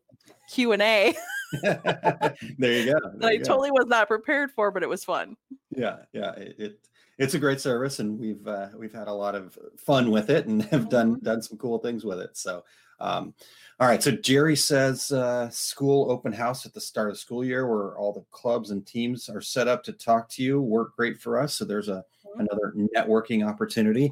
Q 0.49 0.71
and 0.73 0.81
A 0.81 1.15
there 1.63 2.35
you 2.73 2.85
go. 2.85 2.99
that 2.99 3.13
there 3.19 3.29
I 3.29 3.37
go. 3.37 3.43
totally 3.43 3.71
was 3.71 3.85
not 3.87 4.07
prepared 4.07 4.51
for, 4.51 4.71
but 4.71 4.83
it 4.83 4.89
was 4.89 5.03
fun. 5.03 5.35
yeah 5.71 5.97
yeah 6.13 6.31
it, 6.33 6.55
it 6.59 6.79
it's 7.17 7.33
a 7.33 7.39
great 7.39 7.59
service 7.59 7.99
and 7.99 8.19
we've 8.19 8.45
uh, 8.47 8.67
we've 8.77 8.93
had 8.93 9.07
a 9.07 9.13
lot 9.13 9.33
of 9.35 9.57
fun 9.77 10.11
with 10.11 10.29
it 10.29 10.45
and 10.47 10.63
have 10.71 10.89
done 10.89 11.19
done 11.23 11.41
some 11.41 11.57
cool 11.57 11.79
things 11.79 12.03
with 12.05 12.19
it 12.19 12.35
so 12.37 12.63
um 12.99 13.33
all 13.79 13.87
right 13.87 14.01
so 14.03 14.11
jerry 14.11 14.55
says 14.55 15.11
uh 15.11 15.49
school 15.49 16.09
open 16.11 16.31
house 16.33 16.65
at 16.65 16.73
the 16.73 16.81
start 16.81 17.09
of 17.09 17.15
the 17.15 17.19
school 17.19 17.43
year 17.43 17.67
where 17.67 17.97
all 17.97 18.11
the 18.13 18.23
clubs 18.31 18.71
and 18.71 18.85
teams 18.87 19.29
are 19.29 19.41
set 19.41 19.67
up 19.67 19.83
to 19.83 19.91
talk 19.93 20.27
to 20.29 20.41
you 20.43 20.61
work 20.61 20.95
great 20.95 21.17
for 21.19 21.39
us 21.39 21.53
so 21.53 21.63
there's 21.65 21.89
a 21.89 22.03
Mhm. 22.35 22.41
another 22.41 22.73
networking 22.95 23.47
opportunity 23.47 24.11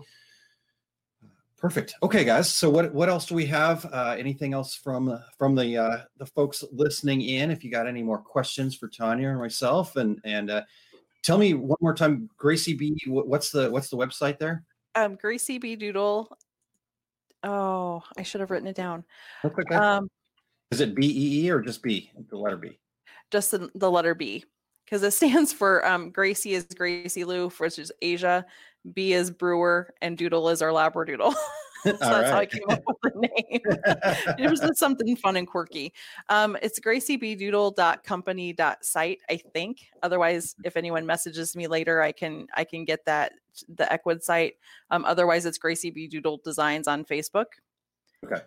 perfect 1.58 1.96
okay 2.04 2.24
guys 2.24 2.54
so 2.54 2.70
what 2.70 2.94
what 2.94 3.08
else 3.10 3.26
do 3.26 3.34
we 3.34 3.46
have 3.46 3.86
uh 3.94 4.16
anything 4.20 4.54
else 4.54 4.76
from 4.76 5.18
from 5.38 5.56
the 5.56 5.78
uh 5.78 5.98
the 6.18 6.26
folks 6.26 6.64
listening 6.72 7.22
in 7.22 7.50
if 7.50 7.64
you 7.64 7.72
got 7.72 7.88
any 7.88 8.04
more 8.04 8.18
questions 8.18 8.76
for 8.76 8.88
tanya 8.90 9.30
or 9.30 9.38
myself 9.40 9.96
and 9.96 10.20
and 10.26 10.52
uh 10.52 10.62
tell 11.24 11.38
me 11.38 11.54
one 11.54 11.78
more 11.82 11.94
time 11.96 12.30
gracie 12.38 12.74
b 12.74 12.96
what's 13.08 13.52
the 13.52 13.70
what's 13.72 13.90
the 13.90 13.98
website 13.98 14.38
there 14.38 14.64
Um, 14.96 15.16
Gracie 15.16 15.58
B 15.58 15.76
Doodle 15.76 16.30
Oh, 17.44 18.02
I 18.18 18.24
should 18.24 18.42
have 18.42 18.50
written 18.50 18.68
it 18.68 18.76
down. 18.76 19.04
That's 19.44 19.54
okay. 19.60 19.76
Um, 19.76 20.10
Is 20.72 20.82
it 20.82 20.96
B 20.96 21.06
E 21.06 21.46
E 21.46 21.52
or 21.52 21.62
just 21.62 21.84
B? 21.84 22.12
The 22.30 22.38
letter 22.38 22.58
B. 22.58 22.80
just 23.32 23.52
the, 23.52 23.70
the 23.76 23.92
letter 23.92 24.16
B, 24.16 24.44
because 24.86 25.04
it 25.04 25.12
stands 25.20 25.54
for 25.54 25.86
um, 25.86 26.10
Gracie 26.10 26.54
is 26.54 26.66
Gracie 26.76 27.24
Lou, 27.24 27.50
which 27.50 27.78
is 27.78 27.92
Asia. 28.02 28.46
B 28.94 29.14
is 29.14 29.32
Brewer, 29.32 29.94
and 30.02 30.18
Doodle 30.18 30.50
is 30.50 30.62
our 30.62 30.70
Labradoodle. 30.70 31.34
so 31.84 31.92
All 31.92 31.98
that's 32.10 32.32
how 32.32 32.40
I 32.40 32.46
came 32.46 32.64
up 32.70 32.84
with 32.86 32.98
the 33.04 33.12
name. 33.20 33.62
it 34.40 34.50
was 34.50 34.60
just 34.60 34.78
something 34.78 35.16
fun 35.16 35.38
and 35.38 35.48
quirky. 35.48 35.94
Um, 36.30 36.58
it's 36.62 36.80
graciebdoodle.company.site, 36.80 39.20
I 39.30 39.38
think. 39.38 39.88
Otherwise, 40.02 40.56
if 40.64 40.76
anyone 40.78 41.06
messages 41.06 41.56
me 41.56 41.68
later, 41.68 42.02
I 42.02 42.12
can 42.12 42.48
I 42.56 42.64
can 42.64 42.86
get 42.86 43.06
that 43.06 43.34
the 43.70 43.84
Ecwid 43.86 44.24
site. 44.24 44.56
Um, 44.90 45.06
otherwise, 45.06 45.46
it's 45.46 45.58
Gracie 45.58 45.92
B 45.92 46.08
Doodle 46.08 46.42
Designs 46.44 46.88
on 46.88 47.06
Facebook. 47.06 47.46
Okay. 48.26 48.42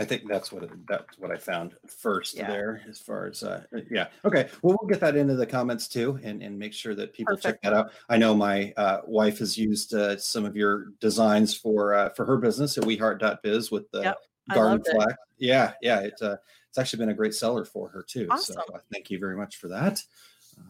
I 0.00 0.04
think 0.04 0.26
that's 0.26 0.50
what 0.50 0.62
it, 0.64 0.70
that's 0.88 1.18
what 1.18 1.30
I 1.30 1.36
found 1.36 1.74
first 1.86 2.34
Yeah. 2.34 2.46
there 2.48 2.82
as 2.88 2.98
far 2.98 3.26
as 3.26 3.42
uh 3.42 3.62
yeah. 3.90 4.08
Okay. 4.24 4.48
Well 4.62 4.76
we'll 4.80 4.88
get 4.88 4.98
that 5.00 5.14
into 5.14 5.34
the 5.36 5.46
comments 5.46 5.86
too 5.88 6.18
and 6.24 6.42
and 6.42 6.58
make 6.58 6.72
sure 6.72 6.94
that 6.94 7.12
people 7.12 7.36
check 7.36 7.60
that 7.62 7.74
out. 7.74 7.92
I 8.08 8.16
know 8.16 8.34
my 8.34 8.72
uh 8.78 9.02
wife 9.06 9.38
has 9.38 9.58
used 9.58 9.92
uh 9.94 10.16
some 10.16 10.46
of 10.46 10.56
your 10.56 10.86
designs 11.00 11.54
for 11.54 11.94
uh 11.94 12.08
for 12.10 12.24
her 12.24 12.38
business 12.38 12.78
at 12.78 12.84
weheart.biz 12.84 13.70
with 13.70 13.90
the 13.90 14.00
Yep, 14.00 14.18
garden 14.54 14.82
it. 14.86 14.90
flag. 14.90 15.14
Yeah, 15.36 15.72
yeah, 15.82 16.00
it's 16.00 16.22
uh 16.22 16.38
it's 16.70 16.78
actually 16.78 17.00
been 17.00 17.10
a 17.10 17.14
great 17.14 17.34
seller 17.34 17.64
for 17.66 17.88
her 17.90 18.02
too. 18.02 18.26
So 18.38 18.54
Awesome. 18.54 18.62
uh, 18.74 18.78
thank 18.92 19.10
you 19.10 19.18
very 19.18 19.36
much 19.36 19.56
for 19.56 19.68
that. 19.68 20.02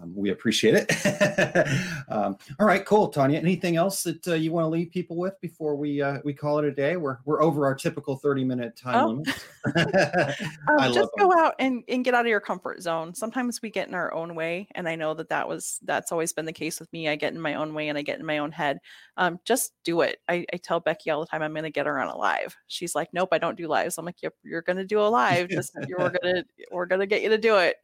Um, 0.02 0.14
we 0.14 0.30
appreciate 0.30 0.74
it. 0.74 0.90
um, 2.08 2.36
all 2.58 2.66
right, 2.66 2.84
cool, 2.84 3.08
Tanya. 3.08 3.38
Anything 3.38 3.76
else 3.76 4.02
that 4.04 4.26
uh, 4.28 4.34
you 4.34 4.52
want 4.52 4.64
to 4.64 4.68
leave 4.68 4.90
people 4.90 5.16
with 5.16 5.40
before 5.40 5.76
we 5.76 6.00
uh, 6.00 6.18
we 6.24 6.32
call 6.32 6.58
it 6.58 6.64
a 6.64 6.72
day? 6.72 6.96
We're 6.96 7.18
we're 7.24 7.42
over 7.42 7.66
our 7.66 7.74
typical 7.74 8.16
thirty 8.16 8.44
minute 8.44 8.76
time 8.76 9.04
Oh. 9.04 9.08
limit. 9.08 9.28
Um, 10.68 10.78
I 10.78 10.90
just 10.90 11.10
go 11.18 11.32
out 11.38 11.54
and, 11.58 11.82
and 11.88 12.04
get 12.04 12.14
out 12.14 12.22
of 12.24 12.28
your 12.28 12.40
comfort 12.40 12.80
zone. 12.80 13.14
Sometimes 13.14 13.60
we 13.60 13.70
get 13.70 13.88
in 13.88 13.94
our 13.94 14.12
own 14.14 14.34
way, 14.34 14.68
and 14.74 14.88
I 14.88 14.94
know 14.96 15.14
that 15.14 15.28
that 15.30 15.48
was 15.48 15.78
that's 15.82 16.12
always 16.12 16.32
been 16.32 16.44
the 16.44 16.52
case 16.52 16.80
with 16.80 16.92
me. 16.92 17.08
I 17.08 17.16
get 17.16 17.34
in 17.34 17.40
my 17.40 17.54
own 17.54 17.74
way 17.74 17.88
and 17.88 17.98
I 17.98 18.02
get 18.02 18.20
in 18.20 18.26
my 18.26 18.38
own 18.38 18.52
head. 18.52 18.78
Um, 19.20 19.38
just 19.44 19.74
do 19.84 20.00
it. 20.00 20.18
I, 20.28 20.44
I 20.52 20.56
tell 20.56 20.80
Becky 20.80 21.10
all 21.10 21.20
the 21.20 21.26
time, 21.26 21.42
I'm 21.42 21.52
going 21.52 21.62
to 21.64 21.70
get 21.70 21.86
her 21.86 22.00
on 22.00 22.08
a 22.08 22.16
live. 22.16 22.56
She's 22.66 22.94
like, 22.94 23.10
Nope, 23.12 23.28
I 23.32 23.38
don't 23.38 23.56
do 23.56 23.68
lives. 23.68 23.98
I'm 23.98 24.04
like, 24.06 24.22
Yep, 24.22 24.34
you're 24.42 24.62
going 24.62 24.78
to 24.78 24.84
do 24.84 24.98
a 25.00 25.06
live. 25.08 25.48
Just 25.50 25.72
you're 25.86 26.10
gonna 26.10 26.42
we're 26.72 26.86
gonna 26.86 27.06
get 27.06 27.22
you 27.22 27.28
to 27.28 27.38
do 27.38 27.56
it. 27.58 27.76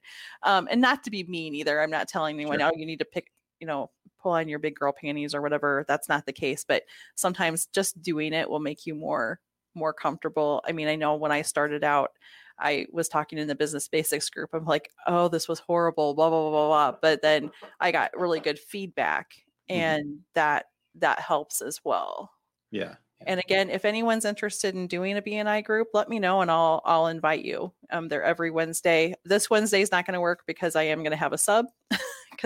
Um, 0.43 0.67
and 0.71 0.81
not 0.81 1.05
to 1.05 1.11
be 1.11 1.23
mean 1.25 1.55
either. 1.55 1.81
I'm 1.81 1.91
not 1.91 2.09
telling 2.09 2.35
anyone, 2.37 2.59
Sure. 2.61 2.71
oh, 2.73 2.77
you 2.77 2.87
need 2.87 2.99
to 3.01 3.05
pick, 3.05 3.31
you 3.61 3.67
know, 3.67 3.91
pull 4.21 4.33
on 4.33 4.49
your 4.49 4.59
big 4.59 4.75
girl 4.77 4.93
panties 4.93 5.35
or 5.35 5.43
whatever. 5.43 5.85
That's 5.87 6.09
not 6.09 6.27
the 6.27 6.33
case. 6.33 6.65
But 6.67 6.83
sometimes 7.17 7.67
just 7.67 8.01
doing 8.03 8.33
it 8.33 8.49
will 8.51 8.61
make 8.61 8.87
you 8.87 8.95
more 8.95 9.39
more 9.75 9.93
comfortable. 9.93 10.63
I 10.67 10.73
mean, 10.73 10.89
I 10.89 10.97
know 10.97 11.17
when 11.17 11.33
I 11.33 11.43
started 11.43 11.85
out, 11.85 12.13
I 12.59 12.87
was 12.93 13.11
talking 13.11 13.39
in 13.39 13.47
the 13.47 13.55
business 13.55 13.89
basics 13.89 14.31
group. 14.31 14.49
I'm 14.55 14.65
like, 14.65 14.91
oh, 15.07 15.29
this 15.29 15.49
was 15.49 15.59
horrible, 15.59 16.15
blah, 16.15 16.31
blah, 16.31 16.41
blah, 16.41 16.51
blah, 16.51 16.67
blah. 16.93 16.99
But 17.03 17.21
then 17.21 17.51
I 17.79 17.93
got 17.93 18.17
really 18.19 18.41
good 18.41 18.59
feedback 18.59 19.33
Mhm. 19.71 19.75
and 19.77 20.19
that 20.35 20.65
that 21.01 21.21
helps 21.21 21.63
as 21.63 21.81
well. 21.85 22.31
yeah. 22.71 22.95
And 23.27 23.41
again, 23.41 23.71
if 23.71 23.87
anyone's 23.87 24.27
interested 24.27 24.75
in 24.75 24.89
doing 24.89 25.17
a 25.17 25.23
BNI 25.23 25.65
group, 25.65 25.89
let 25.95 26.09
me 26.09 26.19
know 26.19 26.43
and 26.43 26.51
I'll 26.51 26.83
I'll 26.85 27.07
invite 27.07 27.45
you. 27.45 27.73
Um, 27.91 28.09
they're 28.09 28.23
every 28.23 28.51
Wednesday. 28.51 29.15
This 29.25 29.49
Wednesday 29.49 29.81
is 29.81 29.91
not 29.91 30.07
going 30.07 30.15
to 30.15 30.21
work 30.21 30.43
because 30.47 30.77
I 30.77 30.83
am 30.83 30.99
going 30.99 31.13
to 31.13 31.17
have 31.17 31.33
a 31.33 31.39
sub 31.39 31.67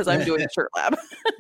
because 0.01 0.21
I'm 0.21 0.25
doing 0.25 0.43
a 0.43 0.49
Shirt 0.55 0.71
Lab. 0.77 0.97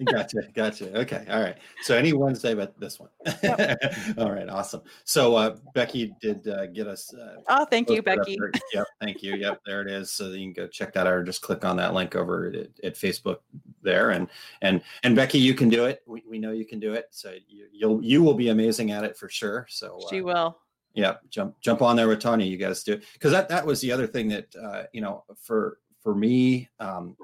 gotcha 0.06 0.38
gotcha 0.54 0.98
okay 1.00 1.26
all 1.30 1.40
right 1.40 1.58
so 1.82 1.94
any 1.96 2.12
wednesday 2.12 2.54
but 2.54 2.78
this 2.80 2.98
one 2.98 3.10
all 4.18 4.30
right 4.32 4.48
awesome 4.48 4.80
so 5.04 5.36
uh 5.36 5.56
becky 5.74 6.14
did 6.20 6.46
uh, 6.48 6.66
get 6.66 6.86
us 6.86 7.12
uh, 7.14 7.36
Oh, 7.48 7.64
thank 7.64 7.90
you, 7.90 8.02
Becky. 8.02 8.38
Yep, 8.74 8.86
thank 9.00 9.22
you. 9.22 9.34
Yep, 9.34 9.60
there 9.66 9.82
it 9.82 9.88
is. 9.88 10.10
So 10.12 10.28
you 10.28 10.44
can 10.46 10.52
go 10.52 10.66
check 10.68 10.92
that 10.94 11.06
out 11.06 11.12
or 11.12 11.22
just 11.24 11.42
click 11.42 11.64
on 11.64 11.76
that 11.78 11.94
link 11.94 12.14
over 12.14 12.48
at, 12.48 12.68
at 12.84 12.94
Facebook 12.94 13.38
there. 13.82 14.10
And 14.10 14.28
and 14.62 14.82
and 15.02 15.16
Becky, 15.16 15.38
you 15.38 15.54
can 15.54 15.68
do 15.68 15.86
it. 15.86 16.02
We, 16.06 16.22
we 16.28 16.38
know 16.38 16.52
you 16.52 16.64
can 16.64 16.78
do 16.78 16.92
it. 16.94 17.06
So 17.10 17.34
you, 17.48 17.66
you'll 17.72 18.04
you 18.04 18.22
will 18.22 18.34
be 18.34 18.50
amazing 18.50 18.92
at 18.92 19.04
it 19.04 19.16
for 19.16 19.28
sure. 19.28 19.66
So 19.68 19.98
She 20.10 20.20
uh, 20.20 20.24
will. 20.24 20.58
yeah, 20.94 21.14
jump 21.28 21.58
jump 21.60 21.82
on 21.82 21.96
there 21.96 22.08
with 22.08 22.20
Tanya. 22.20 22.46
You 22.46 22.56
guys 22.56 22.82
do 22.84 22.94
it 22.94 23.04
because 23.14 23.32
that 23.32 23.48
that 23.48 23.66
was 23.66 23.80
the 23.80 23.90
other 23.92 24.06
thing 24.06 24.28
that 24.28 24.54
uh, 24.56 24.82
you 24.92 25.00
know 25.00 25.24
for 25.40 25.78
for 26.02 26.14
me, 26.14 26.68
um, 26.78 27.16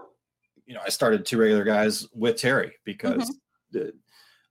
you 0.67 0.75
know, 0.75 0.81
I 0.85 0.91
started 0.91 1.25
two 1.25 1.39
regular 1.39 1.65
guys 1.65 2.07
with 2.13 2.37
Terry 2.37 2.75
because. 2.85 3.31
the- 3.71 3.93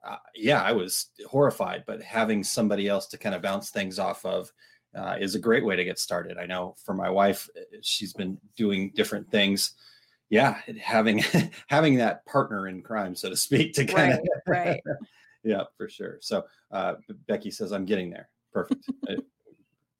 uh, 0.06 0.18
yeah, 0.36 0.62
I 0.62 0.72
was 0.72 1.08
horrified, 1.28 1.84
but 1.88 2.00
having 2.00 2.44
somebody 2.44 2.88
else 2.88 3.08
to 3.08 3.18
kind 3.18 3.34
of 3.34 3.42
bounce 3.42 3.72
things 3.72 3.98
off 3.98 4.24
of 4.24 4.52
uh, 4.96 5.16
is 5.20 5.34
a 5.34 5.40
great 5.40 5.66
way 5.66 5.76
to 5.76 5.84
get 5.84 5.98
started. 5.98 6.38
I 6.38 6.46
know 6.46 6.76
for 6.86 6.94
my 6.94 7.10
wife, 7.10 7.50
uh, 7.58 7.78
she's 7.82 8.14
been 8.14 8.38
doing 8.56 8.92
different 8.96 9.32
things. 9.32 9.74
Yeah, 10.30 10.60
having 10.80 11.24
having 11.68 11.96
that 11.96 12.24
partner 12.28 12.68
in 12.68 12.84
crime, 12.84 13.16
so 13.16 13.30
to 13.30 13.36
speak, 13.36 13.74
to 13.74 13.86
kind 13.86 14.12
Right, 14.12 14.20
of 14.20 14.28
right. 14.46 14.82
yeah, 15.44 15.64
for 15.76 15.90
sure. 15.90 16.20
So 16.22 16.46
uh, 16.70 16.96
Becky 17.28 17.50
says, 17.50 17.72
I'm 17.72 17.86
getting 17.86 18.12
there. 18.12 18.30
Perfect. 18.54 18.86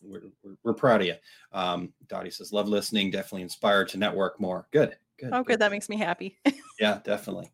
We're, 0.08 0.22
we're, 0.44 0.56
we're 0.64 0.74
proud 0.76 1.02
of 1.02 1.08
you. 1.08 1.16
Um, 1.52 1.92
Dottie 2.08 2.30
says, 2.30 2.54
love 2.54 2.68
listening. 2.68 3.10
Definitely 3.10 3.42
inspired 3.42 3.88
to 3.90 3.98
network 3.98 4.40
more. 4.40 4.68
Good. 4.72 4.96
Good. 5.18 5.30
Oh, 5.32 5.44
good. 5.44 5.60
That 5.60 5.72
makes 5.72 5.90
me 5.90 5.98
happy. 5.98 6.38
Yeah, 6.78 7.00
definitely. 7.06 7.50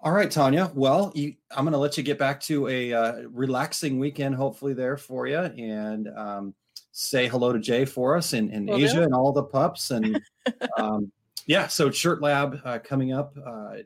All 0.00 0.10
right, 0.10 0.28
Tanya. 0.28 0.72
Well, 0.74 1.12
you, 1.14 1.34
I'm 1.52 1.64
going 1.64 1.72
to 1.72 1.78
let 1.78 1.96
you 1.96 2.02
get 2.02 2.18
back 2.18 2.40
to 2.42 2.66
a 2.66 2.92
uh, 2.92 3.12
relaxing 3.30 4.00
weekend, 4.00 4.34
hopefully, 4.34 4.72
there 4.74 4.96
for 4.96 5.28
you. 5.28 5.38
And 5.38 6.08
um, 6.16 6.54
say 6.90 7.28
hello 7.28 7.52
to 7.52 7.60
Jay 7.60 7.84
for 7.84 8.16
us 8.16 8.32
and, 8.32 8.50
and 8.50 8.68
Will 8.68 8.78
do. 8.78 8.84
Asia 8.86 9.02
and 9.04 9.14
all 9.14 9.30
the 9.32 9.44
pups. 9.44 9.92
And 9.92 10.20
um, 10.78 11.12
yeah, 11.46 11.68
so 11.68 11.92
Shirt 11.92 12.22
Lab 12.22 12.60
uh, 12.64 12.80
coming 12.80 13.12
up. 13.12 13.36
Uh, 13.46 13.76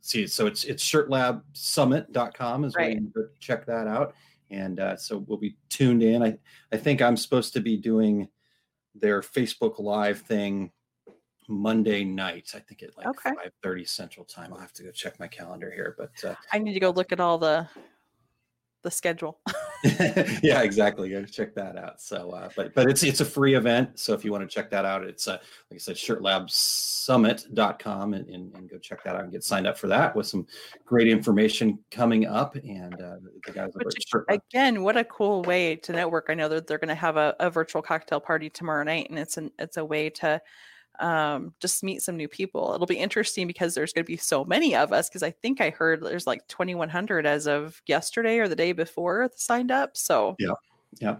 see, 0.00 0.26
so 0.26 0.46
it's 0.46 0.64
it's 0.64 0.82
shirtlabsummit.com 0.82 2.64
is 2.64 2.74
where 2.74 2.84
you 2.84 2.90
Right. 2.90 2.96
can 2.96 3.12
go 3.14 3.28
check 3.38 3.66
that 3.66 3.86
out. 3.86 4.14
And 4.50 4.80
uh, 4.80 4.96
so 4.96 5.18
we'll 5.26 5.36
be 5.36 5.56
tuned 5.68 6.02
in. 6.02 6.22
I, 6.22 6.38
I 6.72 6.78
think 6.78 7.02
I'm 7.02 7.18
supposed 7.18 7.52
to 7.52 7.60
be 7.60 7.76
doing 7.76 8.28
their 8.94 9.20
Facebook 9.20 9.78
Live 9.78 10.20
thing 10.20 10.70
Monday 11.48 12.04
night. 12.04 12.52
I 12.54 12.60
think 12.60 12.82
at 12.82 12.96
like 12.96 13.06
Okay. 13.06 13.32
5:30 13.62 13.88
Central 13.88 14.26
Time. 14.26 14.52
I'll 14.52 14.60
have 14.60 14.72
to 14.74 14.82
go 14.82 14.90
check 14.90 15.18
my 15.18 15.28
calendar 15.28 15.70
here, 15.70 15.94
but 15.98 16.12
uh, 16.24 16.34
I 16.52 16.58
need 16.58 16.74
to 16.74 16.80
go 16.80 16.90
look 16.90 17.12
at 17.12 17.20
all 17.20 17.38
the 17.38 17.68
the 18.82 18.90
schedule. 18.90 19.40
yeah, 20.42 20.62
exactly. 20.62 21.10
Go 21.10 21.26
check 21.26 21.54
that 21.56 21.76
out. 21.76 22.00
So, 22.00 22.30
uh, 22.30 22.48
but 22.56 22.72
but 22.74 22.88
it's 22.88 23.02
it's 23.02 23.20
a 23.20 23.24
free 23.24 23.54
event. 23.54 23.98
So 23.98 24.14
if 24.14 24.24
you 24.24 24.32
want 24.32 24.48
to 24.48 24.54
check 24.54 24.70
that 24.70 24.86
out, 24.86 25.04
it's 25.04 25.28
uh, 25.28 25.38
like 25.70 25.74
I 25.74 25.78
said, 25.78 25.96
shirtlabsummit.com 25.96 28.14
and, 28.14 28.26
and 28.28 28.54
and 28.54 28.70
go 28.70 28.78
check 28.78 29.04
that 29.04 29.14
out 29.14 29.24
and 29.24 29.32
get 29.32 29.44
signed 29.44 29.66
up 29.66 29.76
for 29.76 29.88
that 29.88 30.16
with 30.16 30.26
some 30.26 30.46
great 30.86 31.08
information 31.08 31.78
coming 31.90 32.24
up. 32.24 32.56
And 32.56 32.94
uh, 32.94 33.16
the 33.44 33.52
guys 33.52 33.72
Which 33.74 33.94
Again, 34.30 34.82
what 34.82 34.96
a 34.96 35.04
cool 35.04 35.42
way 35.42 35.76
to 35.76 35.92
network. 35.92 36.28
I 36.30 36.34
know 36.34 36.48
that 36.48 36.66
they're 36.66 36.78
going 36.78 36.88
to 36.88 36.94
have 36.94 37.18
a, 37.18 37.36
a 37.40 37.50
virtual 37.50 37.82
cocktail 37.82 38.20
party 38.20 38.48
tomorrow 38.48 38.84
night, 38.84 39.10
and 39.10 39.18
it's 39.18 39.36
an 39.36 39.50
it's 39.58 39.76
a 39.76 39.84
way 39.84 40.08
to 40.10 40.40
um, 41.00 41.54
just 41.60 41.82
meet 41.82 42.02
some 42.02 42.16
new 42.16 42.28
people. 42.28 42.72
It'll 42.74 42.86
be 42.86 42.98
interesting 42.98 43.46
because 43.46 43.74
there's 43.74 43.92
going 43.92 44.04
to 44.04 44.10
be 44.10 44.16
so 44.16 44.44
many 44.44 44.74
of 44.74 44.92
us. 44.92 45.08
Because 45.08 45.22
I 45.22 45.30
think 45.30 45.60
I 45.60 45.70
heard 45.70 46.02
there's 46.02 46.26
like 46.26 46.46
2,100 46.48 47.26
as 47.26 47.46
of 47.46 47.80
yesterday 47.86 48.38
or 48.38 48.48
the 48.48 48.56
day 48.56 48.72
before 48.72 49.30
signed 49.36 49.70
up. 49.70 49.96
So 49.96 50.36
Yeah, 50.38 50.52
yeah, 51.00 51.16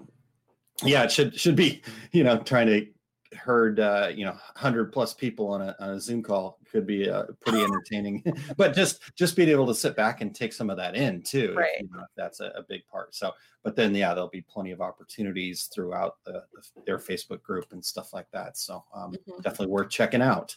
yeah. 0.82 1.04
it 1.04 1.12
should 1.12 1.38
should 1.38 1.56
be 1.56 1.82
you 2.12 2.24
know 2.24 2.38
trying 2.38 2.66
to 2.68 2.86
herd 3.34 3.80
uh, 3.80 4.10
you 4.14 4.24
know 4.24 4.36
hundred 4.56 4.92
plus 4.92 5.12
people 5.14 5.48
on 5.48 5.62
a 5.62 5.76
on 5.80 5.90
a 5.90 6.00
Zoom 6.00 6.22
call 6.22 6.58
could 6.70 6.86
be 6.86 7.08
uh, 7.08 7.24
pretty 7.40 7.58
entertaining. 7.64 8.22
but 8.56 8.74
just 8.74 9.00
just 9.16 9.36
being 9.36 9.48
able 9.48 9.66
to 9.66 9.74
sit 9.74 9.96
back 9.96 10.20
and 10.20 10.34
take 10.34 10.52
some 10.52 10.70
of 10.70 10.76
that 10.76 10.94
in 10.94 11.22
too, 11.22 11.50
if, 11.50 11.56
Right. 11.56 11.68
you 11.80 11.88
know, 11.92 12.00
if 12.00 12.08
that's 12.16 12.40
a, 12.40 12.46
a 12.56 12.62
big 12.62 12.86
part. 12.86 13.14
So, 13.14 13.32
but 13.62 13.76
then 13.76 13.94
yeah, 13.94 14.14
there'll 14.14 14.28
be 14.30 14.42
plenty 14.42 14.70
of 14.70 14.80
opportunities 14.80 15.64
throughout 15.72 16.16
the, 16.24 16.44
the 16.54 16.82
their 16.86 16.98
Facebook 16.98 17.42
group 17.42 17.72
and 17.72 17.84
stuff 17.84 18.12
like 18.12 18.30
that. 18.32 18.56
So 18.56 18.84
um, 18.94 19.12
Mhm. 19.28 19.42
definitely 19.42 19.68
worth 19.72 19.90
checking 19.90 20.22
out. 20.22 20.56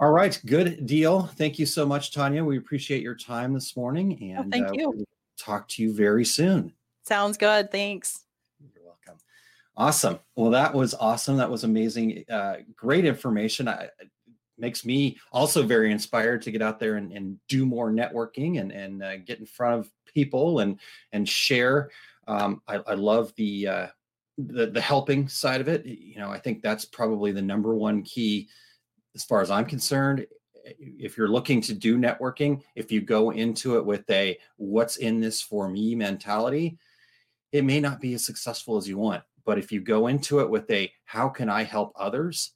All 0.00 0.10
right, 0.12 0.40
good 0.46 0.86
deal. 0.86 1.24
Thank 1.26 1.58
you 1.58 1.66
so 1.66 1.84
much, 1.84 2.12
Tanya. 2.12 2.42
We 2.44 2.56
appreciate 2.56 3.02
your 3.02 3.14
time 3.16 3.52
this 3.52 3.76
morning, 3.76 4.18
and 4.32 4.46
Oh, 4.46 4.48
thank 4.50 4.68
uh, 4.68 4.72
you. 4.74 4.90
we'll 4.90 5.04
talk 5.36 5.68
to 5.68 5.82
you 5.82 5.92
very 5.92 6.24
soon. 6.24 6.72
sounds 7.06 7.36
good. 7.36 7.70
Thanks. 7.70 8.24
Awesome. 9.80 10.18
Well, 10.36 10.50
that 10.50 10.74
was 10.74 10.92
awesome. 10.92 11.38
That 11.38 11.50
was 11.50 11.64
amazing. 11.64 12.24
Uh, 12.30 12.56
great 12.76 13.06
information. 13.06 13.66
I, 13.66 13.88
makes 14.58 14.84
me 14.84 15.16
also 15.32 15.62
very 15.62 15.90
inspired 15.90 16.42
to 16.42 16.50
get 16.50 16.60
out 16.60 16.78
there 16.78 16.96
and, 16.96 17.10
and 17.12 17.38
do 17.48 17.64
more 17.64 17.90
networking 17.90 18.60
and, 18.60 18.72
and 18.72 19.02
uh, 19.02 19.16
get 19.16 19.38
in 19.38 19.46
front 19.46 19.80
of 19.80 19.90
people 20.12 20.58
and 20.58 20.78
and 21.12 21.26
share. 21.26 21.88
Um, 22.28 22.60
I, 22.68 22.74
I 22.86 22.92
love 22.92 23.32
the, 23.36 23.68
uh, 23.68 23.86
the 24.36 24.66
the 24.66 24.82
helping 24.82 25.28
side 25.28 25.62
of 25.62 25.68
it. 25.68 25.86
You 25.86 26.18
know, 26.18 26.28
I 26.28 26.38
think 26.38 26.60
that's 26.60 26.84
probably 26.84 27.32
the 27.32 27.40
number 27.40 27.74
one 27.74 28.02
key 28.02 28.50
as 29.14 29.24
far 29.24 29.40
as 29.40 29.50
I'm 29.50 29.64
concerned. 29.64 30.26
If 30.62 31.16
you're 31.16 31.28
looking 31.28 31.62
to 31.62 31.72
do 31.72 31.96
networking, 31.96 32.60
if 32.76 32.92
you 32.92 33.00
go 33.00 33.30
into 33.30 33.78
it 33.78 33.86
with 33.86 34.04
a 34.10 34.38
"what's 34.58 34.98
in 34.98 35.22
this 35.22 35.40
for 35.40 35.70
me" 35.70 35.94
mentality, 35.94 36.76
it 37.50 37.64
may 37.64 37.80
not 37.80 37.98
be 37.98 38.12
as 38.12 38.26
successful 38.26 38.76
as 38.76 38.86
you 38.86 38.98
want. 38.98 39.22
But 39.50 39.58
if 39.58 39.72
you 39.72 39.80
go 39.80 40.06
into 40.06 40.38
it 40.38 40.48
with 40.48 40.70
a 40.70 40.92
how 41.06 41.28
can 41.28 41.48
I 41.48 41.64
help 41.64 41.92
others 41.96 42.52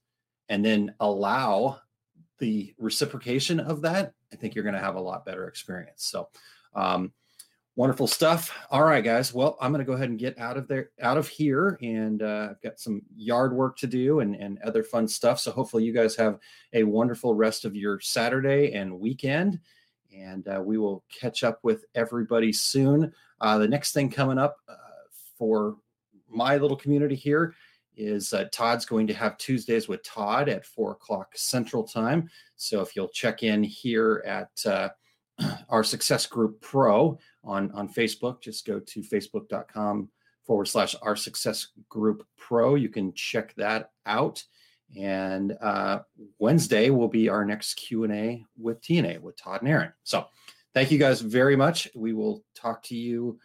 and 0.48 0.64
then 0.64 0.94
allow 1.00 1.80
the 2.38 2.72
reciprocation 2.78 3.58
of 3.58 3.82
that, 3.82 4.12
I 4.32 4.36
think 4.36 4.54
you're 4.54 4.62
going 4.62 4.76
to 4.76 4.80
have 4.80 4.94
a 4.94 5.00
lot 5.00 5.26
better 5.26 5.48
experience. 5.48 6.04
So, 6.04 6.28
um, 6.72 7.12
wonderful 7.74 8.06
stuff. 8.06 8.56
All 8.70 8.84
right, 8.84 9.02
guys. 9.02 9.34
Well, 9.34 9.58
I'm 9.60 9.72
going 9.72 9.84
to 9.84 9.84
go 9.84 9.94
ahead 9.94 10.08
and 10.08 10.20
get 10.20 10.38
out 10.38 10.56
of 10.56 10.68
there, 10.68 10.90
out 11.02 11.18
of 11.18 11.26
here, 11.26 11.80
and 11.82 12.22
uh, 12.22 12.50
I've 12.52 12.62
got 12.62 12.78
some 12.78 13.02
yard 13.16 13.52
work 13.52 13.76
to 13.78 13.88
do 13.88 14.20
and 14.20 14.36
and 14.36 14.60
other 14.60 14.84
fun 14.84 15.08
stuff. 15.08 15.40
So 15.40 15.50
hopefully, 15.50 15.82
you 15.82 15.92
guys 15.92 16.14
have 16.14 16.38
a 16.74 16.84
wonderful 16.84 17.34
rest 17.34 17.64
of 17.64 17.74
your 17.74 17.98
Saturday 17.98 18.72
and 18.72 19.00
weekend. 19.00 19.58
And 20.16 20.46
uh, 20.46 20.62
we 20.64 20.78
will 20.78 21.02
catch 21.12 21.42
up 21.42 21.58
with 21.64 21.86
everybody 21.96 22.52
soon. 22.52 23.12
Uh, 23.40 23.58
the 23.58 23.66
next 23.66 23.94
thing 23.94 24.10
coming 24.10 24.38
up 24.38 24.58
uh, 24.68 24.76
for 25.36 25.74
my 26.34 26.56
little 26.56 26.76
community 26.76 27.14
here 27.14 27.54
is 27.96 28.32
uh, 28.32 28.44
Todd's 28.52 28.84
going 28.84 29.06
to 29.06 29.14
have 29.14 29.38
Tuesdays 29.38 29.88
with 29.88 30.02
Todd 30.02 30.48
at 30.48 30.66
four 30.66 30.92
o'clock 30.92 31.32
Central 31.34 31.84
Time. 31.84 32.28
So 32.56 32.80
if 32.80 32.96
you'll 32.96 33.08
check 33.08 33.42
in 33.42 33.62
here 33.62 34.22
at 34.26 34.50
uh, 34.66 34.88
our 35.68 35.84
Success 35.84 36.26
Group 36.26 36.60
Pro 36.60 37.18
on 37.42 37.70
on 37.72 37.88
Facebook, 37.88 38.40
just 38.40 38.66
go 38.66 38.80
to 38.80 39.00
facebook.com 39.00 40.08
forward 40.44 40.66
slash 40.66 40.94
our 41.02 41.16
Success 41.16 41.68
Group 41.88 42.26
Pro. 42.36 42.74
You 42.74 42.88
can 42.88 43.12
check 43.14 43.54
that 43.56 43.90
out. 44.06 44.42
And 44.96 45.56
uh, 45.60 46.00
Wednesday 46.38 46.90
will 46.90 47.08
be 47.08 47.28
our 47.28 47.44
next 47.44 47.74
Q 47.74 48.04
and 48.04 48.12
A 48.12 48.44
with 48.58 48.80
TNA 48.82 49.20
with 49.20 49.36
Todd 49.36 49.62
and 49.62 49.70
Aaron. 49.70 49.92
So 50.04 50.26
thank 50.72 50.90
you 50.90 50.98
guys 50.98 51.20
very 51.20 51.56
much. 51.56 51.88
We 51.94 52.12
will 52.12 52.44
talk 52.54 52.82
to 52.84 52.94
you 52.94 53.38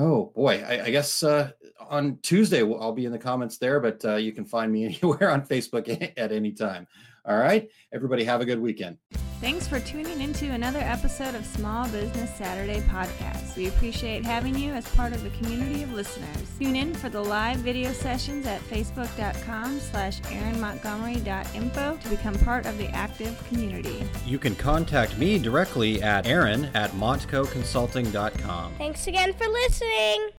Oh 0.00 0.30
boy, 0.36 0.64
I, 0.64 0.84
I 0.84 0.90
guess 0.90 1.24
uh, 1.24 1.50
on 1.90 2.18
Tuesday 2.22 2.60
I'll 2.60 2.92
be 2.92 3.04
in 3.04 3.10
the 3.10 3.18
comments 3.18 3.58
there, 3.58 3.80
but 3.80 4.04
uh, 4.04 4.14
you 4.14 4.30
can 4.30 4.44
find 4.44 4.70
me 4.70 4.84
anywhere 5.02 5.30
on 5.30 5.44
Facebook 5.44 6.12
at 6.16 6.30
any 6.30 6.52
time. 6.52 6.86
All 7.24 7.36
right, 7.36 7.68
everybody, 7.92 8.22
have 8.24 8.40
a 8.40 8.44
good 8.44 8.60
weekend. 8.60 8.96
Thanks 9.40 9.66
for 9.66 9.80
tuning 9.80 10.20
into 10.20 10.50
another 10.52 10.78
episode 10.78 11.34
of 11.34 11.44
Small 11.44 11.88
Business 11.88 12.32
Saturday 12.36 12.80
podcast. 12.82 13.37
We 13.58 13.66
appreciate 13.66 14.24
having 14.24 14.56
you 14.56 14.72
as 14.72 14.86
part 14.90 15.12
of 15.12 15.24
the 15.24 15.30
community 15.30 15.82
of 15.82 15.92
listeners. 15.92 16.48
Tune 16.60 16.76
in 16.76 16.94
for 16.94 17.08
the 17.08 17.20
live 17.20 17.56
video 17.56 17.92
sessions 17.92 18.46
at 18.46 18.60
facebook.com 18.60 19.80
slash 19.80 20.20
aaronmontgomery.info 20.20 21.96
to 21.96 22.08
become 22.08 22.38
part 22.38 22.66
of 22.66 22.78
the 22.78 22.86
active 22.90 23.36
community. 23.48 24.04
You 24.24 24.38
can 24.38 24.54
contact 24.54 25.18
me 25.18 25.40
directly 25.40 26.00
at 26.00 26.28
aaron 26.28 26.66
at 26.74 26.92
montcoconsulting.com. 26.92 28.74
Thanks 28.76 29.08
again 29.08 29.32
for 29.32 29.48
listening. 29.48 30.28